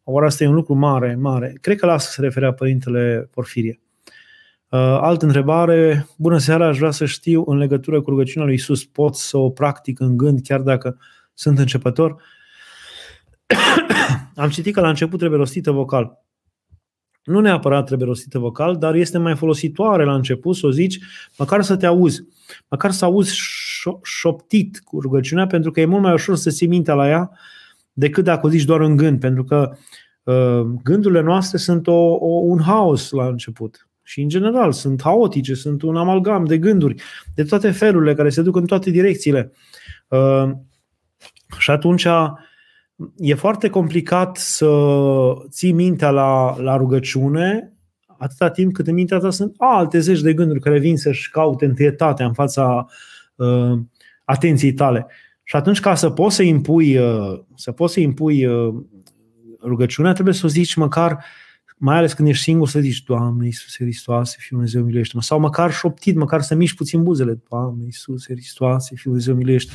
Ori 0.04 0.26
asta 0.26 0.44
e 0.44 0.48
un 0.48 0.54
lucru 0.54 0.74
mare, 0.74 1.14
mare. 1.14 1.58
Cred 1.60 1.78
că 1.78 1.86
la 1.86 1.92
asta 1.92 2.10
se 2.10 2.20
referea 2.20 2.52
Părintele 2.52 3.28
Porfirie. 3.30 3.80
Uh, 4.68 4.78
altă 4.80 5.24
întrebare. 5.24 6.06
Bună 6.16 6.38
seara, 6.38 6.66
aș 6.66 6.78
vrea 6.78 6.90
să 6.90 7.04
știu 7.04 7.44
în 7.46 7.56
legătură 7.56 8.00
cu 8.00 8.10
rugăciunea 8.10 8.46
lui 8.46 8.56
Isus, 8.56 8.84
pot 8.84 9.16
să 9.16 9.36
o 9.36 9.50
practic 9.50 10.00
în 10.00 10.16
gând 10.16 10.40
chiar 10.42 10.60
dacă 10.60 10.98
sunt 11.34 11.58
începător? 11.58 12.22
Am 14.36 14.48
citit 14.48 14.74
că 14.74 14.80
la 14.80 14.88
început 14.88 15.18
trebuie 15.18 15.38
rostită 15.38 15.70
vocal. 15.70 16.20
Nu 17.24 17.40
neapărat 17.40 17.86
trebuie 17.86 18.08
rostită 18.08 18.38
vocal, 18.38 18.76
dar 18.76 18.94
este 18.94 19.18
mai 19.18 19.36
folositoare 19.36 20.04
la 20.04 20.14
început 20.14 20.56
să 20.56 20.66
o 20.66 20.70
zici, 20.70 20.98
măcar 21.38 21.62
să 21.62 21.76
te 21.76 21.86
auzi, 21.86 22.24
măcar 22.68 22.90
să 22.90 23.04
auzi 23.04 23.40
șoptit 24.02 24.80
cu 24.84 25.00
rugăciunea, 25.00 25.46
pentru 25.46 25.70
că 25.70 25.80
e 25.80 25.84
mult 25.84 26.02
mai 26.02 26.12
ușor 26.12 26.36
să 26.36 26.50
ții 26.50 26.66
mintea 26.66 26.94
la 26.94 27.08
ea 27.08 27.30
decât 27.92 28.24
dacă 28.24 28.46
o 28.46 28.50
zici 28.50 28.64
doar 28.64 28.80
în 28.80 28.96
gând, 28.96 29.20
pentru 29.20 29.44
că 29.44 29.72
uh, 30.22 30.60
gândurile 30.82 31.20
noastre 31.20 31.58
sunt 31.58 31.86
o, 31.86 32.14
o, 32.14 32.40
un 32.40 32.60
haos 32.60 33.10
la 33.10 33.26
început. 33.26 33.88
Și 34.02 34.20
în 34.20 34.28
general 34.28 34.72
sunt 34.72 35.02
haotice, 35.02 35.54
sunt 35.54 35.82
un 35.82 35.96
amalgam 35.96 36.44
de 36.44 36.58
gânduri, 36.58 37.02
de 37.34 37.44
toate 37.44 37.70
felurile 37.70 38.14
care 38.14 38.28
se 38.28 38.42
duc 38.42 38.56
în 38.56 38.66
toate 38.66 38.90
direcțiile. 38.90 39.52
Uh, 40.08 40.50
și 41.58 41.70
atunci 41.70 42.06
e 43.16 43.34
foarte 43.34 43.70
complicat 43.70 44.36
să 44.36 44.70
ții 45.48 45.72
mintea 45.72 46.10
la, 46.10 46.60
la 46.60 46.76
rugăciune 46.76 47.72
atâta 48.22 48.50
timp 48.50 48.72
cât 48.72 48.86
în 48.86 48.94
mintea 48.94 49.18
ta 49.18 49.30
sunt 49.30 49.54
alte 49.58 49.98
zeci 49.98 50.20
de 50.20 50.34
gânduri 50.34 50.60
care 50.60 50.78
vin 50.78 50.96
să-și 50.96 51.30
caute 51.30 51.64
întâietatea 51.64 52.26
în 52.26 52.32
fața 52.32 52.86
uh, 53.34 53.78
atenției 54.24 54.72
tale. 54.72 55.06
Și 55.42 55.56
atunci 55.56 55.80
ca 55.80 55.94
să 55.94 56.10
poți 56.10 56.34
să 56.34 56.42
impui, 56.42 56.96
uh, 56.96 57.40
să 57.54 57.72
poți 57.72 57.92
să 57.92 58.00
impui 58.00 58.46
uh, 58.46 58.74
rugăciunea, 59.62 60.12
trebuie 60.12 60.34
să 60.34 60.46
o 60.46 60.48
zici 60.48 60.74
măcar, 60.74 61.24
mai 61.84 61.96
ales 61.96 62.12
când 62.12 62.28
ești 62.28 62.42
singur, 62.42 62.68
să 62.68 62.80
zici, 62.80 63.02
Doamne 63.02 63.46
Iisuse 63.46 63.84
Hristoase, 63.84 64.36
Fiul 64.38 64.50
Dumnezeu, 64.50 64.82
miluiește-mă. 64.82 65.22
Sau 65.22 65.40
măcar 65.40 65.72
șoptit, 65.72 66.16
măcar 66.16 66.40
să 66.40 66.54
miști 66.54 66.76
puțin 66.76 67.02
buzele. 67.02 67.38
Doamne 67.48 67.84
Iisuse 67.84 68.32
Hristoase, 68.32 68.94
Fiul 68.94 69.14
Dumnezeu, 69.14 69.34
miluiește 69.34 69.72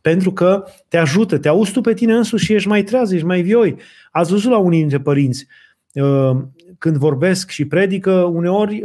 Pentru 0.00 0.32
că 0.32 0.64
te 0.88 0.96
ajută, 0.96 1.38
te 1.38 1.48
auzi 1.48 1.72
tu 1.72 1.80
pe 1.80 1.94
tine 1.94 2.14
însuși 2.14 2.44
și 2.44 2.52
ești 2.52 2.68
mai 2.68 2.82
treaz, 2.82 3.10
ești 3.10 3.26
mai 3.26 3.42
vioi. 3.42 3.76
Ați 4.10 4.30
văzut 4.30 4.50
la 4.50 4.58
unii 4.58 4.78
dintre 4.78 5.00
părinți, 5.00 5.46
uh, 5.92 6.36
când 6.78 6.96
vorbesc 6.96 7.50
și 7.50 7.64
predică, 7.64 8.12
uneori 8.12 8.82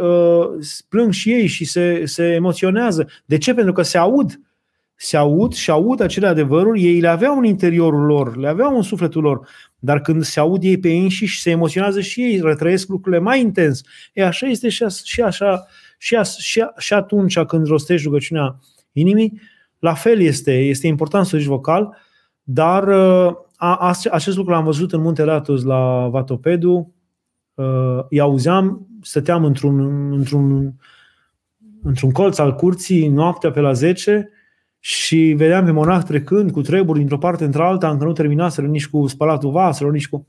plâng 0.89 1.11
și 1.11 1.31
ei 1.31 1.47
și 1.47 1.65
se, 1.65 2.05
se 2.05 2.23
emoționează. 2.23 3.07
De 3.25 3.37
ce? 3.37 3.53
Pentru 3.53 3.73
că 3.73 3.81
se 3.81 3.97
aud 3.97 4.39
se 5.03 5.17
aud 5.17 5.53
și 5.53 5.71
aud 5.71 5.99
acele 5.99 6.27
adevăruri, 6.27 6.83
ei 6.83 6.99
le 6.99 7.07
aveau 7.07 7.37
în 7.37 7.43
interiorul 7.43 8.05
lor, 8.05 8.37
le 8.37 8.47
aveau 8.47 8.75
în 8.75 8.81
sufletul 8.81 9.21
lor, 9.21 9.47
dar 9.79 10.01
când 10.01 10.23
se 10.23 10.39
aud 10.39 10.63
ei 10.63 10.79
pe 10.79 10.89
ei 10.89 11.01
înșiși, 11.01 11.41
se 11.41 11.49
emoționează 11.49 12.01
și 12.01 12.21
ei, 12.21 12.41
retrăiesc 12.43 12.87
lucrurile 12.87 13.21
mai 13.21 13.41
intens. 13.41 13.81
E 14.13 14.25
așa 14.25 14.47
este 14.47 14.69
și, 14.69 14.85
și 15.03 15.21
așa 15.21 15.65
și, 15.97 16.15
a, 16.15 16.23
și, 16.23 16.61
a, 16.61 16.73
și 16.77 16.93
atunci 16.93 17.39
când 17.39 17.67
rostești 17.67 18.05
rugăciunea 18.05 18.59
inimii, 18.91 19.39
la 19.79 19.93
fel 19.93 20.19
este, 20.19 20.59
este 20.59 20.87
important 20.87 21.25
să 21.25 21.37
zici 21.37 21.47
vocal, 21.47 21.97
dar 22.43 22.89
a, 22.89 23.37
a, 23.55 23.93
acest 24.11 24.37
lucru 24.37 24.51
l-am 24.51 24.63
văzut 24.63 24.93
în 24.93 25.01
Muntele 25.01 25.31
Atos 25.31 25.63
la 25.63 26.07
Vatopedu, 26.11 26.93
îi 28.09 28.19
auzeam, 28.19 28.87
stăteam 29.01 29.45
într-un, 29.45 29.79
într-un, 30.11 30.73
într-un 31.83 32.11
colț 32.11 32.37
al 32.37 32.55
curții 32.55 33.07
noaptea 33.07 33.51
pe 33.51 33.59
la 33.59 33.73
10 33.73 34.32
și 34.85 35.33
vedeam 35.37 35.65
pe 35.65 35.71
monah 35.71 36.03
trecând 36.03 36.51
cu 36.51 36.61
treburi 36.61 36.99
dintr-o 36.99 37.17
parte 37.17 37.43
într-alta, 37.43 37.89
încă 37.89 38.03
nu 38.03 38.11
terminaseră 38.11 38.67
nici 38.67 38.87
cu 38.87 39.07
spălatul 39.07 39.51
vaselor, 39.51 39.91
nici 39.91 40.07
cu... 40.07 40.27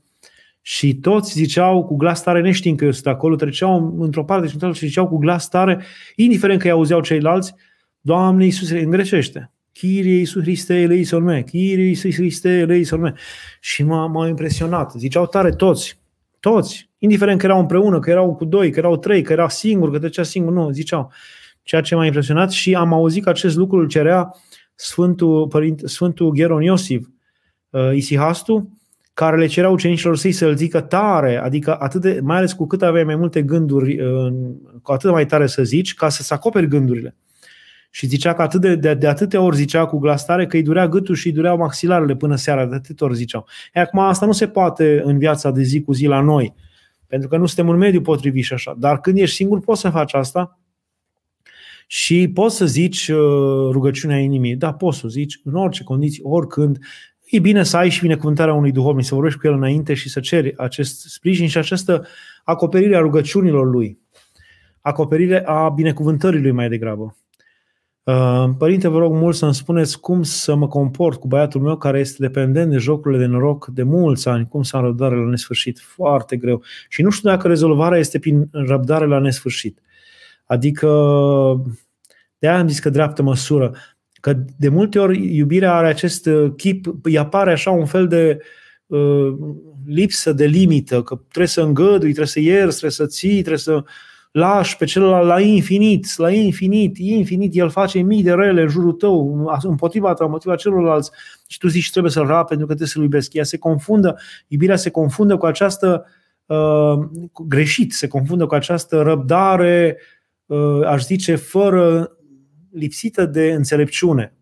Și 0.61 0.95
toți 0.95 1.31
ziceau 1.31 1.85
cu 1.85 1.95
glas 1.95 2.23
tare, 2.23 2.41
neștiind 2.41 2.77
că 2.77 2.85
eu 2.85 2.91
sunt 2.91 3.07
acolo, 3.07 3.35
treceau 3.35 3.95
într-o 3.99 4.23
parte 4.23 4.47
și 4.47 4.53
într-alta 4.53 4.77
și 4.77 4.85
ziceau 4.85 5.07
cu 5.07 5.17
glas 5.17 5.49
tare, 5.49 5.81
indiferent 6.15 6.59
că 6.59 6.65
îi 6.65 6.73
auzeau 6.73 7.01
ceilalți, 7.01 7.53
Doamne 8.01 8.43
Iisuse, 8.43 8.79
în 8.79 8.89
grecește. 8.89 9.51
Chirie 9.71 10.17
Iisus 10.17 10.41
Hriste, 10.41 10.73
eleison 10.73 11.23
me. 11.23 11.41
Chirie 11.41 11.87
Iisus 11.87 12.13
Hriste, 12.13 12.49
eleison 12.49 12.99
me. 12.99 13.13
Și 13.59 13.83
m-a, 13.83 14.05
m-a 14.05 14.27
impresionat. 14.27 14.93
Ziceau 14.97 15.25
tare 15.25 15.51
toți. 15.51 15.99
Toți. 16.39 16.89
Indiferent 16.97 17.39
că 17.39 17.45
erau 17.45 17.59
împreună, 17.59 17.99
că 17.99 18.09
erau 18.09 18.35
cu 18.35 18.45
doi, 18.45 18.71
că 18.71 18.79
erau 18.79 18.97
trei, 18.97 19.21
că 19.21 19.31
era 19.31 19.49
singur, 19.49 19.91
că 19.91 19.99
trecea 19.99 20.23
singur. 20.23 20.53
Nu, 20.53 20.69
ziceau. 20.71 21.11
Ceea 21.63 21.81
ce 21.81 21.95
m-a 21.95 22.05
impresionat 22.05 22.51
și 22.51 22.75
am 22.75 22.93
auzit 22.93 23.23
că 23.23 23.29
acest 23.29 23.55
lucru 23.55 23.79
îl 23.79 23.87
cerea 23.87 24.35
Sfântul, 24.75 25.47
Părinte, 25.47 25.87
Sfântul 25.87 26.31
Gheron 26.31 26.61
Iosif, 26.61 27.07
uh, 27.69 27.91
Isihastu, 27.93 28.77
care 29.13 29.37
le 29.37 29.45
cerea 29.45 29.69
ucenicilor 29.69 30.17
săi 30.17 30.31
să-l 30.31 30.55
zică 30.55 30.81
tare, 30.81 31.37
adică 31.37 31.75
atât 31.79 32.01
de, 32.01 32.19
mai 32.23 32.37
ales 32.37 32.53
cu 32.53 32.67
cât 32.67 32.81
aveai 32.81 33.03
mai 33.03 33.15
multe 33.15 33.41
gânduri, 33.41 34.01
uh, 34.01 34.33
cu 34.81 34.91
atât 34.91 35.11
mai 35.11 35.25
tare 35.25 35.47
să 35.47 35.63
zici, 35.63 35.93
ca 35.93 36.09
să-ți 36.09 36.33
acoperi 36.33 36.67
gândurile. 36.67 37.15
Și 37.89 38.07
zicea 38.07 38.33
că 38.33 38.41
atât 38.41 38.61
de, 38.61 38.75
de, 38.75 38.93
de 38.93 39.07
atâtea 39.07 39.41
ori 39.41 39.55
zicea 39.55 39.85
cu 39.85 39.97
glas 39.99 40.25
tare 40.25 40.47
că 40.47 40.55
îi 40.55 40.63
durea 40.63 40.87
gâtul 40.87 41.15
și 41.15 41.27
îi 41.27 41.33
dureau 41.33 41.57
maxilarele 41.57 42.15
până 42.15 42.35
seara, 42.35 42.65
de 42.65 42.75
atâtea 42.75 43.07
ori 43.07 43.15
ziceau. 43.15 43.45
E, 43.73 43.79
acum 43.79 43.99
asta 43.99 44.25
nu 44.25 44.31
se 44.31 44.47
poate 44.47 45.01
în 45.03 45.17
viața 45.17 45.51
de 45.51 45.61
zi 45.61 45.81
cu 45.81 45.93
zi 45.93 46.05
la 46.05 46.21
noi, 46.21 46.55
pentru 47.07 47.27
că 47.27 47.37
nu 47.37 47.45
suntem 47.45 47.67
un 47.67 47.77
mediu 47.77 48.01
potrivit 48.01 48.43
și 48.43 48.53
așa. 48.53 48.75
Dar 48.77 48.99
când 48.99 49.17
ești 49.17 49.35
singur 49.35 49.59
poți 49.59 49.81
să 49.81 49.89
faci 49.89 50.13
asta 50.13 50.59
și 51.87 52.31
poți 52.33 52.55
să 52.55 52.65
zici 52.65 53.07
uh, 53.07 53.17
rugăciunea 53.71 54.17
inimii. 54.17 54.55
Da, 54.55 54.73
poți 54.73 54.97
să 54.97 55.07
zici 55.07 55.39
în 55.43 55.55
orice 55.55 55.83
condiții, 55.83 56.23
oricând. 56.23 56.79
E 57.25 57.39
bine 57.39 57.63
să 57.63 57.77
ai 57.77 57.89
și 57.89 58.01
binecuvântarea 58.01 58.53
unui 58.53 58.71
duhovnic, 58.71 59.05
să 59.05 59.13
vorbești 59.13 59.39
cu 59.39 59.47
el 59.47 59.53
înainte 59.53 59.93
și 59.93 60.09
să 60.09 60.19
ceri 60.19 60.57
acest 60.57 61.01
sprijin 61.09 61.47
și 61.47 61.57
această 61.57 62.05
acoperire 62.43 62.95
a 62.95 62.99
rugăciunilor 62.99 63.69
lui. 63.69 63.99
Acoperire 64.81 65.45
a 65.45 65.69
binecuvântării 65.69 66.41
lui 66.41 66.51
mai 66.51 66.69
degrabă. 66.69 67.17
Uh, 68.03 68.49
părinte, 68.57 68.87
vă 68.87 68.97
rog 68.97 69.13
mult 69.13 69.35
să-mi 69.35 69.53
spuneți 69.53 69.99
cum 69.99 70.23
să 70.23 70.55
mă 70.55 70.67
comport 70.67 71.19
cu 71.19 71.27
băiatul 71.27 71.61
meu 71.61 71.77
care 71.77 71.99
este 71.99 72.15
dependent 72.19 72.71
de 72.71 72.77
jocurile 72.77 73.19
de 73.19 73.25
noroc 73.25 73.67
de 73.67 73.83
mulți 73.83 74.27
ani, 74.27 74.47
cum 74.47 74.63
să 74.63 74.77
am 74.77 74.83
răbdare 74.83 75.15
la 75.15 75.29
nesfârșit. 75.29 75.79
Foarte 75.79 76.37
greu. 76.37 76.61
Și 76.89 77.01
nu 77.01 77.09
știu 77.09 77.29
dacă 77.29 77.47
rezolvarea 77.47 77.97
este 77.97 78.19
prin 78.19 78.49
răbdare 78.51 79.05
la 79.05 79.19
nesfârșit. 79.19 79.79
Adică, 80.45 80.87
de 82.37 82.47
aia 82.47 82.59
am 82.59 82.67
zis 82.67 82.79
că 82.79 82.89
dreaptă 82.89 83.21
măsură. 83.21 83.75
Că 84.13 84.33
de 84.57 84.69
multe 84.69 84.99
ori 84.99 85.35
iubirea 85.35 85.75
are 85.75 85.87
acest 85.87 86.25
uh, 86.25 86.51
chip, 86.57 86.85
îi 87.01 87.17
apare 87.17 87.51
așa 87.51 87.71
un 87.71 87.85
fel 87.85 88.07
de 88.07 88.39
uh, 88.85 89.33
lipsă 89.85 90.33
de 90.33 90.45
limită, 90.45 91.01
că 91.01 91.15
trebuie 91.15 91.47
să 91.47 91.61
îngădui, 91.61 91.99
trebuie 91.99 92.25
să 92.25 92.39
ierți, 92.39 92.69
trebuie 92.69 92.91
să 92.91 93.05
ții, 93.05 93.39
trebuie 93.39 93.57
să 93.57 93.83
lași 94.31 94.77
pe 94.77 94.85
celălalt 94.85 95.27
la 95.27 95.39
infinit, 95.39 96.17
la 96.17 96.31
infinit, 96.31 96.97
infinit, 96.97 97.55
el 97.55 97.69
face 97.69 97.99
mii 97.99 98.23
de 98.23 98.33
rele 98.33 98.61
în 98.61 98.67
jurul 98.67 98.91
tău, 98.91 99.47
împotriva 99.61 100.13
ta, 100.13 100.25
împotriva 100.25 100.55
celorlalți 100.55 101.11
și 101.47 101.57
tu 101.57 101.67
zici 101.67 101.91
trebuie 101.91 102.11
să-l 102.11 102.25
rap 102.25 102.47
pentru 102.47 102.65
că 102.65 102.73
trebuie 102.73 102.87
să-l 102.87 103.01
iubesc. 103.01 103.33
Ea 103.33 103.43
se 103.43 103.57
confundă, 103.57 104.17
iubirea 104.47 104.75
se 104.75 104.89
confundă 104.89 105.37
cu 105.37 105.45
această 105.45 106.05
uh, 106.45 106.99
greșit, 107.47 107.93
se 107.93 108.07
confundă 108.07 108.45
cu 108.45 108.53
această 108.53 109.01
răbdare, 109.01 109.97
uh, 109.97 110.14
aș 110.85 111.03
zice, 111.03 111.35
fără 111.35 112.11
lipsită 112.71 113.25
de 113.25 113.53
înțelepciune. 113.53 114.33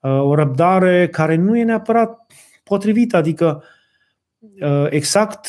Uh, 0.00 0.20
o 0.22 0.34
răbdare 0.34 1.08
care 1.08 1.34
nu 1.34 1.58
e 1.58 1.64
neapărat 1.64 2.26
potrivită, 2.64 3.16
adică 3.16 3.62
uh, 4.38 4.86
exact 4.88 5.48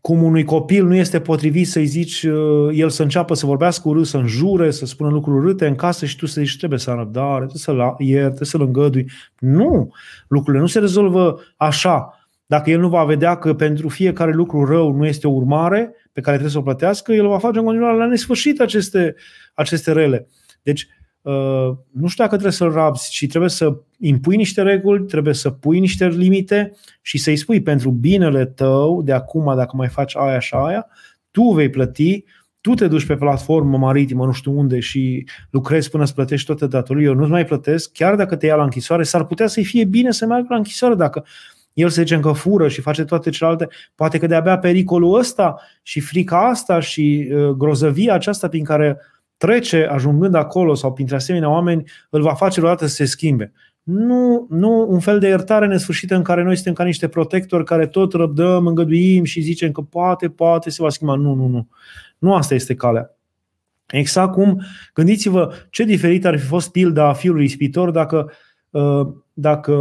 cum 0.00 0.22
unui 0.22 0.44
copil 0.44 0.86
nu 0.86 0.94
este 0.94 1.20
potrivit 1.20 1.68
să-i 1.68 1.86
zici, 1.86 2.22
uh, 2.22 2.70
el 2.72 2.88
să 2.88 3.02
înceapă 3.02 3.34
să 3.34 3.46
vorbească 3.46 3.88
urât, 3.88 4.06
să 4.06 4.16
înjure, 4.16 4.70
să 4.70 4.86
spună 4.86 5.10
lucruri 5.10 5.44
urâte 5.44 5.66
în 5.66 5.74
casă 5.74 6.06
și 6.06 6.16
tu 6.16 6.26
să 6.26 6.40
zici, 6.40 6.56
trebuie 6.56 6.78
să 6.78 6.90
am 6.90 6.96
răbdare, 6.96 7.46
trebuie 7.46 7.56
să-l 7.56 7.94
iert, 7.98 8.24
trebuie 8.24 8.46
să-l 8.46 8.60
îngădui. 8.60 9.10
Nu! 9.38 9.92
Lucrurile 10.28 10.62
nu 10.62 10.68
se 10.68 10.78
rezolvă 10.78 11.40
așa. 11.56 12.23
Dacă 12.46 12.70
el 12.70 12.80
nu 12.80 12.88
va 12.88 13.04
vedea 13.04 13.36
că 13.36 13.54
pentru 13.54 13.88
fiecare 13.88 14.32
lucru 14.32 14.64
rău 14.64 14.92
nu 14.92 15.06
este 15.06 15.26
o 15.26 15.30
urmare 15.30 15.94
pe 16.12 16.20
care 16.20 16.36
trebuie 16.36 16.50
să 16.50 16.58
o 16.58 16.62
plătească, 16.62 17.12
el 17.12 17.28
va 17.28 17.38
face 17.38 17.58
în 17.58 17.64
continuare 17.64 17.96
la 17.96 18.06
nesfârșit 18.06 18.60
aceste, 18.60 19.14
aceste 19.54 19.92
rele. 19.92 20.26
Deci, 20.62 20.88
Uh, 21.24 21.76
nu 21.92 22.06
știu 22.06 22.24
dacă 22.24 22.28
trebuie 22.28 22.52
să-l 22.52 22.72
rabzi, 22.72 23.10
ci 23.10 23.26
trebuie 23.28 23.50
să 23.50 23.76
impui 23.98 24.36
niște 24.36 24.62
reguli, 24.62 25.04
trebuie 25.04 25.34
să 25.34 25.50
pui 25.50 25.80
niște 25.80 26.08
limite 26.08 26.72
și 27.02 27.18
să-i 27.18 27.36
spui 27.36 27.62
pentru 27.62 27.90
binele 27.90 28.44
tău, 28.44 29.02
de 29.02 29.12
acum, 29.12 29.56
dacă 29.56 29.76
mai 29.76 29.88
faci 29.88 30.16
aia 30.16 30.38
și 30.38 30.54
aia, 30.54 30.86
tu 31.30 31.42
vei 31.42 31.70
plăti, 31.70 32.24
tu 32.60 32.74
te 32.74 32.88
duci 32.88 33.06
pe 33.06 33.16
platformă 33.16 33.78
maritimă, 33.78 34.26
nu 34.26 34.32
știu 34.32 34.58
unde, 34.58 34.80
și 34.80 35.26
lucrezi 35.50 35.90
până 35.90 36.02
îți 36.02 36.14
plătești 36.14 36.46
toate 36.46 36.66
datorii, 36.66 37.04
eu 37.04 37.14
nu-ți 37.14 37.30
mai 37.30 37.44
plătesc, 37.44 37.92
chiar 37.92 38.16
dacă 38.16 38.36
te 38.36 38.46
ia 38.46 38.56
la 38.56 38.62
închisoare, 38.62 39.02
s-ar 39.02 39.24
putea 39.24 39.46
să-i 39.46 39.64
fie 39.64 39.84
bine 39.84 40.10
să 40.10 40.26
meargă 40.26 40.46
la 40.50 40.56
închisoare 40.56 40.94
dacă 40.94 41.24
el 41.74 41.88
se 41.88 42.00
zice 42.00 42.20
că 42.20 42.32
fură 42.32 42.68
și 42.68 42.80
face 42.80 43.04
toate 43.04 43.30
celelalte, 43.30 43.68
poate 43.94 44.18
că 44.18 44.26
de-abia 44.26 44.58
pericolul 44.58 45.18
ăsta 45.18 45.60
și 45.82 46.00
frica 46.00 46.48
asta 46.48 46.80
și 46.80 47.30
uh, 47.32 47.48
grozăvia 47.48 48.14
aceasta 48.14 48.48
prin 48.48 48.64
care 48.64 48.98
trece 49.36 49.84
ajungând 49.84 50.34
acolo 50.34 50.74
sau 50.74 50.92
printre 50.92 51.16
asemenea 51.16 51.50
oameni, 51.50 51.90
îl 52.10 52.22
va 52.22 52.34
face 52.34 52.60
vreodată 52.60 52.86
să 52.86 52.94
se 52.94 53.04
schimbe. 53.04 53.52
Nu, 53.82 54.46
nu 54.50 54.86
un 54.88 55.00
fel 55.00 55.18
de 55.18 55.26
iertare 55.26 55.66
nesfârșită 55.66 56.14
în 56.14 56.22
care 56.22 56.42
noi 56.42 56.54
suntem 56.54 56.72
ca 56.72 56.84
niște 56.84 57.08
protectori 57.08 57.64
care 57.64 57.86
tot 57.86 58.12
răbdăm, 58.12 58.66
îngăduim 58.66 59.24
și 59.24 59.40
zicem 59.40 59.72
că 59.72 59.80
poate, 59.80 60.28
poate 60.28 60.70
se 60.70 60.82
va 60.82 60.88
schimba. 60.88 61.14
Nu, 61.14 61.34
nu, 61.34 61.46
nu. 61.46 61.68
Nu 62.18 62.34
asta 62.34 62.54
este 62.54 62.74
calea. 62.74 63.16
Exact 63.86 64.32
cum, 64.32 64.62
gândiți-vă 64.94 65.52
ce 65.70 65.84
diferit 65.84 66.24
ar 66.24 66.38
fi 66.38 66.46
fost 66.46 66.70
pilda 66.70 67.12
fiului 67.12 67.44
ispitor 67.44 67.90
dacă, 67.90 68.32
uh, 68.70 69.06
dacă 69.32 69.72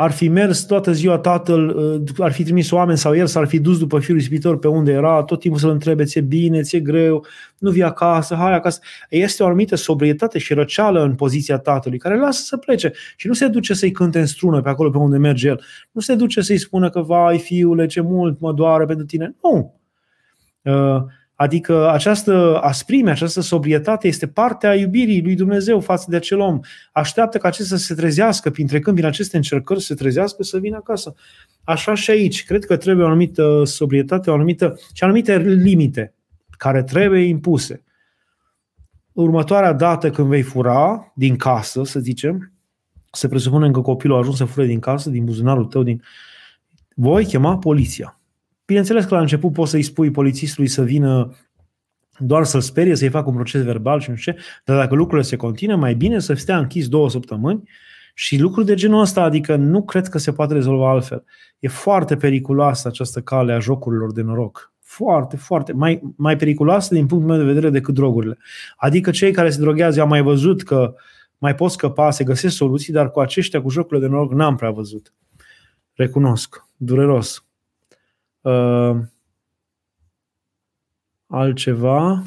ar 0.00 0.10
fi 0.10 0.28
mers 0.28 0.60
toată 0.60 0.92
ziua 0.92 1.18
tatăl, 1.18 1.68
uh, 1.68 2.02
ar 2.18 2.32
fi 2.32 2.42
trimis 2.42 2.70
oameni 2.70 2.98
sau 2.98 3.16
el 3.16 3.26
s-ar 3.26 3.46
fi 3.46 3.58
dus 3.58 3.78
după 3.78 3.98
fiul 3.98 4.18
ispitor 4.18 4.58
pe 4.58 4.68
unde 4.68 4.92
era, 4.92 5.22
tot 5.22 5.40
timpul 5.40 5.60
să-l 5.60 5.70
întrebe, 5.70 6.04
ți-e 6.04 6.20
bine, 6.20 6.62
ți-e 6.62 6.80
greu, 6.80 7.26
nu 7.58 7.70
vii 7.70 7.82
acasă, 7.82 8.34
hai 8.34 8.54
acasă. 8.54 8.80
Este 9.08 9.42
o 9.42 9.46
anumită 9.46 9.76
sobrietate 9.76 10.38
și 10.38 10.54
răceală 10.54 11.02
în 11.02 11.14
poziția 11.14 11.58
tatălui, 11.58 11.98
care 11.98 12.18
lasă 12.18 12.42
să 12.44 12.56
plece 12.56 12.92
și 13.16 13.26
nu 13.26 13.32
se 13.32 13.46
duce 13.46 13.74
să-i 13.74 13.90
cânte 13.90 14.18
în 14.18 14.26
strună 14.26 14.60
pe 14.60 14.68
acolo 14.68 14.90
pe 14.90 14.98
unde 14.98 15.16
merge 15.16 15.48
el. 15.48 15.60
Nu 15.92 16.00
se 16.00 16.14
duce 16.14 16.40
să-i 16.40 16.58
spună 16.58 16.90
că, 16.90 17.00
vai, 17.00 17.38
fiule, 17.38 17.86
ce 17.86 18.00
mult 18.00 18.40
mă 18.40 18.52
doare 18.52 18.84
pentru 18.84 19.06
tine. 19.06 19.34
Nu. 19.42 19.80
Uh, 21.40 21.46
Adică 21.46 21.90
această 21.90 22.60
asprime, 22.62 23.10
această 23.10 23.40
sobrietate 23.40 24.08
este 24.08 24.26
parte 24.26 24.66
a 24.66 24.74
iubirii 24.74 25.22
lui 25.22 25.34
Dumnezeu 25.34 25.80
față 25.80 26.06
de 26.08 26.16
acel 26.16 26.40
om. 26.40 26.60
Așteaptă 26.92 27.38
ca 27.38 27.48
acesta 27.48 27.76
să 27.76 27.84
se 27.84 27.94
trezească, 27.94 28.50
prin 28.50 28.66
trecând 28.66 28.96
prin 28.96 29.08
aceste 29.08 29.36
încercări, 29.36 29.80
să 29.80 29.86
se 29.86 29.94
trezească, 29.94 30.42
să 30.42 30.58
vină 30.58 30.76
acasă. 30.76 31.14
Așa 31.64 31.94
și 31.94 32.10
aici. 32.10 32.44
Cred 32.44 32.64
că 32.64 32.76
trebuie 32.76 33.04
o 33.04 33.08
anumită 33.08 33.62
sobrietate, 33.64 34.30
o 34.30 34.34
anumită, 34.34 34.78
și 34.92 35.04
anumite 35.04 35.38
limite 35.38 36.14
care 36.50 36.82
trebuie 36.82 37.20
impuse. 37.20 37.82
Următoarea 39.12 39.72
dată 39.72 40.10
când 40.10 40.28
vei 40.28 40.42
fura 40.42 41.12
din 41.14 41.36
casă, 41.36 41.84
să 41.84 42.00
zicem, 42.00 42.52
se 43.12 43.28
presupune 43.28 43.70
că 43.70 43.80
copilul 43.80 44.16
a 44.16 44.18
ajuns 44.18 44.36
să 44.36 44.44
fure 44.44 44.66
din 44.66 44.80
casă, 44.80 45.10
din 45.10 45.24
buzunarul 45.24 45.64
tău, 45.64 45.82
din... 45.82 46.02
voi 46.94 47.24
chema 47.24 47.58
poliția 47.58 48.19
Bineînțeles 48.70 49.04
că 49.04 49.14
la 49.14 49.20
început 49.20 49.52
poți 49.52 49.70
să-i 49.70 49.82
spui 49.82 50.10
polițistului 50.10 50.68
să 50.68 50.82
vină 50.82 51.34
doar 52.18 52.44
să-l 52.44 52.60
sperie, 52.60 52.96
să-i 52.96 53.08
facă 53.08 53.28
un 53.28 53.34
proces 53.34 53.62
verbal 53.62 54.00
și 54.00 54.10
nu 54.10 54.16
știu 54.16 54.32
ce, 54.32 54.38
dar 54.64 54.76
dacă 54.76 54.94
lucrurile 54.94 55.26
se 55.26 55.36
continuă, 55.36 55.76
mai 55.76 55.94
bine 55.94 56.18
să 56.18 56.34
stea 56.34 56.58
închis 56.58 56.88
două 56.88 57.10
săptămâni 57.10 57.68
și 58.14 58.38
lucruri 58.38 58.66
de 58.66 58.74
genul 58.74 59.00
ăsta, 59.00 59.22
adică 59.22 59.56
nu 59.56 59.82
cred 59.82 60.08
că 60.08 60.18
se 60.18 60.32
poate 60.32 60.54
rezolva 60.54 60.90
altfel. 60.90 61.24
E 61.58 61.68
foarte 61.68 62.16
periculoasă 62.16 62.88
această 62.88 63.20
cale 63.20 63.52
a 63.52 63.58
jocurilor 63.58 64.12
de 64.12 64.22
noroc. 64.22 64.72
Foarte, 64.80 65.36
foarte. 65.36 65.72
Mai, 65.72 66.02
mai 66.16 66.36
periculoasă 66.36 66.94
din 66.94 67.06
punctul 67.06 67.30
meu 67.30 67.38
de 67.38 67.52
vedere 67.52 67.70
decât 67.70 67.94
drogurile. 67.94 68.38
Adică 68.76 69.10
cei 69.10 69.32
care 69.32 69.50
se 69.50 69.60
droghează, 69.60 70.00
am 70.00 70.08
mai 70.08 70.22
văzut 70.22 70.62
că 70.62 70.94
mai 71.38 71.54
pot 71.54 71.70
scăpa, 71.70 72.10
se 72.10 72.24
găsesc 72.24 72.54
soluții, 72.54 72.92
dar 72.92 73.10
cu 73.10 73.20
aceștia, 73.20 73.62
cu 73.62 73.70
jocurile 73.70 74.06
de 74.06 74.12
noroc, 74.12 74.32
n-am 74.32 74.56
prea 74.56 74.70
văzut. 74.70 75.12
Recunosc. 75.92 76.64
Dureros. 76.76 77.44
Uh, 78.40 78.96
altceva. 81.26 82.22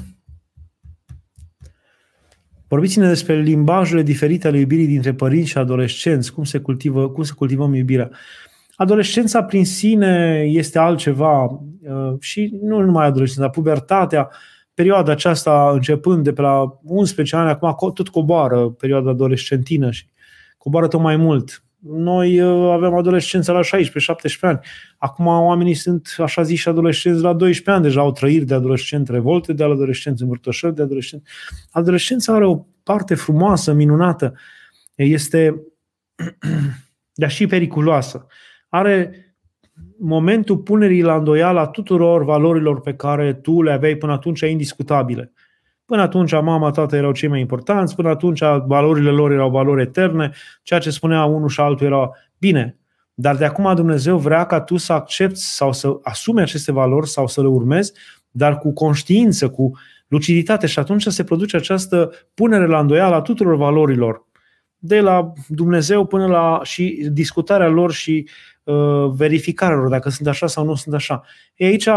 Vorbiți-ne 2.68 3.07
despre 3.07 3.39
limbajele 3.39 4.01
diferite 4.01 4.47
ale 4.47 4.57
iubirii 4.57 4.88
dintre 4.88 5.14
părinți 5.14 5.49
și 5.49 5.57
adolescenți, 5.57 6.34
cum 6.34 6.43
se, 6.43 6.59
cultivă, 6.59 7.09
cum 7.09 7.24
se 7.24 7.34
cultivăm 7.34 7.74
iubirea. 7.74 8.11
Adolescența 8.76 9.43
prin 9.43 9.66
sine 9.66 10.43
este 10.47 10.80
altceva 10.80 11.43
uh, 11.43 12.14
și 12.20 12.59
nu 12.61 12.80
numai 12.80 13.05
adolescența, 13.05 13.49
pubertatea 13.49 14.30
perioada 14.74 15.11
aceasta, 15.11 15.70
începând 15.74 16.24
de 16.24 16.34
pe 16.34 16.41
la 16.41 16.80
11 16.84 17.36
ani, 17.36 17.49
acum 17.49 17.91
tot 17.91 18.09
coboară 18.09 18.70
perioada 18.70 19.09
adolescentină 19.09 19.91
și 19.91 20.05
coboară 20.57 20.88
tot 20.88 21.01
mai 21.01 21.16
mult. 21.16 21.64
Noi 21.86 22.42
uh, 22.42 22.72
avem 22.72 22.94
adolescență 22.94 23.52
la 23.52 23.60
16-17 23.62 23.64
ani. 24.42 24.60
Acum 24.98 25.26
oamenii 25.26 25.74
sunt, 25.74 26.16
așa 26.18 26.42
zis, 26.42 26.60
și 26.60 26.68
adolescenți 26.68 27.22
la 27.22 27.34
12 27.34 27.70
ani. 27.70 27.84
Deja 27.84 28.02
au 28.02 28.12
trăiri 28.12 28.46
de 28.46 28.54
adolescent, 28.54 29.10
revolte 29.10 29.54
de 29.54 29.64
adolescenți, 29.64 30.22
învârtoșări 30.22 30.76
de 30.76 30.82
adolescenți. 30.82 31.30
Adolescența 31.72 32.34
are 32.34 32.46
o 32.46 32.66
parte 32.84 33.16
frumoasă, 33.16 33.74
minunată. 33.74 34.34
Este, 34.96 35.64
dar 37.22 37.30
și 37.32 37.48
periculoasă. 37.48 38.28
Are 38.70 39.26
momentul 40.00 40.58
punerii 40.58 41.02
la 41.02 41.16
îndoială 41.16 41.60
a 41.60 41.68
tuturor 41.68 42.24
valorilor 42.24 42.82
pe 42.82 42.94
care 42.94 43.34
tu 43.34 43.62
le 43.62 43.72
aveai 43.72 43.96
până 43.96 44.12
atunci 44.12 44.42
indiscutabile. 44.42 45.34
Până 45.94 46.06
atunci 46.06 46.32
mama, 46.32 46.72
tata 46.72 46.96
erau 46.96 47.12
cei 47.12 47.30
mai 47.30 47.39
importanți, 47.39 47.96
până 47.96 48.10
atunci 48.10 48.39
valorile 48.66 49.10
lor 49.10 49.32
erau 49.32 49.50
valori 49.50 49.82
eterne, 49.82 50.32
ceea 50.64 50.80
ce 50.80 50.89
spunea 50.89 51.24
unul 51.24 51.50
și 51.50 51.60
altul 51.60 51.86
era 51.86 52.12
bine. 52.38 52.78
Dar 53.14 53.36
de 53.36 53.46
acum 53.46 53.76
Dumnezeu 53.76 54.18
vrea 54.18 54.46
ca 54.46 54.62
tu 54.62 54.78
să 54.78 54.94
accepti 54.94 55.39
sau 55.39 55.74
să 55.74 55.98
asumi 56.02 56.41
aceste 56.41 56.72
valori 56.72 57.10
sau 57.10 57.28
să 57.28 57.41
le 57.41 57.48
urmezi, 57.48 57.94
dar 58.32 58.58
cu 58.58 58.74
conștiință, 58.74 59.50
cu 59.50 59.72
luciditate 60.08 60.68
și 60.68 60.80
atunci 60.80 61.08
se 61.08 61.24
produce 61.24 61.58
această 61.58 62.12
punere 62.34 62.68
la 62.68 62.80
îndoială 62.80 63.16
a 63.16 63.22
tuturor 63.22 63.56
valorilor, 63.56 64.26
de 64.78 65.00
la 65.00 65.34
Dumnezeu 65.48 66.06
până 66.06 66.28
la 66.28 66.60
și 66.64 67.08
discutarea 67.12 67.68
lor 67.68 67.91
și 67.91 68.30
uh, 68.64 69.06
verificarea 69.16 69.78
lor, 69.78 69.88
dacă 69.88 70.10
sunt 70.10 70.28
așa 70.28 70.48
sau 70.48 70.66
nu 70.66 70.76
sunt 70.76 70.96
așa. 70.96 71.24
E 71.56 71.66
aici 71.66 71.88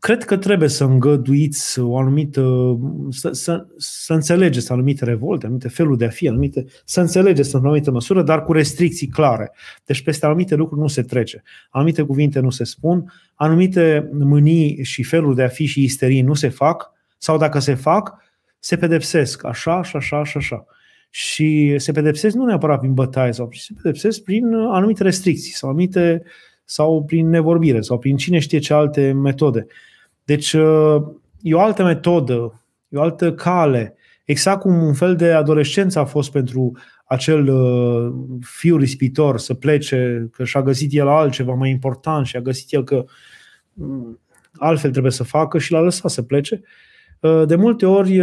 cred 0.00 0.24
că 0.24 0.36
trebuie 0.36 0.68
să 0.68 0.84
îngăduiți 0.84 1.80
o 1.80 1.98
anumită, 1.98 2.76
să, 3.10 3.30
să, 3.32 3.66
să 3.76 4.12
înțelegeți 4.12 4.72
anumite 4.72 5.04
revolte, 5.04 5.44
anumite 5.46 5.68
feluri 5.68 5.98
de 5.98 6.04
a 6.04 6.08
fi, 6.08 6.28
anumite, 6.28 6.64
să 6.84 7.00
înțelegeți 7.00 7.54
în 7.54 7.60
anumită 7.64 7.90
măsură, 7.90 8.22
dar 8.22 8.44
cu 8.44 8.52
restricții 8.52 9.06
clare. 9.06 9.52
Deci 9.84 10.02
peste 10.02 10.26
anumite 10.26 10.54
lucruri 10.54 10.80
nu 10.80 10.86
se 10.86 11.02
trece, 11.02 11.42
anumite 11.70 12.02
cuvinte 12.02 12.40
nu 12.40 12.50
se 12.50 12.64
spun, 12.64 13.12
anumite 13.34 14.10
mânii 14.12 14.84
și 14.84 15.02
feluri 15.02 15.36
de 15.36 15.42
a 15.42 15.48
fi 15.48 15.66
și 15.66 15.82
isterii 15.82 16.22
nu 16.22 16.34
se 16.34 16.48
fac, 16.48 16.92
sau 17.18 17.38
dacă 17.38 17.58
se 17.58 17.74
fac, 17.74 18.14
se 18.58 18.76
pedepsesc 18.76 19.44
așa 19.44 19.82
și 19.82 19.96
așa 19.96 20.24
și 20.24 20.36
așa. 20.36 20.64
Și 21.10 21.74
se 21.78 21.92
pedepsesc 21.92 22.34
nu 22.36 22.44
neapărat 22.44 22.78
prin 22.78 22.94
bătaie, 22.94 23.32
sau 23.32 23.48
se 23.52 23.72
pedepsesc 23.82 24.22
prin 24.22 24.54
anumite 24.54 25.02
restricții 25.02 25.52
sau 25.52 25.68
anumite 25.68 26.22
sau 26.64 27.04
prin 27.04 27.28
nevorbire 27.28 27.80
sau 27.80 27.98
prin 27.98 28.16
cine 28.16 28.38
știe 28.38 28.58
ce 28.58 28.74
alte 28.74 29.12
metode. 29.12 29.66
Deci 30.24 30.52
uh, 30.52 31.02
e 31.40 31.54
o 31.54 31.60
altă 31.60 31.84
metodă, 31.84 32.62
e 32.88 32.96
o 32.96 33.02
altă 33.02 33.32
cale. 33.32 33.94
Exact 34.24 34.60
cum 34.60 34.82
un 34.82 34.94
fel 34.94 35.16
de 35.16 35.32
adolescență 35.32 35.98
a 35.98 36.04
fost 36.04 36.32
pentru 36.32 36.72
acel 37.04 37.48
uh, 37.48 38.12
fiu 38.40 38.76
rispitor 38.76 39.38
să 39.38 39.54
plece, 39.54 40.28
că 40.32 40.44
și-a 40.44 40.62
găsit 40.62 40.90
el 40.92 41.08
altceva 41.08 41.54
mai 41.54 41.70
important 41.70 42.26
și 42.26 42.36
a 42.36 42.40
găsit 42.40 42.72
el 42.72 42.84
că 42.84 43.04
mm, 43.72 44.20
altfel 44.58 44.90
trebuie 44.90 45.12
să 45.12 45.24
facă 45.24 45.58
și 45.58 45.72
l-a 45.72 45.80
lăsat 45.80 46.10
să 46.10 46.22
plece. 46.22 46.62
Uh, 47.20 47.42
de 47.46 47.54
multe 47.54 47.86
ori 47.86 48.22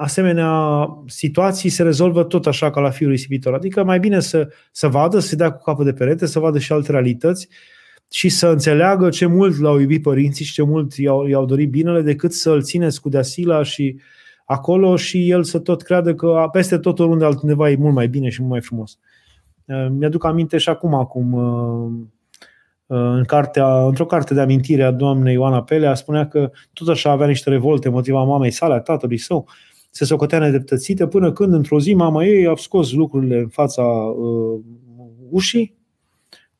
asemenea 0.00 0.86
situații 1.06 1.68
se 1.68 1.82
rezolvă 1.82 2.24
tot 2.24 2.46
așa 2.46 2.70
ca 2.70 2.80
la 2.80 2.90
fiul 2.90 3.10
risipitor. 3.10 3.54
Adică 3.54 3.84
mai 3.84 3.98
bine 3.98 4.20
să, 4.20 4.48
să 4.72 4.88
vadă, 4.88 5.18
să 5.18 5.28
se 5.28 5.36
dea 5.36 5.50
cu 5.50 5.62
capul 5.62 5.84
de 5.84 5.92
perete, 5.92 6.26
să 6.26 6.38
vadă 6.38 6.58
și 6.58 6.72
alte 6.72 6.90
realități 6.90 7.48
și 8.12 8.28
să 8.28 8.46
înțeleagă 8.48 9.08
ce 9.08 9.26
mult 9.26 9.58
l-au 9.58 9.78
iubit 9.78 10.02
părinții 10.02 10.44
și 10.44 10.52
ce 10.52 10.62
mult 10.62 10.94
i-au, 10.94 11.26
i-au 11.26 11.44
dorit 11.44 11.70
binele, 11.70 12.02
decât 12.02 12.32
să-l 12.32 12.62
țineți 12.62 13.00
cu 13.00 13.08
deasila 13.08 13.62
și 13.62 14.00
acolo 14.44 14.96
și 14.96 15.30
el 15.30 15.44
să 15.44 15.58
tot 15.58 15.82
creadă 15.82 16.14
că 16.14 16.48
peste 16.52 16.78
tot 16.78 16.98
oriunde 16.98 17.24
altundeva 17.24 17.70
e 17.70 17.76
mult 17.76 17.94
mai 17.94 18.08
bine 18.08 18.28
și 18.28 18.40
mult 18.40 18.52
mai 18.52 18.60
frumos. 18.60 18.98
Uh, 19.64 19.86
mi-aduc 19.90 20.24
aminte 20.24 20.58
și 20.58 20.68
acum, 20.68 20.94
acum 20.94 21.32
uh, 21.32 21.90
uh, 22.86 23.12
în 23.16 23.24
cartea, 23.24 23.86
într-o 23.86 24.06
carte 24.06 24.34
de 24.34 24.40
amintire 24.40 24.82
a 24.82 24.90
doamnei 24.90 25.34
Ioana 25.34 25.62
Pelea, 25.62 25.94
spunea 25.94 26.28
că 26.28 26.50
tot 26.72 26.88
așa 26.88 27.10
avea 27.10 27.26
niște 27.26 27.50
revolte 27.50 27.88
motiva 27.88 28.22
mamei 28.22 28.50
sale, 28.50 28.74
a 28.74 28.80
tatălui 28.80 29.18
său, 29.18 29.48
se 29.90 30.04
socotea 30.04 30.38
nedreptățită, 30.38 31.06
până 31.06 31.32
când 31.32 31.52
într-o 31.52 31.80
zi 31.80 31.94
mama 31.94 32.24
ei 32.24 32.46
a 32.46 32.54
scos 32.56 32.92
lucrurile 32.92 33.38
în 33.38 33.48
fața 33.48 33.82
uh, 33.82 34.60
ușii 35.30 35.78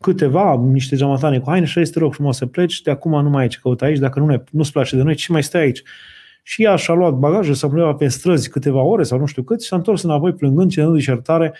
câteva, 0.01 0.55
niște 0.55 0.97
jamatane 0.97 1.39
cu 1.39 1.51
haine 1.51 1.67
și 1.67 1.81
este 1.81 1.99
rog 1.99 2.15
frumos 2.15 2.37
să 2.37 2.47
pleci, 2.47 2.83
de 2.83 2.91
acum 2.91 3.23
nu 3.23 3.31
mai 3.31 3.43
ai 3.43 3.49
ce 3.49 3.59
căuta 3.63 3.85
aici, 3.85 3.99
dacă 3.99 4.19
nu 4.19 4.27
ne, 4.27 4.43
nu-ți 4.51 4.73
place 4.73 4.97
de 4.97 5.03
noi, 5.03 5.15
ce 5.15 5.33
mai 5.33 5.43
stai 5.43 5.61
aici? 5.61 5.83
Și 6.43 6.63
ea 6.63 6.77
și-a 6.77 6.95
luat 6.95 7.15
bagajul, 7.15 7.55
s-a 7.55 7.69
plimbat 7.69 7.97
pe 7.97 8.09
străzi 8.09 8.49
câteva 8.49 8.81
ore 8.83 9.03
sau 9.03 9.19
nu 9.19 9.27
știu 9.27 9.43
cât 9.43 9.63
și 9.63 9.69
s-a 9.69 9.77
întors 9.77 10.03
înapoi 10.03 10.33
plângând, 10.33 10.71
cerându-i 10.71 11.05
iertare 11.07 11.55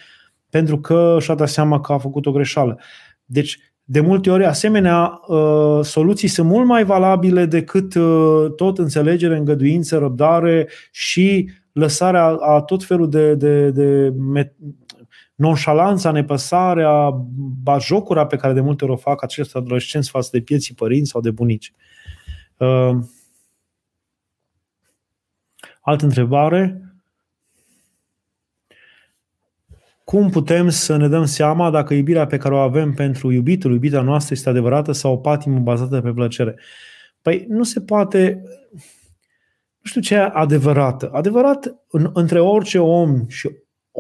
pentru 0.51 0.79
că 0.79 1.17
și-a 1.21 1.35
dat 1.35 1.49
seama 1.49 1.81
că 1.81 1.93
a 1.93 1.99
făcut 1.99 2.27
o 2.27 2.33
greșeală. 2.33 2.79
Deci, 3.25 3.59
de 3.85 4.01
multe 4.01 4.31
ori, 4.31 4.45
asemenea 4.45 5.21
uh, 5.27 5.79
soluții 5.83 6.29
sunt 6.29 6.49
mult 6.49 6.67
mai 6.67 6.85
valabile 6.85 7.45
decât 7.45 7.95
uh, 7.95 8.53
tot 8.57 8.79
înțelegere, 8.79 9.37
îngăduință, 9.37 9.99
răbdare 9.99 10.69
și 10.91 11.51
lăsarea 11.73 12.25
a 12.27 12.61
tot 12.61 12.85
felul 12.85 13.09
de, 13.09 13.35
de, 13.35 13.71
de 13.71 14.13
nonșalanța, 15.41 16.11
nepăsarea, 16.11 17.11
bajocura 17.63 18.27
pe 18.27 18.37
care 18.37 18.53
de 18.53 18.61
multe 18.61 18.85
ori 18.85 18.93
o 18.93 18.97
fac 18.97 19.23
acești 19.23 19.57
adolescenți 19.57 20.11
față 20.11 20.29
de 20.33 20.41
pieții 20.41 20.75
părinți 20.75 21.11
sau 21.11 21.21
de 21.21 21.31
bunici. 21.31 21.73
Uh, 22.57 22.99
altă 25.81 26.05
întrebare. 26.05 26.85
Cum 30.05 30.31
putem 30.31 30.69
să 30.69 30.97
ne 30.97 31.09
dăm 31.09 31.25
seama 31.25 31.71
dacă 31.71 31.95
iubirea 31.95 32.27
pe 32.27 32.37
care 32.37 32.55
o 32.55 32.59
avem 32.59 32.95
pentru 32.95 33.31
iubitul, 33.31 33.73
iubita 33.73 34.01
noastră 34.01 34.35
este 34.35 34.49
adevărată 34.49 34.93
sau 34.93 35.13
o 35.13 35.17
patimă 35.17 35.59
bazată 35.59 36.01
pe 36.01 36.13
plăcere? 36.13 36.59
Păi 37.23 37.45
nu 37.49 37.63
se 37.63 37.81
poate, 37.81 38.43
nu 39.79 39.83
știu 39.83 40.01
ce 40.01 40.15
e 40.15 40.31
adevărată. 40.33 41.11
Adevărat 41.13 41.75
în, 41.91 42.11
între 42.13 42.41
orice 42.41 42.79
om 42.79 43.29
și 43.29 43.51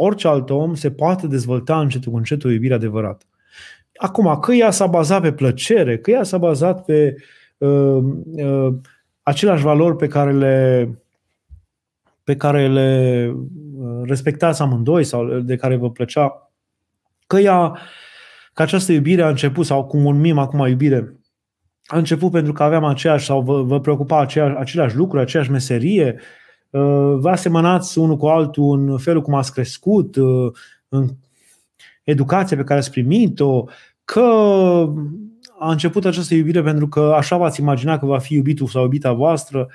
orice 0.00 0.28
alt 0.28 0.50
om 0.50 0.74
se 0.74 0.90
poate 0.90 1.26
dezvolta 1.26 1.80
încetul 1.80 2.12
cu 2.12 2.18
încetul 2.18 2.50
o 2.50 2.52
iubire 2.52 2.74
adevărată. 2.74 3.24
Acum, 3.96 4.38
că 4.40 4.52
ea 4.52 4.70
s-a 4.70 4.86
bazat 4.86 5.20
pe 5.22 5.32
plăcere, 5.32 5.98
că 5.98 6.10
ea 6.10 6.22
s-a 6.22 6.38
bazat 6.38 6.84
pe 6.84 7.14
uh, 7.58 7.98
uh, 8.32 8.74
aceleași 9.22 9.62
valori 9.62 9.96
pe 9.96 10.06
care 10.06 10.32
le 10.32 10.88
pe 12.24 12.36
care 12.36 12.68
le 12.68 13.32
uh, 13.34 14.00
respectați 14.02 14.62
amândoi 14.62 15.04
sau 15.04 15.38
de 15.40 15.56
care 15.56 15.76
vă 15.76 15.90
plăcea, 15.90 16.52
că 17.26 17.38
ea, 17.38 17.78
că 18.52 18.62
această 18.62 18.92
iubire 18.92 19.22
a 19.22 19.28
început, 19.28 19.66
sau 19.66 19.84
cum 19.84 20.00
numim 20.00 20.38
acum 20.38 20.66
iubire, 20.66 21.14
a 21.84 21.98
început 21.98 22.30
pentru 22.30 22.52
că 22.52 22.62
aveam 22.62 22.84
aceeași 22.84 23.24
sau 23.24 23.42
vă, 23.42 23.62
vă 23.62 23.80
preocupa 23.80 24.20
aceeași, 24.20 24.56
aceleași 24.56 24.96
lucruri, 24.96 25.22
aceeași 25.22 25.50
meserie, 25.50 26.14
Uh, 26.14 26.39
vă 27.18 27.28
asemănați 27.30 27.98
unul 27.98 28.16
cu 28.16 28.26
altul 28.26 28.78
în 28.78 28.98
felul 28.98 29.22
cum 29.22 29.34
ați 29.34 29.52
crescut, 29.52 30.16
uh, 30.16 30.52
în 30.88 31.08
educația 32.04 32.56
pe 32.56 32.64
care 32.64 32.78
ați 32.78 32.90
primit-o, 32.90 33.64
că 34.04 34.20
a 35.58 35.70
început 35.70 36.04
această 36.04 36.34
iubire 36.34 36.62
pentru 36.62 36.88
că 36.88 37.00
așa 37.16 37.36
v-ați 37.36 37.60
imagina 37.60 37.98
că 37.98 38.06
va 38.06 38.18
fi 38.18 38.34
iubitul 38.34 38.66
sau 38.66 38.82
iubita 38.82 39.12
voastră 39.12 39.68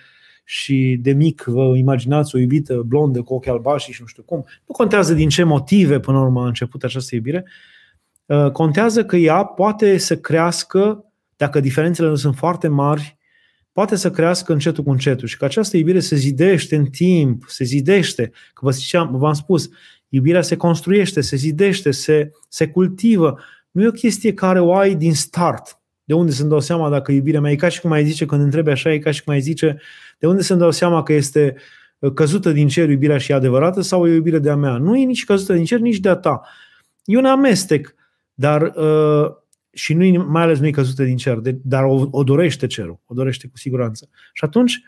și 0.44 1.00
de 1.02 1.14
mic 1.14 1.44
vă 1.44 1.78
imaginați 1.78 2.36
o 2.36 2.40
iubită 2.40 2.82
blondă 2.86 3.22
cu 3.22 3.34
ochi 3.34 3.48
albaștri 3.48 3.94
și 3.94 4.02
nu 4.02 4.08
știu 4.08 4.24
cum. 4.24 4.46
Nu 4.66 4.74
contează 4.74 5.14
din 5.14 5.30
ce 5.30 5.44
motive 5.44 6.00
până 6.00 6.18
la 6.18 6.24
urmă 6.24 6.42
a 6.42 6.48
început 6.48 6.84
această 6.84 7.16
iubire. 7.16 7.46
Uh, 8.26 8.52
contează 8.52 9.06
că 9.06 9.16
ea 9.16 9.44
poate 9.44 9.98
să 9.98 10.18
crească, 10.18 11.06
dacă 11.36 11.60
diferențele 11.60 12.08
nu 12.08 12.16
sunt 12.16 12.36
foarte 12.36 12.68
mari, 12.68 13.18
poate 13.76 13.96
să 13.96 14.12
crească 14.12 14.54
încetul 14.54 14.84
cu 14.84 14.90
încetul 14.90 15.28
și 15.28 15.38
că 15.38 15.46
această 15.46 15.78
iubire 15.78 16.00
se 16.00 16.16
zidește 16.16 16.76
în 16.76 16.86
timp, 16.86 17.44
se 17.48 17.64
zidește. 17.64 18.32
Că 18.54 18.60
vă 18.66 18.72
ziceam, 18.72 19.18
v-am 19.18 19.34
spus, 19.34 19.70
iubirea 20.10 20.42
se 20.42 20.56
construiește, 20.56 21.22
se 21.22 21.36
zidește, 21.36 21.92
se, 21.92 22.32
se 22.48 22.68
cultivă. 22.68 23.40
Nu 23.72 23.84
e 23.84 23.88
o 23.88 23.92
chestie 23.92 24.34
care 24.34 24.60
o 24.60 24.76
ai 24.76 24.96
din 24.96 25.14
start. 25.14 25.80
De 26.04 26.14
unde 26.14 26.32
să-mi 26.32 26.50
dau 26.50 26.60
seama 26.60 26.90
dacă 26.90 27.12
iubirea 27.12 27.40
mea 27.40 27.52
e 27.52 27.56
ca 27.56 27.70
și 27.70 27.82
cum 27.82 27.92
ai 27.92 28.06
zice, 28.06 28.26
când 28.26 28.42
întrebi 28.42 28.70
așa, 28.70 28.94
e 28.94 29.00
ca 29.00 29.12
și 29.12 29.24
cum 29.24 29.34
ai 29.34 29.42
zice, 29.42 29.82
de 30.20 30.28
unde 30.28 30.42
să-mi 30.42 30.60
dau 30.60 30.72
seama 30.72 31.04
că 31.04 31.14
este 31.14 31.56
uh, 32.00 32.12
căzută 32.14 32.52
din 32.52 32.68
cer 32.68 32.90
iubirea 32.90 33.18
și 33.18 33.32
e 33.32 33.36
adevărată 33.36 33.82
sau 33.82 34.08
e 34.08 34.14
iubire 34.14 34.40
de-a 34.40 34.56
mea. 34.56 34.78
Nu 34.78 34.98
e 34.98 35.04
nici 35.04 35.26
căzută 35.26 35.54
din 35.54 35.66
cer, 35.66 35.80
nici 35.80 36.00
de-a 36.00 36.16
ta. 36.16 36.42
E 37.06 37.18
un 37.18 37.26
amestec, 37.26 37.96
dar 38.34 38.62
uh, 38.62 39.36
și 39.76 39.94
nu 39.94 40.26
mai 40.28 40.42
ales 40.42 40.60
nu 40.60 40.68
e 40.68 40.72
căzută 40.72 41.04
din 41.04 41.18
cer, 41.18 41.38
de, 41.38 41.58
dar 41.64 41.84
o, 41.84 42.08
o 42.12 42.24
dorește 42.24 42.68
cerul, 42.68 43.00
o 43.06 43.14
dorește 43.14 43.48
cu 43.48 43.58
siguranță. 43.58 44.10
Și 44.34 44.44
atunci 44.44 44.84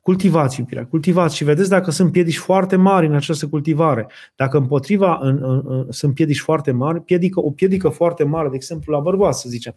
cultivați 0.00 0.60
iubirea, 0.60 0.86
cultivați 0.86 1.36
și 1.36 1.44
vedeți 1.44 1.68
dacă 1.68 1.90
sunt 1.90 2.12
piedici 2.12 2.38
foarte 2.38 2.76
mari 2.76 3.06
în 3.06 3.14
această 3.14 3.48
cultivare. 3.48 4.06
Dacă 4.36 4.56
împotriva 4.58 5.18
în, 5.22 5.38
în, 5.42 5.62
în, 5.64 5.86
sunt 5.90 6.14
piedici 6.14 6.40
foarte 6.40 6.70
mari, 6.70 7.00
piedică, 7.00 7.40
o 7.40 7.50
piedică 7.50 7.88
foarte 7.88 8.24
mare, 8.24 8.48
de 8.48 8.54
exemplu 8.54 8.92
la 8.92 9.00
bărbați, 9.00 9.40
să 9.40 9.48
zicem. 9.48 9.74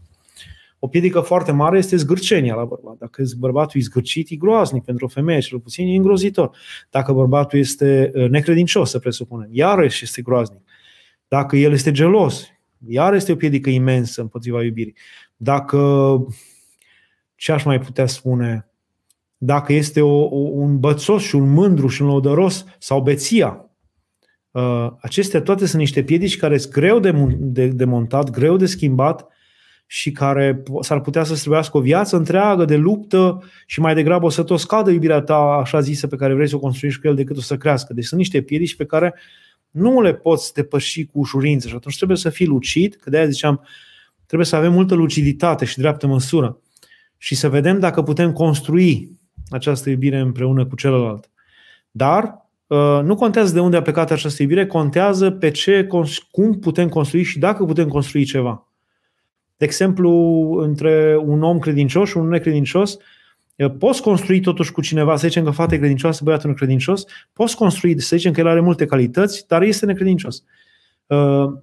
o 0.79 0.87
piedică 0.87 1.19
foarte 1.19 1.51
mare 1.51 1.77
este 1.77 1.95
zgârcenia 1.95 2.55
la 2.55 2.63
bărbat. 2.63 2.97
Dacă 2.97 3.23
bărbatul 3.37 3.79
e 3.79 3.83
zgârcit, 3.83 4.29
e 4.29 4.35
groaznic 4.35 4.83
pentru 4.83 5.05
o 5.05 5.07
femeie, 5.07 5.39
cel 5.39 5.59
puțin 5.59 5.87
e 5.87 5.95
îngrozitor. 5.95 6.57
Dacă 6.89 7.13
bărbatul 7.13 7.59
este 7.59 8.11
uh, 8.13 8.29
necredincios, 8.29 8.89
să 8.89 8.99
presupunem, 8.99 9.49
iarăși 9.51 10.03
este 10.03 10.21
groaznic. 10.21 10.61
Dacă 11.27 11.55
el 11.57 11.71
este 11.71 11.91
gelos, 11.91 12.47
iar 12.87 13.13
este 13.13 13.31
o 13.31 13.35
piedică 13.35 13.69
imensă 13.69 14.21
împotriva 14.21 14.63
iubirii. 14.63 14.95
Dacă, 15.35 16.17
ce 17.35 17.51
aș 17.51 17.63
mai 17.63 17.79
putea 17.79 18.05
spune, 18.05 18.67
dacă 19.37 19.73
este 19.73 20.01
o, 20.01 20.23
o, 20.23 20.37
un 20.37 20.79
bățos 20.79 21.23
și 21.23 21.35
un 21.35 21.53
mândru 21.53 21.87
și 21.87 22.01
un 22.01 22.07
lăudăros 22.07 22.65
sau 22.79 23.01
beția, 23.01 23.69
uh, 24.51 24.87
acestea 25.01 25.41
toate 25.41 25.65
sunt 25.65 25.81
niște 25.81 26.03
piedici 26.03 26.37
care 26.37 26.57
sunt 26.57 26.73
greu 26.73 26.99
de, 26.99 27.11
de, 27.39 27.67
de 27.67 27.85
montat, 27.85 28.29
greu 28.29 28.57
de 28.57 28.65
schimbat 28.65 29.27
și 29.85 30.11
care 30.11 30.63
s-ar 30.81 31.01
putea 31.01 31.23
să 31.23 31.35
străbească 31.35 31.77
o 31.77 31.81
viață 31.81 32.15
întreagă 32.15 32.65
de 32.65 32.75
luptă 32.75 33.43
și 33.65 33.79
mai 33.79 33.93
degrabă 33.93 34.25
o 34.25 34.29
să 34.29 34.43
tot 34.43 34.59
scadă 34.59 34.89
iubirea 34.89 35.21
ta 35.21 35.35
așa 35.35 35.79
zisă 35.79 36.07
pe 36.07 36.15
care 36.15 36.33
vrei 36.33 36.47
să 36.49 36.55
o 36.55 36.59
construiești 36.59 37.01
cu 37.01 37.07
el 37.07 37.15
decât 37.15 37.37
o 37.37 37.41
să 37.41 37.57
crească. 37.57 37.93
Deci 37.93 38.05
sunt 38.05 38.19
niște 38.19 38.41
piedici 38.41 38.75
pe 38.75 38.85
care 38.85 39.13
nu 39.73 40.01
le 40.01 40.13
poți 40.13 40.53
depăși 40.53 41.05
cu 41.05 41.19
ușurință 41.19 41.67
și 41.67 41.75
atunci 41.75 41.95
trebuie 41.95 42.17
să 42.17 42.29
fii 42.29 42.45
lucid, 42.45 42.95
că 42.95 43.09
de-aia 43.09 43.27
ziceam, 43.29 43.67
trebuie 44.25 44.47
să 44.47 44.55
avem 44.55 44.73
multă 44.73 44.93
luciditate 44.93 45.65
și 45.65 45.77
dreaptă 45.77 46.07
măsură 46.07 46.59
și 47.17 47.35
să 47.35 47.49
vedem 47.49 47.79
dacă 47.79 48.01
putem 48.01 48.33
construi 48.33 49.19
această 49.49 49.89
iubire 49.89 50.19
împreună 50.19 50.65
cu 50.65 50.75
celălalt. 50.75 51.29
Dar 51.91 52.47
uh, 52.67 52.99
nu 53.03 53.15
contează 53.15 53.53
de 53.53 53.59
unde 53.59 53.77
a 53.77 53.81
plecat 53.81 54.11
această 54.11 54.41
iubire, 54.41 54.65
contează 54.65 55.31
pe 55.31 55.51
ce, 55.51 55.87
cum 56.31 56.59
putem 56.59 56.89
construi 56.89 57.23
și 57.23 57.39
dacă 57.39 57.65
putem 57.65 57.87
construi 57.87 58.23
ceva. 58.23 58.67
De 59.57 59.65
exemplu, 59.65 60.11
între 60.57 61.17
un 61.25 61.43
om 61.43 61.59
credincios 61.59 62.09
și 62.09 62.17
un 62.17 62.27
necredincios, 62.27 62.97
poți 63.79 64.01
construi 64.01 64.39
totuși 64.39 64.71
cu 64.71 64.81
cineva, 64.81 65.15
să 65.15 65.27
zicem 65.27 65.43
că 65.43 65.51
fata 65.51 65.75
e 65.75 65.77
credincioasă, 65.77 66.23
băiatul 66.23 66.49
necredincios, 66.49 67.05
poți 67.33 67.55
construi, 67.55 68.01
să 68.01 68.15
zicem 68.15 68.31
că 68.31 68.39
el 68.39 68.47
are 68.47 68.59
multe 68.59 68.85
calități, 68.85 69.47
dar 69.47 69.61
este 69.61 69.85
necredincios. 69.85 70.43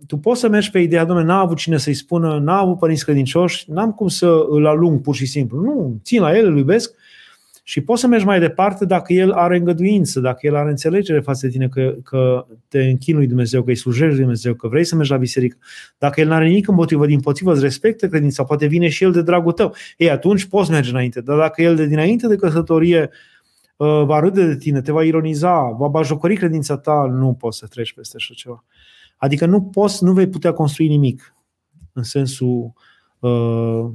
Tu 0.06 0.16
poți 0.16 0.40
să 0.40 0.48
mergi 0.48 0.70
pe 0.70 0.78
ideea, 0.78 1.04
domnule, 1.04 1.26
n-a 1.26 1.38
avut 1.38 1.56
cine 1.56 1.76
să-i 1.76 1.94
spună, 1.94 2.38
n-a 2.38 2.58
avut 2.58 2.78
părinți 2.78 3.04
credincioși, 3.04 3.70
n-am 3.70 3.92
cum 3.92 4.08
să 4.08 4.46
îl 4.48 4.66
alung 4.66 5.00
pur 5.00 5.14
și 5.14 5.26
simplu. 5.26 5.60
Nu, 5.60 6.00
țin 6.04 6.20
la 6.20 6.36
el, 6.36 6.46
îl 6.46 6.56
iubesc 6.56 6.94
și 7.70 7.80
poți 7.80 8.00
să 8.00 8.06
mergi 8.06 8.24
mai 8.24 8.40
departe 8.40 8.84
dacă 8.84 9.12
el 9.12 9.32
are 9.32 9.56
îngăduință, 9.56 10.20
dacă 10.20 10.46
el 10.46 10.54
are 10.54 10.70
înțelegere 10.70 11.20
față 11.20 11.46
de 11.46 11.52
tine 11.52 11.68
că, 11.68 11.94
că 12.02 12.46
te 12.68 12.82
închinui 12.82 13.26
Dumnezeu, 13.26 13.62
că 13.62 13.70
îi 13.70 13.76
slujești 13.76 14.18
Dumnezeu, 14.18 14.54
că 14.54 14.68
vrei 14.68 14.84
să 14.84 14.94
mergi 14.94 15.10
la 15.10 15.16
biserică. 15.16 15.56
Dacă 15.98 16.20
el 16.20 16.26
nu 16.26 16.32
are 16.32 16.46
nimic 16.46 16.68
împotrivă, 16.68 17.06
din 17.06 17.20
potrivă, 17.20 17.52
îți 17.52 17.62
respectă 17.62 18.08
credința, 18.08 18.44
poate 18.44 18.66
vine 18.66 18.88
și 18.88 19.04
el 19.04 19.12
de 19.12 19.22
dragul 19.22 19.52
tău. 19.52 19.74
Ei, 19.96 20.10
atunci 20.10 20.44
poți 20.44 20.70
merge 20.70 20.90
înainte. 20.90 21.20
Dar 21.20 21.38
dacă 21.38 21.62
el 21.62 21.76
de 21.76 21.86
dinainte 21.86 22.26
de 22.26 22.36
căsătorie 22.36 23.10
uh, 23.76 24.02
va 24.04 24.20
râde 24.20 24.46
de 24.46 24.56
tine, 24.56 24.80
te 24.80 24.92
va 24.92 25.02
ironiza, 25.02 25.76
va 25.78 25.88
bajocori 25.88 26.36
credința 26.36 26.76
ta, 26.76 27.06
nu 27.12 27.34
poți 27.34 27.58
să 27.58 27.66
treci 27.66 27.92
peste 27.92 28.16
așa 28.16 28.34
ceva. 28.36 28.64
Adică 29.16 29.46
nu 29.46 29.62
poți, 29.62 30.04
nu 30.04 30.12
vei 30.12 30.28
putea 30.28 30.52
construi 30.52 30.88
nimic 30.88 31.34
în 31.92 32.02
sensul 32.02 32.72
uh, 33.18 33.86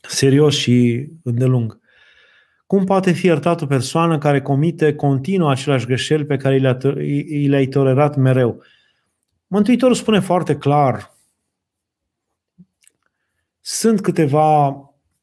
serios 0.00 0.54
și 0.54 1.06
îndelung. 1.22 1.78
Cum 2.68 2.84
poate 2.84 3.12
fi 3.12 3.26
iertat 3.26 3.60
o 3.60 3.66
persoană 3.66 4.18
care 4.18 4.42
comite 4.42 4.94
continuu 4.94 5.48
aceleași 5.48 5.86
greșeli 5.86 6.24
pe 6.24 6.36
care 6.36 6.56
i 7.28 7.46
le-ai 7.46 7.66
tolerat 7.66 8.16
mereu? 8.16 8.62
Mântuitorul 9.46 9.94
spune 9.94 10.20
foarte 10.20 10.56
clar, 10.56 11.14
sunt 13.60 14.00
câteva, 14.00 14.68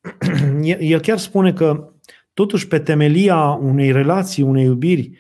el 0.80 1.00
chiar 1.00 1.18
spune 1.18 1.54
că 1.54 1.90
totuși 2.34 2.68
pe 2.68 2.80
temelia 2.80 3.40
unei 3.46 3.92
relații, 3.92 4.44
unei 4.44 4.64
iubiri, 4.64 5.12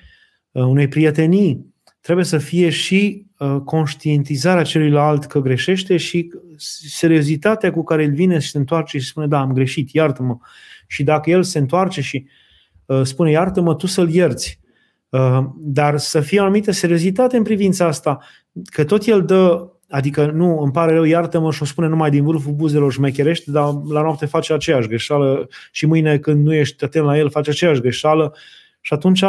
uh, 0.51 0.63
unei 0.63 0.87
prietenii, 0.87 1.73
trebuie 2.01 2.25
să 2.25 2.37
fie 2.37 2.69
și 2.69 3.25
uh, 3.37 3.57
conștientizarea 3.65 4.63
celuilalt 4.63 5.25
că 5.25 5.39
greșește 5.39 5.97
și 5.97 6.31
seriozitatea 6.89 7.71
cu 7.71 7.83
care 7.83 8.03
el 8.03 8.13
vine 8.13 8.39
și 8.39 8.49
se 8.49 8.57
întoarce 8.57 8.97
și 8.97 9.07
spune, 9.07 9.27
da, 9.27 9.39
am 9.39 9.53
greșit, 9.53 9.91
iartă-mă 9.91 10.37
și 10.87 11.03
dacă 11.03 11.29
el 11.29 11.43
se 11.43 11.59
întoarce 11.59 12.01
și 12.01 12.27
uh, 12.85 13.01
spune 13.03 13.31
iartă-mă, 13.31 13.75
tu 13.75 13.87
să-l 13.87 14.09
ierți. 14.09 14.59
Uh, 15.09 15.39
dar 15.57 15.97
să 15.97 16.19
fie 16.19 16.39
o 16.39 16.43
anumită 16.43 16.71
seriozitate 16.71 17.37
în 17.37 17.43
privința 17.43 17.85
asta, 17.85 18.19
că 18.63 18.83
tot 18.83 19.05
el 19.05 19.25
dă, 19.25 19.69
adică 19.89 20.25
nu, 20.25 20.59
îmi 20.59 20.71
pare 20.71 20.93
rău, 20.93 21.03
iartă-mă 21.03 21.51
și 21.51 21.61
o 21.61 21.65
spune 21.65 21.87
numai 21.87 22.09
din 22.09 22.23
vârful 22.23 22.53
buzelor 22.53 22.91
șmecherește, 22.91 23.51
dar 23.51 23.73
la 23.89 24.01
noapte 24.01 24.25
face 24.25 24.53
aceeași 24.53 24.87
greșeală 24.87 25.47
și 25.71 25.85
mâine 25.85 26.17
când 26.17 26.45
nu 26.45 26.53
ești 26.53 26.83
atent 26.83 27.05
la 27.05 27.17
el 27.17 27.29
face 27.29 27.49
aceeași 27.49 27.81
greșeală 27.81 28.35
și 28.81 28.93
atunci 28.93 29.23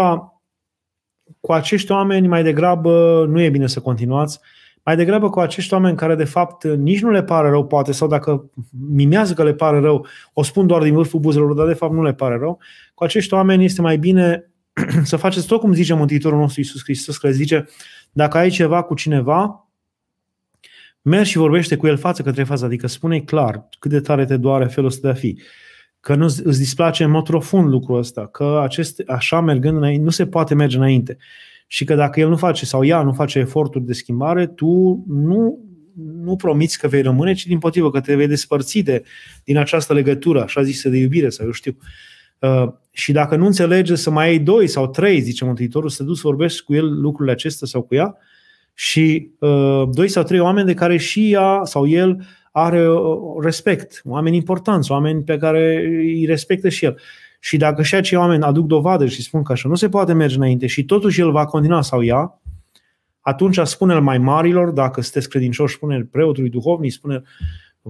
cu 1.40 1.52
acești 1.52 1.92
oameni 1.92 2.26
mai 2.26 2.42
degrabă 2.42 3.24
nu 3.28 3.40
e 3.40 3.50
bine 3.50 3.66
să 3.66 3.80
continuați, 3.80 4.40
mai 4.86 4.96
degrabă 4.96 5.30
cu 5.30 5.40
acești 5.40 5.72
oameni 5.72 5.96
care 5.96 6.14
de 6.14 6.24
fapt 6.24 6.64
nici 6.64 7.02
nu 7.02 7.10
le 7.10 7.22
pare 7.22 7.48
rău, 7.48 7.66
poate, 7.66 7.92
sau 7.92 8.08
dacă 8.08 8.50
mimează 8.90 9.32
că 9.34 9.44
le 9.44 9.54
pare 9.54 9.80
rău, 9.80 10.06
o 10.32 10.42
spun 10.42 10.66
doar 10.66 10.82
din 10.82 10.94
vârful 10.94 11.20
buzelor, 11.20 11.54
dar 11.54 11.66
de 11.66 11.72
fapt 11.72 11.92
nu 11.92 12.02
le 12.02 12.14
pare 12.14 12.36
rău, 12.36 12.58
cu 12.94 13.04
acești 13.04 13.34
oameni 13.34 13.64
este 13.64 13.80
mai 13.80 13.98
bine 13.98 14.50
să 15.02 15.16
faceți 15.16 15.46
tot 15.46 15.60
cum 15.60 15.72
zice 15.72 15.94
Mântuitorul 15.94 16.38
nostru 16.38 16.60
Iisus 16.60 16.82
Hristos, 16.82 17.18
că 17.18 17.30
zice, 17.30 17.68
dacă 18.12 18.38
ai 18.38 18.50
ceva 18.50 18.82
cu 18.82 18.94
cineva, 18.94 19.68
mergi 21.02 21.30
și 21.30 21.36
vorbește 21.36 21.76
cu 21.76 21.86
el 21.86 21.96
față 21.96 22.22
către 22.22 22.44
față, 22.44 22.64
adică 22.64 22.86
spune 22.86 23.20
clar 23.20 23.68
cât 23.78 23.90
de 23.90 24.00
tare 24.00 24.24
te 24.24 24.36
doare 24.36 24.66
felul 24.66 24.88
ăsta 24.88 25.08
de 25.08 25.14
a 25.14 25.18
fi, 25.18 25.40
că 26.00 26.14
nu 26.14 26.24
îți 26.24 26.58
displace 26.58 27.04
în 27.04 27.10
mod 27.10 27.24
profund 27.24 27.68
lucrul 27.68 27.98
ăsta, 27.98 28.26
că 28.26 28.60
acest, 28.62 29.02
așa 29.06 29.40
mergând 29.40 29.76
înainte, 29.76 30.04
nu 30.04 30.10
se 30.10 30.26
poate 30.26 30.54
merge 30.54 30.76
înainte 30.76 31.16
și 31.66 31.84
că 31.84 31.94
dacă 31.94 32.20
el 32.20 32.28
nu 32.28 32.36
face 32.36 32.64
sau 32.64 32.84
ea 32.84 33.02
nu 33.02 33.12
face 33.12 33.38
eforturi 33.38 33.84
de 33.84 33.92
schimbare, 33.92 34.46
tu 34.46 35.04
nu, 35.08 35.58
nu 36.22 36.36
promiți 36.36 36.78
că 36.78 36.88
vei 36.88 37.02
rămâne, 37.02 37.32
ci 37.32 37.46
din 37.46 37.58
potrivă 37.58 37.90
că 37.90 38.00
te 38.00 38.14
vei 38.14 38.26
despărți 38.26 38.78
de, 38.78 39.04
din 39.44 39.56
această 39.56 39.92
legătură, 39.92 40.42
așa 40.42 40.62
zisă 40.62 40.88
de 40.88 40.96
iubire 40.96 41.28
sau 41.28 41.46
eu 41.46 41.52
știu. 41.52 41.76
Uh, 42.38 42.68
și 42.90 43.12
dacă 43.12 43.36
nu 43.36 43.46
înțelege 43.46 43.94
să 43.94 44.10
mai 44.10 44.26
ai 44.26 44.38
doi 44.38 44.66
sau 44.66 44.86
trei, 44.88 45.20
zice 45.20 45.44
Mântuitorul, 45.44 45.88
să 45.88 46.02
duci 46.02 46.16
să 46.16 46.22
vorbești 46.24 46.64
cu 46.64 46.74
el 46.74 47.00
lucrurile 47.00 47.34
acestea 47.34 47.66
sau 47.66 47.82
cu 47.82 47.94
ea 47.94 48.16
și 48.74 49.30
uh, 49.38 49.82
doi 49.90 50.08
sau 50.08 50.22
trei 50.22 50.40
oameni 50.40 50.66
de 50.66 50.74
care 50.74 50.96
și 50.96 51.32
ea 51.32 51.60
sau 51.64 51.88
el 51.88 52.26
are 52.52 52.90
uh, 52.90 52.98
respect, 53.42 54.00
oameni 54.04 54.36
importanți, 54.36 54.90
oameni 54.90 55.22
pe 55.22 55.36
care 55.36 55.84
îi 55.86 56.24
respectă 56.26 56.68
și 56.68 56.84
el. 56.84 56.98
Și 57.40 57.56
dacă 57.56 57.82
și 57.82 57.94
acei 57.94 58.18
oameni 58.18 58.42
aduc 58.42 58.66
dovadă 58.66 59.06
și 59.06 59.22
spun 59.22 59.42
că 59.42 59.52
așa 59.52 59.68
nu 59.68 59.74
se 59.74 59.88
poate 59.88 60.12
merge 60.12 60.36
înainte 60.36 60.66
și 60.66 60.84
totuși 60.84 61.20
el 61.20 61.30
va 61.30 61.44
continua 61.44 61.82
sau 61.82 62.04
ea, 62.04 62.40
atunci 63.20 63.58
spune-l 63.62 64.00
mai 64.00 64.18
marilor, 64.18 64.70
dacă 64.70 65.00
sunteți 65.00 65.28
credincioși, 65.28 65.74
spune 65.74 66.08
preotului 66.10 66.50
duhovnic, 66.50 66.92
spune 66.92 67.22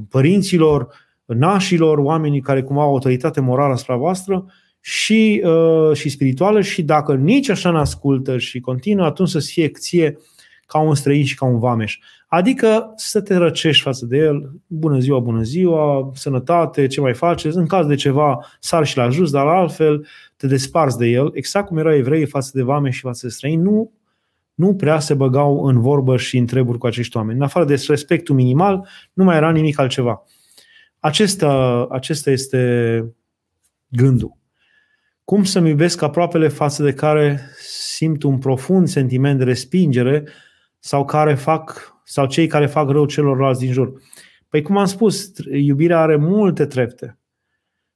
părinților, 0.09 0.89
nașilor, 1.25 1.99
oamenii 1.99 2.41
care 2.41 2.63
cumva 2.63 2.83
au 2.83 2.89
autoritate 2.89 3.41
morală 3.41 3.73
asupra 3.73 3.97
voastră 3.97 4.45
și, 4.81 5.43
uh, 5.45 5.97
și 5.97 6.09
spirituală 6.09 6.61
și 6.61 6.83
dacă 6.83 7.15
nici 7.15 7.49
așa 7.49 7.71
nu 7.71 7.79
ascultă 7.79 8.39
și 8.39 8.61
continuă, 8.61 9.05
atunci 9.05 9.29
să 9.29 9.39
fie 9.39 9.69
ție 9.69 10.19
ca 10.67 10.79
un 10.79 10.95
străin 10.95 11.25
și 11.25 11.35
ca 11.35 11.45
un 11.45 11.59
vameș. 11.59 11.99
Adică 12.27 12.93
să 12.97 13.21
te 13.21 13.35
răcești 13.35 13.83
față 13.83 14.07
de 14.07 14.17
el, 14.17 14.51
bună 14.67 14.99
ziua, 14.99 15.19
bună 15.19 15.43
ziua, 15.43 16.11
sănătate, 16.15 16.87
ce 16.87 17.01
mai 17.01 17.15
faceți, 17.15 17.57
în 17.57 17.67
caz 17.67 17.87
de 17.87 17.95
ceva 17.95 18.47
sar 18.61 18.87
și 18.87 18.97
la 18.97 19.09
jos, 19.09 19.31
dar 19.31 19.47
altfel 19.47 20.07
te 20.37 20.47
desparți 20.47 20.99
de 20.99 21.07
el, 21.07 21.31
exact 21.35 21.67
cum 21.67 21.79
erau 21.79 21.95
evrei 21.95 22.27
față 22.27 22.51
de 22.55 22.63
vameș 22.63 22.95
și 22.95 23.01
față 23.01 23.27
de 23.27 23.33
străini, 23.33 23.63
nu, 23.63 23.93
nu 24.55 24.75
prea 24.75 24.99
se 24.99 25.15
băgau 25.15 25.65
în 25.65 25.81
vorbă 25.81 26.17
și 26.17 26.37
în 26.37 26.47
treburi 26.47 26.79
cu 26.79 26.87
acești 26.87 27.17
oameni. 27.17 27.39
În 27.39 27.45
afară 27.45 27.65
de 27.65 27.85
respectul 27.89 28.35
minimal, 28.35 28.89
nu 29.13 29.25
mai 29.25 29.37
era 29.37 29.51
nimic 29.51 29.79
altceva. 29.79 30.23
Acesta, 30.99 31.87
acesta 31.91 32.31
este 32.31 33.05
gândul. 33.89 34.37
Cum 35.25 35.45
să-mi 35.45 35.69
iubesc 35.69 36.03
aproapele 36.03 36.49
față 36.49 36.83
de 36.83 36.93
care 36.93 37.41
simt 37.97 38.23
un 38.23 38.39
profund 38.39 38.89
sentiment 38.89 39.39
de 39.39 39.45
respingere 39.45 40.25
sau 40.87 41.05
care 41.05 41.35
fac 41.35 41.95
sau 42.05 42.27
cei 42.27 42.47
care 42.47 42.67
fac 42.67 42.89
rău 42.89 43.07
celorlalți 43.07 43.61
din 43.61 43.73
jur. 43.73 43.93
Păi 44.49 44.63
cum 44.63 44.77
am 44.77 44.85
spus, 44.85 45.33
iubirea 45.53 46.01
are 46.01 46.17
multe 46.17 46.67
trepte. 46.67 47.19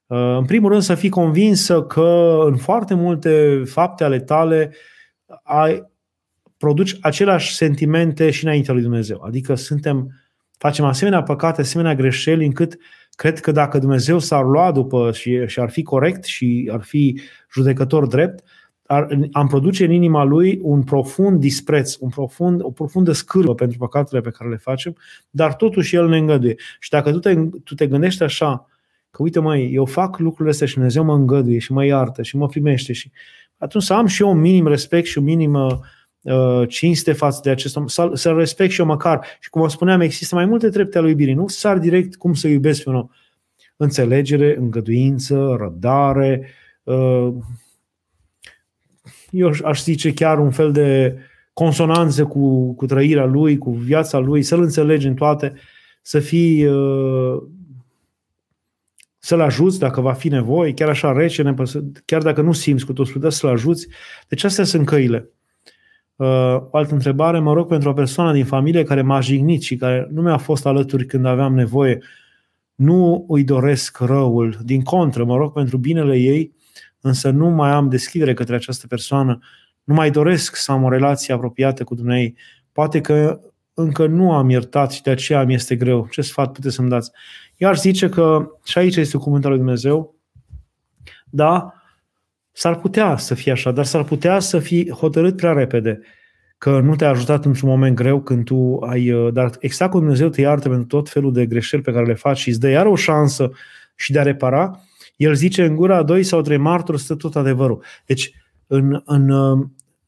Uh, 0.06 0.36
în 0.36 0.44
primul 0.44 0.70
rând 0.70 0.82
să 0.82 0.94
fii 0.94 1.08
convinsă 1.08 1.82
că 1.82 2.38
în 2.46 2.56
foarte 2.56 2.94
multe 2.94 3.62
fapte 3.64 4.04
ale 4.04 4.20
tale 4.20 4.74
ai, 5.42 5.90
produci 6.56 6.96
aceleași 7.00 7.54
sentimente 7.54 8.30
și 8.30 8.44
înaintea 8.44 8.74
lui 8.74 8.82
Dumnezeu. 8.82 9.22
Adică 9.22 9.54
suntem, 9.54 10.10
facem 10.58 10.84
asemenea 10.84 11.22
păcate, 11.22 11.60
asemenea 11.60 11.94
greșeli, 11.94 12.44
încât 12.44 12.76
cred 13.10 13.40
că 13.40 13.52
dacă 13.52 13.78
Dumnezeu 13.78 14.18
s-ar 14.18 14.44
lua 14.44 14.72
după 14.72 15.12
și, 15.12 15.46
și 15.46 15.60
ar 15.60 15.70
fi 15.70 15.82
corect 15.82 16.24
și 16.24 16.70
ar 16.72 16.82
fi 16.82 17.20
judecător 17.52 18.06
drept, 18.06 18.44
am 19.32 19.46
produce 19.46 19.84
în 19.84 19.90
inima 19.90 20.24
lui 20.24 20.58
un 20.62 20.82
profund 20.82 21.40
dispreț, 21.40 21.96
un 22.00 22.08
profund, 22.08 22.62
o 22.62 22.70
profundă 22.70 23.12
scârbă 23.12 23.54
pentru 23.54 23.78
păcatele 23.78 24.20
pe 24.20 24.30
care 24.30 24.50
le 24.50 24.56
facem, 24.56 24.96
dar 25.30 25.54
totuși 25.54 25.94
el 25.96 26.08
ne 26.08 26.18
îngăduie. 26.18 26.56
Și 26.78 26.90
dacă 26.90 27.10
tu 27.12 27.18
te, 27.18 27.34
tu 27.64 27.74
te 27.74 27.86
gândești 27.86 28.22
așa, 28.22 28.66
că 29.10 29.22
uite 29.22 29.40
mai, 29.40 29.72
eu 29.72 29.84
fac 29.84 30.18
lucrurile 30.18 30.50
astea 30.50 30.66
și 30.66 30.74
Dumnezeu 30.74 31.04
mă 31.04 31.14
îngăduie 31.14 31.58
și 31.58 31.72
mă 31.72 31.84
iartă 31.84 32.22
și 32.22 32.36
mă 32.36 32.46
primește 32.46 32.92
și 32.92 33.10
atunci 33.58 33.84
să 33.84 33.94
am 33.94 34.06
și 34.06 34.22
eu 34.22 34.30
un 34.30 34.40
minim 34.40 34.66
respect 34.66 35.06
și 35.06 35.18
un 35.18 35.24
minim 35.24 35.54
uh, 35.54 36.68
cinste 36.68 37.12
față 37.12 37.40
de 37.42 37.50
acest 37.50 37.76
om, 37.76 37.86
să, 37.86 38.10
să 38.14 38.32
respect 38.32 38.72
și 38.72 38.80
eu 38.80 38.86
măcar. 38.86 39.26
Și 39.40 39.50
cum 39.50 39.60
vă 39.60 39.68
spuneam, 39.68 40.00
există 40.00 40.34
mai 40.34 40.44
multe 40.44 40.68
trepte 40.68 40.98
ale 40.98 41.08
iubirii. 41.08 41.34
Nu 41.34 41.48
sar 41.48 41.78
direct 41.78 42.16
cum 42.16 42.34
să 42.34 42.48
iubesc 42.48 42.82
pe 42.82 42.88
un 42.88 42.94
om. 42.94 43.08
Înțelegere, 43.76 44.56
îngăduință, 44.58 45.56
răbdare, 45.58 46.48
uh, 46.82 47.32
eu 49.30 49.52
aș 49.64 49.82
zice 49.82 50.12
chiar 50.12 50.38
un 50.38 50.50
fel 50.50 50.72
de 50.72 51.16
consonanță 51.52 52.24
cu, 52.24 52.74
cu 52.74 52.86
trăirea 52.86 53.24
lui, 53.24 53.58
cu 53.58 53.70
viața 53.70 54.18
lui, 54.18 54.42
să-l 54.42 54.62
înțelegi 54.62 55.06
în 55.06 55.14
toate, 55.14 55.52
să 56.02 56.18
fii 56.18 56.66
uh, 56.66 57.42
să-l 59.18 59.40
ajuți 59.40 59.78
dacă 59.78 60.00
va 60.00 60.12
fi 60.12 60.28
nevoie, 60.28 60.72
chiar 60.72 60.88
așa 60.88 61.12
rece, 61.12 61.42
nepăsă, 61.42 61.84
chiar 62.04 62.22
dacă 62.22 62.40
nu 62.40 62.52
simți 62.52 62.86
cu 62.86 62.92
totul, 62.92 63.20
dar 63.20 63.30
să-l 63.30 63.50
ajuți. 63.50 63.88
Deci 64.28 64.44
astea 64.44 64.64
sunt 64.64 64.86
căile. 64.86 65.30
Uh, 66.16 66.26
o 66.70 66.76
altă 66.76 66.94
întrebare, 66.94 67.38
mă 67.38 67.52
rog 67.52 67.68
pentru 67.68 67.88
o 67.88 67.92
persoană 67.92 68.32
din 68.32 68.44
familie 68.44 68.82
care 68.82 69.02
m-a 69.02 69.20
jignit 69.20 69.62
și 69.62 69.76
care 69.76 70.08
nu 70.12 70.22
mi-a 70.22 70.36
fost 70.36 70.66
alături 70.66 71.06
când 71.06 71.24
aveam 71.24 71.54
nevoie. 71.54 71.98
Nu 72.74 73.24
îi 73.28 73.44
doresc 73.44 73.98
răul. 73.98 74.58
Din 74.62 74.82
contră, 74.82 75.24
mă 75.24 75.36
rog 75.36 75.52
pentru 75.52 75.76
binele 75.76 76.16
ei, 76.16 76.52
însă 77.00 77.30
nu 77.30 77.48
mai 77.48 77.70
am 77.70 77.88
deschidere 77.88 78.34
către 78.34 78.54
această 78.54 78.86
persoană. 78.86 79.38
Nu 79.84 79.94
mai 79.94 80.10
doresc 80.10 80.56
să 80.56 80.72
am 80.72 80.82
o 80.82 80.88
relație 80.88 81.34
apropiată 81.34 81.84
cu 81.84 81.94
dumneai. 81.94 82.34
Poate 82.72 83.00
că 83.00 83.40
încă 83.74 84.06
nu 84.06 84.32
am 84.32 84.50
iertat 84.50 84.90
și 84.90 85.02
de 85.02 85.10
aceea 85.10 85.44
mi 85.44 85.54
este 85.54 85.76
greu. 85.76 86.08
Ce 86.10 86.22
sfat 86.22 86.52
puteți 86.52 86.74
să-mi 86.74 86.88
dați? 86.88 87.10
Iar 87.56 87.78
zice 87.78 88.08
că, 88.08 88.50
și 88.64 88.78
aici 88.78 88.96
este 88.96 89.16
cuvântul 89.16 89.50
lui 89.50 89.58
Dumnezeu, 89.58 90.14
da, 91.30 91.72
s-ar 92.52 92.76
putea 92.78 93.16
să 93.16 93.34
fie 93.34 93.52
așa, 93.52 93.70
dar 93.70 93.84
s-ar 93.84 94.04
putea 94.04 94.38
să 94.38 94.58
fii 94.58 94.90
hotărât 94.90 95.36
prea 95.36 95.52
repede 95.52 96.00
că 96.58 96.80
nu 96.80 96.96
te-a 96.96 97.08
ajutat 97.08 97.44
într-un 97.44 97.68
moment 97.68 97.96
greu 97.96 98.20
când 98.20 98.44
tu 98.44 98.76
ai... 98.76 99.12
Uh, 99.12 99.32
dar 99.32 99.50
exact 99.60 99.90
cum 99.90 100.00
Dumnezeu 100.00 100.28
te 100.28 100.40
iartă 100.40 100.68
pentru 100.68 100.86
tot 100.86 101.08
felul 101.08 101.32
de 101.32 101.46
greșeli 101.46 101.82
pe 101.82 101.92
care 101.92 102.04
le 102.04 102.14
faci 102.14 102.38
și 102.38 102.48
îți 102.48 102.60
dă 102.60 102.68
iar 102.68 102.86
o 102.86 102.94
șansă 102.94 103.50
și 103.94 104.12
de 104.12 104.18
a 104.18 104.22
repara, 104.22 104.80
el 105.20 105.34
zice 105.34 105.64
în 105.64 105.76
gura 105.76 106.02
doi 106.02 106.22
sau 106.22 106.40
trei 106.40 106.56
martori 106.56 107.00
stă 107.00 107.14
tot 107.14 107.36
adevărul. 107.36 107.84
Deci 108.06 108.32
în, 108.66 109.02
în, 109.04 109.30
uh, 109.30 109.66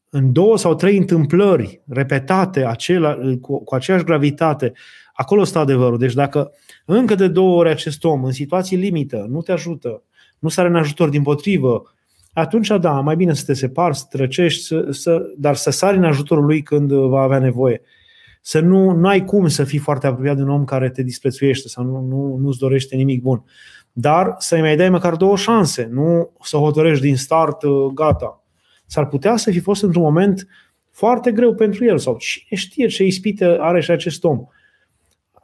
în 0.09 0.31
două 0.31 0.57
sau 0.57 0.75
trei 0.75 0.97
întâmplări 0.97 1.81
repetate 1.87 2.65
acela, 2.65 3.17
cu, 3.41 3.63
cu 3.63 3.75
aceeași 3.75 4.03
gravitate, 4.03 4.73
acolo 5.13 5.43
stă 5.43 5.59
adevărul. 5.59 5.97
Deci 5.97 6.13
dacă 6.13 6.51
încă 6.85 7.15
de 7.15 7.27
două 7.27 7.57
ori 7.57 7.69
acest 7.69 8.03
om, 8.03 8.23
în 8.23 8.31
situații 8.31 8.77
limită, 8.77 9.25
nu 9.29 9.41
te 9.41 9.51
ajută, 9.51 10.03
nu 10.39 10.49
sare 10.49 10.67
în 10.67 10.75
ajutor 10.75 11.09
din 11.09 11.23
potrivă, 11.23 11.83
atunci, 12.33 12.67
da, 12.79 12.99
mai 12.99 13.15
bine 13.15 13.33
să 13.33 13.43
te 13.45 13.53
separi, 13.53 13.95
să 13.95 14.05
trăcești, 14.09 14.63
să, 14.63 14.87
să, 14.89 15.33
dar 15.37 15.55
să 15.55 15.69
sari 15.69 15.97
în 15.97 16.03
ajutorul 16.03 16.45
lui 16.45 16.61
când 16.61 16.91
va 16.91 17.21
avea 17.21 17.39
nevoie. 17.39 17.81
Să 18.41 18.59
nu, 18.59 18.91
nu 18.91 19.07
ai 19.07 19.25
cum 19.25 19.47
să 19.47 19.63
fii 19.63 19.79
foarte 19.79 20.07
apropiat 20.07 20.35
de 20.35 20.41
un 20.41 20.49
om 20.49 20.65
care 20.65 20.89
te 20.89 21.03
disprețuiește 21.03 21.67
sau 21.67 21.83
nu, 21.83 22.01
nu, 22.01 22.37
nu-ți 22.37 22.59
dorește 22.59 22.95
nimic 22.95 23.21
bun. 23.21 23.43
Dar 23.95 24.35
să-i 24.37 24.61
mai 24.61 24.75
dai 24.75 24.89
măcar 24.89 25.15
două 25.15 25.37
șanse, 25.37 25.85
nu 25.91 26.31
să 26.41 26.57
hotărești 26.57 27.03
din 27.03 27.17
start, 27.17 27.63
uh, 27.63 27.91
gata. 27.93 28.43
S-ar 28.85 29.07
putea 29.07 29.37
să 29.37 29.51
fi 29.51 29.59
fost 29.59 29.83
într-un 29.83 30.03
moment 30.03 30.47
foarte 30.91 31.31
greu 31.31 31.55
pentru 31.55 31.85
el 31.85 31.97
sau 31.97 32.17
cine 32.17 32.59
știe 32.59 32.87
ce 32.87 33.03
ispite 33.03 33.45
are 33.45 33.81
și 33.81 33.91
acest 33.91 34.23
om. 34.23 34.45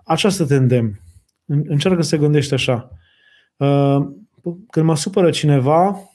Aceasta 0.06 0.46
te 0.46 0.56
îndemn. 0.56 1.00
Încearcă 1.46 2.02
să 2.02 2.18
gândești 2.18 2.54
așa. 2.54 2.92
Uh, 3.58 4.08
când 4.70 4.86
mă 4.86 4.96
supără 4.96 5.30
cineva, 5.30 6.10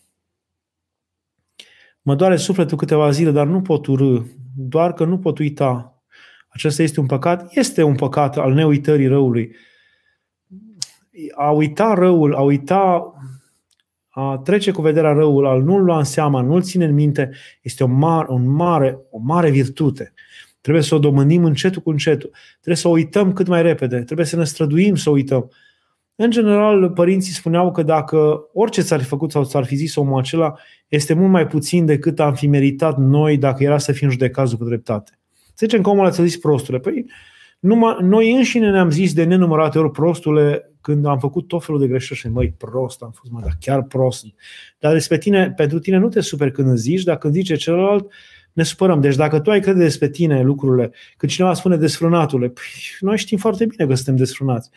mă 2.02 2.14
doare 2.14 2.36
sufletul 2.36 2.76
câteva 2.76 3.10
zile, 3.10 3.30
dar 3.30 3.46
nu 3.46 3.62
pot 3.62 3.86
urâ, 3.86 4.22
doar 4.56 4.92
că 4.92 5.04
nu 5.04 5.18
pot 5.18 5.38
uita. 5.38 6.02
Acesta 6.48 6.82
este 6.82 7.00
un 7.00 7.06
păcat? 7.06 7.46
Este 7.50 7.82
un 7.82 7.94
păcat 7.94 8.36
al 8.36 8.52
neuitării 8.52 9.06
răului. 9.06 9.56
A 11.34 11.50
uita 11.50 11.94
răul, 11.94 12.34
a 12.34 12.40
uita, 12.40 13.12
a 14.08 14.40
trece 14.44 14.70
cu 14.70 14.82
vederea 14.82 15.12
răul, 15.12 15.46
al 15.46 15.62
nu-l 15.62 15.82
lua 15.82 15.98
în 15.98 16.04
seama, 16.04 16.40
nu-l 16.40 16.62
ține 16.62 16.84
în 16.84 16.94
minte, 16.94 17.30
este 17.62 17.84
o 17.84 17.86
mare, 17.86 18.26
un 18.28 18.48
mare, 18.48 18.98
o 19.10 19.18
mare 19.22 19.50
virtute. 19.50 20.12
Trebuie 20.60 20.82
să 20.82 20.94
o 20.94 20.98
domândim 20.98 21.44
încetul 21.44 21.82
cu 21.82 21.90
încetul. 21.90 22.30
Trebuie 22.52 22.76
să 22.76 22.88
o 22.88 22.90
uităm 22.90 23.32
cât 23.32 23.46
mai 23.46 23.62
repede. 23.62 24.00
Trebuie 24.00 24.26
să 24.26 24.36
ne 24.36 24.44
străduim 24.44 24.94
să 24.94 25.10
o 25.10 25.12
uităm. 25.12 25.50
În 26.16 26.30
general, 26.30 26.90
părinții 26.90 27.32
spuneau 27.32 27.72
că 27.72 27.82
dacă 27.82 28.48
orice 28.52 28.80
ți-ar 28.80 29.00
fi 29.00 29.06
făcut 29.06 29.30
sau 29.30 29.44
ți-ar 29.44 29.64
fi 29.64 29.74
zis 29.74 29.96
omul 29.96 30.18
acela, 30.18 30.54
este 30.88 31.14
mult 31.14 31.30
mai 31.30 31.46
puțin 31.46 31.86
decât 31.86 32.20
am 32.20 32.34
fi 32.34 32.46
meritat 32.46 32.98
noi 32.98 33.38
dacă 33.38 33.62
era 33.62 33.78
să 33.78 33.92
fim 33.92 34.10
judecați 34.10 34.50
după 34.50 34.64
dreptate. 34.64 35.18
Să 35.46 35.66
zicem 35.66 35.82
că 35.82 35.90
omul 35.90 36.10
ți-a 36.10 36.24
zis 36.24 36.36
prostule. 36.36 36.78
Păi, 36.78 37.04
numai, 37.58 37.96
noi 38.00 38.32
înșine 38.32 38.70
ne-am 38.70 38.90
zis 38.90 39.12
de 39.12 39.24
nenumărate 39.24 39.78
ori 39.78 39.90
prostule 39.90 40.73
când 40.84 41.06
am 41.06 41.18
făcut 41.18 41.48
tot 41.48 41.64
felul 41.64 41.80
de 41.80 41.86
greșeli 41.86 42.18
și 42.18 42.28
măi, 42.28 42.54
prost 42.58 43.02
am 43.02 43.10
fost, 43.10 43.32
mă, 43.32 43.40
dar 43.40 43.56
chiar 43.60 43.82
prost. 43.82 44.24
Dar 44.78 44.92
despre 44.92 45.18
tine, 45.18 45.52
pentru 45.52 45.78
tine 45.78 45.96
nu 45.96 46.08
te 46.08 46.20
super 46.20 46.50
când 46.50 46.70
îți 46.70 46.82
zici, 46.82 47.02
dacă 47.02 47.18
când 47.18 47.34
zice 47.34 47.54
celălalt, 47.54 48.12
ne 48.52 48.62
supărăm. 48.62 49.00
Deci 49.00 49.16
dacă 49.16 49.40
tu 49.40 49.50
ai 49.50 49.60
crede 49.60 49.78
despre 49.78 50.08
tine 50.08 50.42
lucrurile, 50.42 50.92
când 51.16 51.32
cineva 51.32 51.54
spune 51.54 51.76
desfrânatule, 51.76 52.48
păi, 52.48 52.64
noi 53.00 53.18
știm 53.18 53.38
foarte 53.38 53.66
bine 53.66 53.86
că 53.86 53.94
suntem 53.94 54.16
desfrânați. 54.16 54.70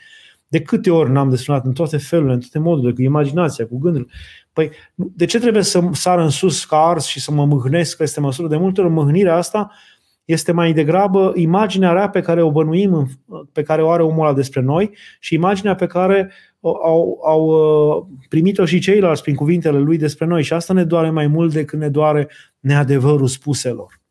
De 0.48 0.62
câte 0.62 0.92
ori 0.92 1.12
n-am 1.12 1.30
desfrânat 1.30 1.66
în 1.66 1.74
toate 1.74 1.98
felurile, 1.98 2.34
în 2.34 2.40
toate 2.40 2.60
modurile, 2.60 2.94
cu 2.94 3.02
imaginația, 3.02 3.68
cu 3.68 3.78
gândul. 3.78 4.10
Păi, 4.54 4.72
de 4.96 5.26
ce 5.26 5.40
trebuie 5.40 5.64
să 5.64 5.90
sar 5.92 6.20
în 6.20 6.30
sus 6.30 6.66
ca 6.66 6.78
ars 6.78 7.06
și 7.06 7.20
să 7.20 7.32
mă 7.32 7.46
mâhnesc 7.46 7.98
peste 7.98 8.20
măsură? 8.20 8.48
De 8.48 8.58
multe 8.58 8.82
ori 8.82 8.90
mâhnirea 8.90 9.36
asta 9.36 9.72
este 10.28 10.52
mai 10.52 10.74
degrabă 10.74 11.32
imaginea 11.36 11.92
rea 11.92 12.10
pe 12.10 12.22
care 12.22 12.42
o 12.42 12.52
bănuim, 12.52 13.08
pe 13.52 13.62
care 13.64 13.82
o 13.82 13.90
are 13.90 14.04
omul 14.04 14.26
ăla 14.26 14.34
despre 14.34 14.62
noi 14.62 14.92
și 15.20 15.34
imaginea 15.34 15.76
pe 15.76 15.86
care 15.86 16.32
au, 16.62 17.20
au 17.26 17.46
uh, 17.46 18.06
primit-o 18.30 18.66
și 18.66 18.80
ceilalți 18.80 19.22
prin 19.22 19.36
cuvintele 19.36 19.78
lui 19.78 19.98
despre 19.98 20.26
noi. 20.26 20.44
Și 20.44 20.54
asta 20.54 20.74
ne 20.74 20.84
doare 20.84 21.10
mai 21.10 21.28
mult 21.28 21.54
decât 21.54 21.80
ne 21.80 21.90
doare 21.90 22.30
neadevărul 22.60 23.28
spuselor. 23.28 24.02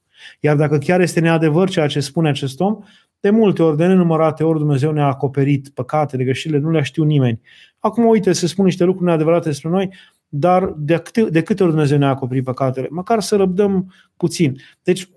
Iar 0.41 0.57
dacă 0.57 0.79
chiar 0.79 1.01
este 1.01 1.21
neadevăr 1.21 1.69
ceea 1.69 1.87
ce 1.87 2.01
spune 2.01 2.29
acest 2.29 2.61
om, 2.61 2.79
de 3.21 3.31
multe 3.31 3.63
ori, 3.63 3.77
de 3.77 3.87
nenumărate 3.87 4.45
ori, 4.45 4.59
Dumnezeu 4.59 4.93
ne-a 4.93 5.07
acoperit 5.07 5.69
păcatele, 5.69 6.25
greșelile, 6.25 6.61
nu 6.61 6.71
le 6.71 6.83
știu 6.83 7.05
nimeni. 7.05 7.41
Acum, 7.79 8.05
uite, 8.05 8.33
se 8.33 8.47
spun 8.47 8.65
niște 8.65 8.85
lucruri 8.85 9.07
neadevărate 9.07 9.49
despre 9.49 9.69
noi, 9.69 9.93
dar 10.29 10.75
de 10.77 10.97
câte, 10.97 11.23
de 11.25 11.43
câte 11.43 11.63
ori 11.63 11.73
Dumnezeu 11.73 11.99
ne-a 11.99 12.09
acoperit 12.09 12.45
păcatele? 12.45 12.89
Măcar 12.91 13.21
să 13.21 13.37
răbdăm 13.37 13.93
puțin. 14.17 14.57
Deci, 14.83 15.09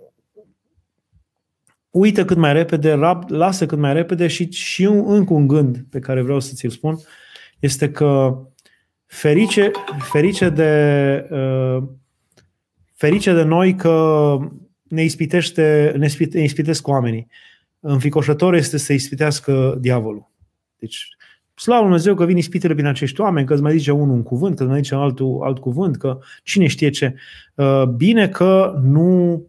uită 1.89 2.25
cât 2.25 2.37
mai 2.37 2.53
repede, 2.53 2.91
rab, 2.91 3.29
lasă 3.29 3.65
cât 3.65 3.77
mai 3.77 3.93
repede 3.93 4.27
și, 4.27 4.51
și 4.51 4.85
un, 4.85 5.03
încă 5.07 5.33
un 5.33 5.47
gând 5.47 5.85
pe 5.89 5.99
care 5.99 6.21
vreau 6.21 6.39
să 6.39 6.53
ți-l 6.53 6.69
spun 6.69 6.99
este 7.59 7.91
că 7.91 8.41
ferice, 9.05 9.71
ferice, 9.99 10.49
de, 10.49 11.27
uh, 11.31 11.83
ferice 12.93 13.33
de 13.33 13.43
noi 13.43 13.75
că 13.75 14.37
ne 14.83 15.03
ispitește, 15.03 15.93
ne 16.31 16.41
ispitesc 16.41 16.87
oamenii. 16.87 17.27
Înficoșător 17.79 18.53
este 18.53 18.77
să 18.77 18.93
ispitească 18.93 19.77
diavolul. 19.79 20.31
Deci, 20.79 21.07
slavă 21.55 21.81
Dumnezeu 21.81 22.15
că 22.15 22.25
vin 22.25 22.37
ispitele 22.37 22.73
prin 22.73 22.85
acești 22.85 23.21
oameni, 23.21 23.47
că 23.47 23.53
îți 23.53 23.61
mai 23.61 23.77
zice 23.77 23.91
unul 23.91 24.15
un 24.15 24.23
cuvânt, 24.23 24.55
că 24.55 24.63
îți 24.63 24.71
mai 24.71 24.81
zice 24.81 24.95
altul 24.95 25.39
alt 25.43 25.59
cuvânt, 25.59 25.97
că 25.97 26.19
cine 26.43 26.67
știe 26.67 26.89
ce. 26.89 27.15
Uh, 27.55 27.83
bine 27.83 28.29
că 28.29 28.79
nu 28.83 29.43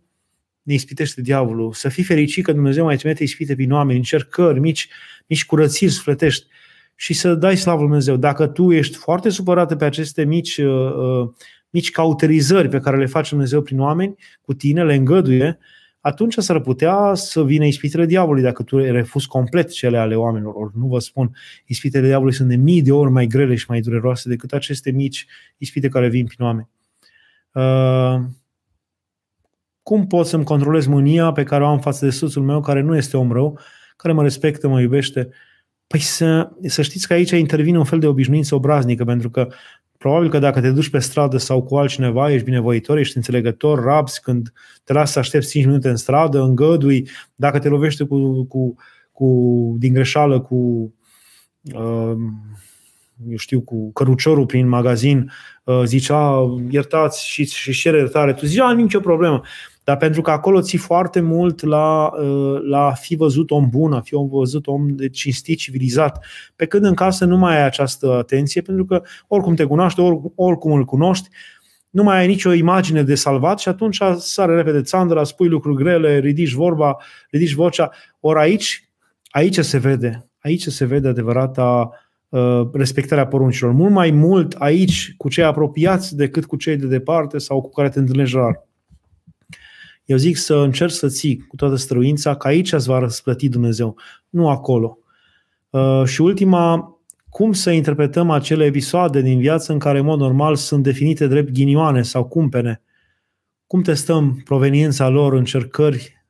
ne 0.62 0.74
ispitește 0.74 1.20
diavolul. 1.20 1.72
Să 1.72 1.88
fii 1.88 2.02
fericit 2.02 2.44
că 2.44 2.52
Dumnezeu 2.52 2.84
mai 2.84 2.96
trimite 2.96 3.22
ispite 3.22 3.54
prin 3.54 3.72
oameni, 3.72 3.98
încercări, 3.98 4.60
mici, 4.60 4.88
mici 5.26 5.46
curățiri 5.46 5.90
sufletești 5.90 6.46
și 6.94 7.12
să 7.12 7.34
dai 7.34 7.56
slavă 7.56 7.80
Dumnezeu. 7.80 8.16
Dacă 8.16 8.46
tu 8.46 8.72
ești 8.72 8.96
foarte 8.96 9.28
supărată 9.28 9.76
pe 9.76 9.84
aceste 9.84 10.24
mici, 10.24 10.56
uh, 10.56 10.94
uh, 10.94 11.28
mici 11.70 11.90
cauterizări 11.90 12.68
pe 12.68 12.78
care 12.78 12.96
le 12.96 13.06
face 13.06 13.30
Dumnezeu 13.30 13.62
prin 13.62 13.80
oameni, 13.80 14.14
cu 14.40 14.54
tine, 14.54 14.84
le 14.84 14.94
îngăduie, 14.94 15.58
atunci 16.00 16.34
s-ar 16.34 16.60
putea 16.60 17.14
să 17.14 17.44
vină 17.44 17.64
ispitele 17.64 18.06
diavolului 18.06 18.42
dacă 18.42 18.62
tu 18.62 18.78
refuzi 18.78 19.26
complet 19.26 19.70
cele 19.70 19.98
ale 19.98 20.14
oamenilor. 20.14 20.54
Or, 20.54 20.70
nu 20.74 20.86
vă 20.86 20.98
spun, 20.98 21.36
ispitele 21.66 22.06
diavolului 22.06 22.36
sunt 22.36 22.48
de 22.48 22.56
mii 22.56 22.82
de 22.82 22.92
ori 22.92 23.10
mai 23.10 23.26
grele 23.26 23.54
și 23.54 23.64
mai 23.68 23.80
dureroase 23.80 24.28
decât 24.28 24.52
aceste 24.52 24.90
mici 24.90 25.26
ispite 25.56 25.88
care 25.88 26.08
vin 26.08 26.26
prin 26.26 26.44
oameni. 26.44 26.68
Uh, 27.52 28.30
cum 29.90 30.06
pot 30.06 30.26
să-mi 30.26 30.44
controlez 30.44 30.86
mânia 30.86 31.32
pe 31.32 31.42
care 31.42 31.64
o 31.64 31.66
am 31.66 31.80
față 31.80 32.04
de 32.04 32.10
soțul 32.10 32.42
meu, 32.42 32.60
care 32.60 32.80
nu 32.80 32.96
este 32.96 33.16
om 33.16 33.32
rău, 33.32 33.58
care 33.96 34.14
mă 34.14 34.22
respectă, 34.22 34.68
mă 34.68 34.80
iubește? 34.80 35.28
Păi 35.86 36.00
să, 36.00 36.50
să 36.62 36.82
știți 36.82 37.06
că 37.06 37.12
aici 37.12 37.30
intervine 37.30 37.78
un 37.78 37.84
fel 37.84 37.98
de 37.98 38.06
obișnuință 38.06 38.54
obraznică, 38.54 39.04
pentru 39.04 39.30
că 39.30 39.48
Probabil 39.98 40.30
că 40.30 40.38
dacă 40.38 40.60
te 40.60 40.70
duci 40.70 40.88
pe 40.88 40.98
stradă 40.98 41.36
sau 41.36 41.62
cu 41.62 41.76
altcineva, 41.76 42.32
ești 42.32 42.44
binevoitor, 42.44 42.98
ești 42.98 43.16
înțelegător, 43.16 43.82
rabzi 43.82 44.20
când 44.20 44.52
te 44.84 44.92
lasă 44.92 45.12
să 45.12 45.18
aștepți 45.18 45.50
5 45.50 45.64
minute 45.64 45.88
în 45.88 45.96
stradă, 45.96 46.40
îngădui, 46.40 47.08
dacă 47.34 47.58
te 47.58 47.68
lovește 47.68 48.04
cu, 48.04 48.44
cu, 48.44 48.74
cu 49.12 49.26
din 49.78 49.92
greșeală 49.92 50.40
cu 50.40 50.56
uh, 51.74 52.16
eu 53.28 53.36
știu, 53.36 53.60
cu 53.60 53.92
căruciorul 53.92 54.46
prin 54.46 54.68
magazin, 54.68 55.32
uh, 55.64 55.82
zicea 55.84 56.46
iertați 56.70 57.26
și, 57.26 57.44
și 57.44 57.72
cere 57.72 57.98
iertare, 57.98 58.32
tu 58.32 58.46
zicea 58.46 58.72
nicio 58.72 59.00
problemă. 59.00 59.42
Dar 59.84 59.96
pentru 59.96 60.22
că 60.22 60.30
acolo 60.30 60.60
ții 60.60 60.78
foarte 60.78 61.20
mult 61.20 61.62
la, 61.62 62.10
uh, 62.22 62.60
la 62.62 62.92
fi 62.92 63.16
văzut 63.16 63.50
om 63.50 63.68
bun, 63.68 63.92
a 63.92 64.00
fi 64.00 64.14
văzut 64.30 64.66
om 64.66 64.88
de 64.88 65.08
cinstit, 65.08 65.58
civilizat. 65.58 66.24
Pe 66.56 66.66
când 66.66 66.84
în 66.84 66.94
casă 66.94 67.24
nu 67.24 67.36
mai 67.36 67.56
ai 67.56 67.64
această 67.64 68.12
atenție, 68.12 68.60
pentru 68.60 68.84
că 68.84 69.02
oricum 69.28 69.54
te 69.54 69.64
cunoaște, 69.64 70.00
oricum 70.34 70.72
îl 70.72 70.84
cunoști, 70.84 71.28
nu 71.90 72.02
mai 72.02 72.18
ai 72.18 72.26
nicio 72.26 72.52
imagine 72.52 73.02
de 73.02 73.14
salvat 73.14 73.58
și 73.58 73.68
atunci 73.68 73.98
sare 74.18 74.54
repede 74.54 74.82
țandra, 74.82 75.24
spui 75.24 75.48
lucruri 75.48 75.82
grele, 75.82 76.18
ridici 76.18 76.52
vorba, 76.52 76.96
ridici 77.30 77.52
vocea. 77.52 77.90
Ori 78.20 78.38
aici, 78.38 78.90
aici 79.28 79.58
se 79.58 79.78
vede, 79.78 80.30
aici 80.38 80.66
se 80.66 80.84
vede 80.84 81.08
adevărata 81.08 81.90
uh, 82.28 82.68
respectarea 82.72 83.26
poruncilor. 83.26 83.72
Mult 83.72 83.92
mai 83.92 84.10
mult 84.10 84.52
aici 84.52 85.14
cu 85.16 85.28
cei 85.28 85.44
apropiați 85.44 86.16
decât 86.16 86.44
cu 86.44 86.56
cei 86.56 86.76
de 86.76 86.86
departe 86.86 87.38
sau 87.38 87.60
cu 87.60 87.70
care 87.70 87.88
te 87.88 87.98
întâlnești 87.98 88.36
rar. 88.36 88.68
Eu 90.10 90.16
zic 90.16 90.36
să 90.36 90.54
încerci 90.54 90.92
să 90.92 91.08
ții 91.08 91.38
cu 91.48 91.56
toată 91.56 91.74
străuința 91.74 92.36
că 92.36 92.46
aici 92.46 92.72
îți 92.72 92.86
va 92.86 92.98
răsplăti 92.98 93.48
Dumnezeu, 93.48 93.96
nu 94.28 94.48
acolo. 94.48 94.98
Uh, 95.70 96.02
și 96.04 96.20
ultima, 96.20 96.94
cum 97.28 97.52
să 97.52 97.70
interpretăm 97.70 98.30
acele 98.30 98.64
episoade 98.64 99.20
din 99.20 99.38
viață 99.38 99.72
în 99.72 99.78
care, 99.78 99.98
în 99.98 100.04
mod 100.04 100.18
normal, 100.18 100.56
sunt 100.56 100.82
definite 100.82 101.26
drept 101.26 101.52
ghinioane 101.52 102.02
sau 102.02 102.24
cumpene? 102.24 102.82
Cum 103.66 103.82
testăm 103.82 104.40
proveniența 104.44 105.08
lor, 105.08 105.32
încercări 105.32 106.24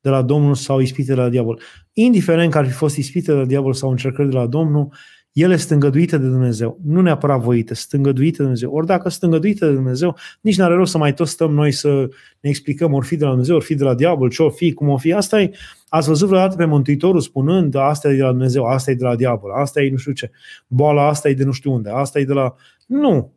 de 0.00 0.08
la 0.08 0.22
Domnul 0.22 0.54
sau 0.54 0.80
ispite 0.80 1.14
de 1.14 1.20
la 1.20 1.28
diavol? 1.28 1.60
Indiferent 1.92 2.50
că 2.50 2.58
ar 2.58 2.66
fi 2.66 2.72
fost 2.72 2.96
ispite 2.96 3.32
de 3.32 3.38
la 3.38 3.44
diavol 3.44 3.72
sau 3.72 3.90
încercări 3.90 4.28
de 4.28 4.36
la 4.36 4.46
Domnul, 4.46 4.92
ele 5.32 5.56
sunt 5.56 5.70
îngăduite 5.70 6.18
de 6.18 6.26
Dumnezeu, 6.26 6.78
nu 6.84 7.00
neapărat 7.00 7.40
voite, 7.40 7.74
sunt 7.74 7.92
îngăduite 7.92 8.36
de 8.36 8.42
Dumnezeu. 8.42 8.72
Ori 8.72 8.86
dacă 8.86 9.08
sunt 9.08 9.22
îngăduite 9.22 9.66
de 9.66 9.72
Dumnezeu, 9.72 10.16
nici 10.40 10.56
n-are 10.56 10.74
rost 10.74 10.90
să 10.90 10.98
mai 10.98 11.14
tot 11.14 11.26
stăm 11.26 11.52
noi 11.52 11.72
să 11.72 12.08
ne 12.40 12.50
explicăm 12.50 12.92
ori 12.92 13.06
fi 13.06 13.16
de 13.16 13.24
la 13.24 13.30
Dumnezeu, 13.30 13.56
ori 13.56 13.64
fi 13.64 13.74
de 13.74 13.84
la 13.84 13.94
diavol, 13.94 14.30
ce 14.30 14.42
o 14.42 14.50
fi, 14.50 14.72
cum 14.72 14.88
o 14.88 14.96
fi. 14.96 15.12
Asta 15.12 15.40
e, 15.40 15.50
ați 15.88 16.08
văzut 16.08 16.28
vreodată 16.28 16.56
pe 16.56 16.64
Mântuitorul 16.64 17.20
spunând, 17.20 17.74
asta 17.74 18.10
e 18.10 18.16
de 18.16 18.22
la 18.22 18.30
Dumnezeu, 18.30 18.64
asta 18.64 18.90
e 18.90 18.94
de 18.94 19.04
la 19.04 19.16
diavol, 19.16 19.50
asta 19.50 19.82
e 19.82 19.90
nu 19.90 19.96
știu 19.96 20.12
ce, 20.12 20.30
boala 20.66 21.08
asta 21.08 21.28
e 21.28 21.34
de 21.34 21.44
nu 21.44 21.52
știu 21.52 21.72
unde, 21.72 21.90
asta 21.90 22.18
e 22.18 22.24
de 22.24 22.32
la... 22.32 22.54
Nu. 22.86 23.32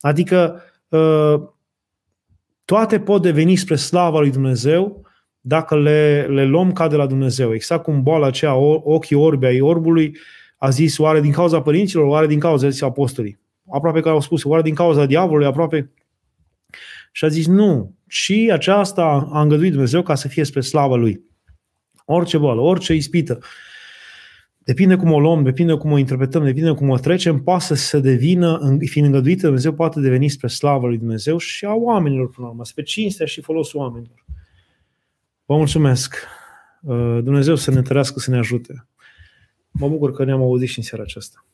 Adică 0.00 0.62
ă, 0.92 1.54
toate 2.64 3.00
pot 3.00 3.22
deveni 3.22 3.56
spre 3.56 3.76
slava 3.76 4.20
lui 4.20 4.30
Dumnezeu 4.30 5.04
dacă 5.40 5.78
le, 5.78 6.26
le 6.30 6.44
luăm 6.44 6.72
ca 6.72 6.88
de 6.88 6.96
la 6.96 7.06
Dumnezeu. 7.06 7.54
Exact 7.54 7.82
cum 7.82 8.02
boala 8.02 8.26
aceea, 8.26 8.54
ochii 8.54 9.16
orbi 9.16 9.46
ai 9.46 9.60
orbului, 9.60 10.16
a 10.56 10.70
zis 10.70 10.98
oare 10.98 11.20
din 11.20 11.32
cauza 11.32 11.62
părinților, 11.62 12.04
oare 12.04 12.26
din 12.26 12.38
cauza, 12.38 12.68
zis 12.68 12.82
apostolii. 12.82 13.38
Aproape 13.70 14.00
că 14.00 14.08
au 14.08 14.20
spus, 14.20 14.44
oare 14.44 14.62
din 14.62 14.74
cauza 14.74 15.06
diavolului, 15.06 15.46
aproape. 15.46 15.90
Și 17.12 17.24
a 17.24 17.28
zis 17.28 17.46
nu, 17.46 17.94
și 18.06 18.50
aceasta 18.52 19.28
a 19.32 19.40
îngăduit 19.40 19.70
Dumnezeu 19.70 20.02
ca 20.02 20.14
să 20.14 20.28
fie 20.28 20.44
spre 20.44 20.60
slavă 20.60 20.96
Lui. 20.96 21.20
Orice 22.04 22.38
boală, 22.38 22.60
orice 22.60 22.94
ispită, 22.94 23.38
depinde 24.58 24.96
cum 24.96 25.12
o 25.12 25.20
luăm, 25.20 25.42
depinde 25.42 25.74
cum 25.74 25.92
o 25.92 25.98
interpretăm, 25.98 26.44
depinde 26.44 26.72
cum 26.72 26.88
o 26.88 26.96
trecem, 26.96 27.42
poate 27.42 27.74
să 27.74 27.98
devină, 27.98 28.76
fiind 28.78 29.06
îngăduită 29.06 29.42
Dumnezeu, 29.42 29.72
poate 29.72 30.00
deveni 30.00 30.28
spre 30.28 30.48
slavă 30.48 30.86
lui 30.86 30.98
Dumnezeu 30.98 31.38
și 31.38 31.64
a 31.64 31.74
oamenilor 31.74 32.30
până 32.30 32.46
la 32.46 32.52
urmă, 32.52 32.64
spre 32.64 32.82
cinstea 32.82 33.26
și 33.26 33.40
folosul 33.40 33.80
oamenilor. 33.80 34.24
Vă 35.44 35.56
mulțumesc! 35.56 36.16
Uh, 36.82 37.18
Dumnezeu 37.22 37.54
să 37.54 37.70
ne 37.70 37.76
întărească, 37.76 38.18
să 38.18 38.30
ne 38.30 38.38
ajute. 38.38 38.86
Mă 39.78 39.88
bucur 39.88 40.12
că 40.12 40.24
ne-am 40.24 40.40
auzit 40.42 40.68
și 40.68 40.78
în 40.78 40.84
seara 40.84 41.04
aceasta. 41.04 41.44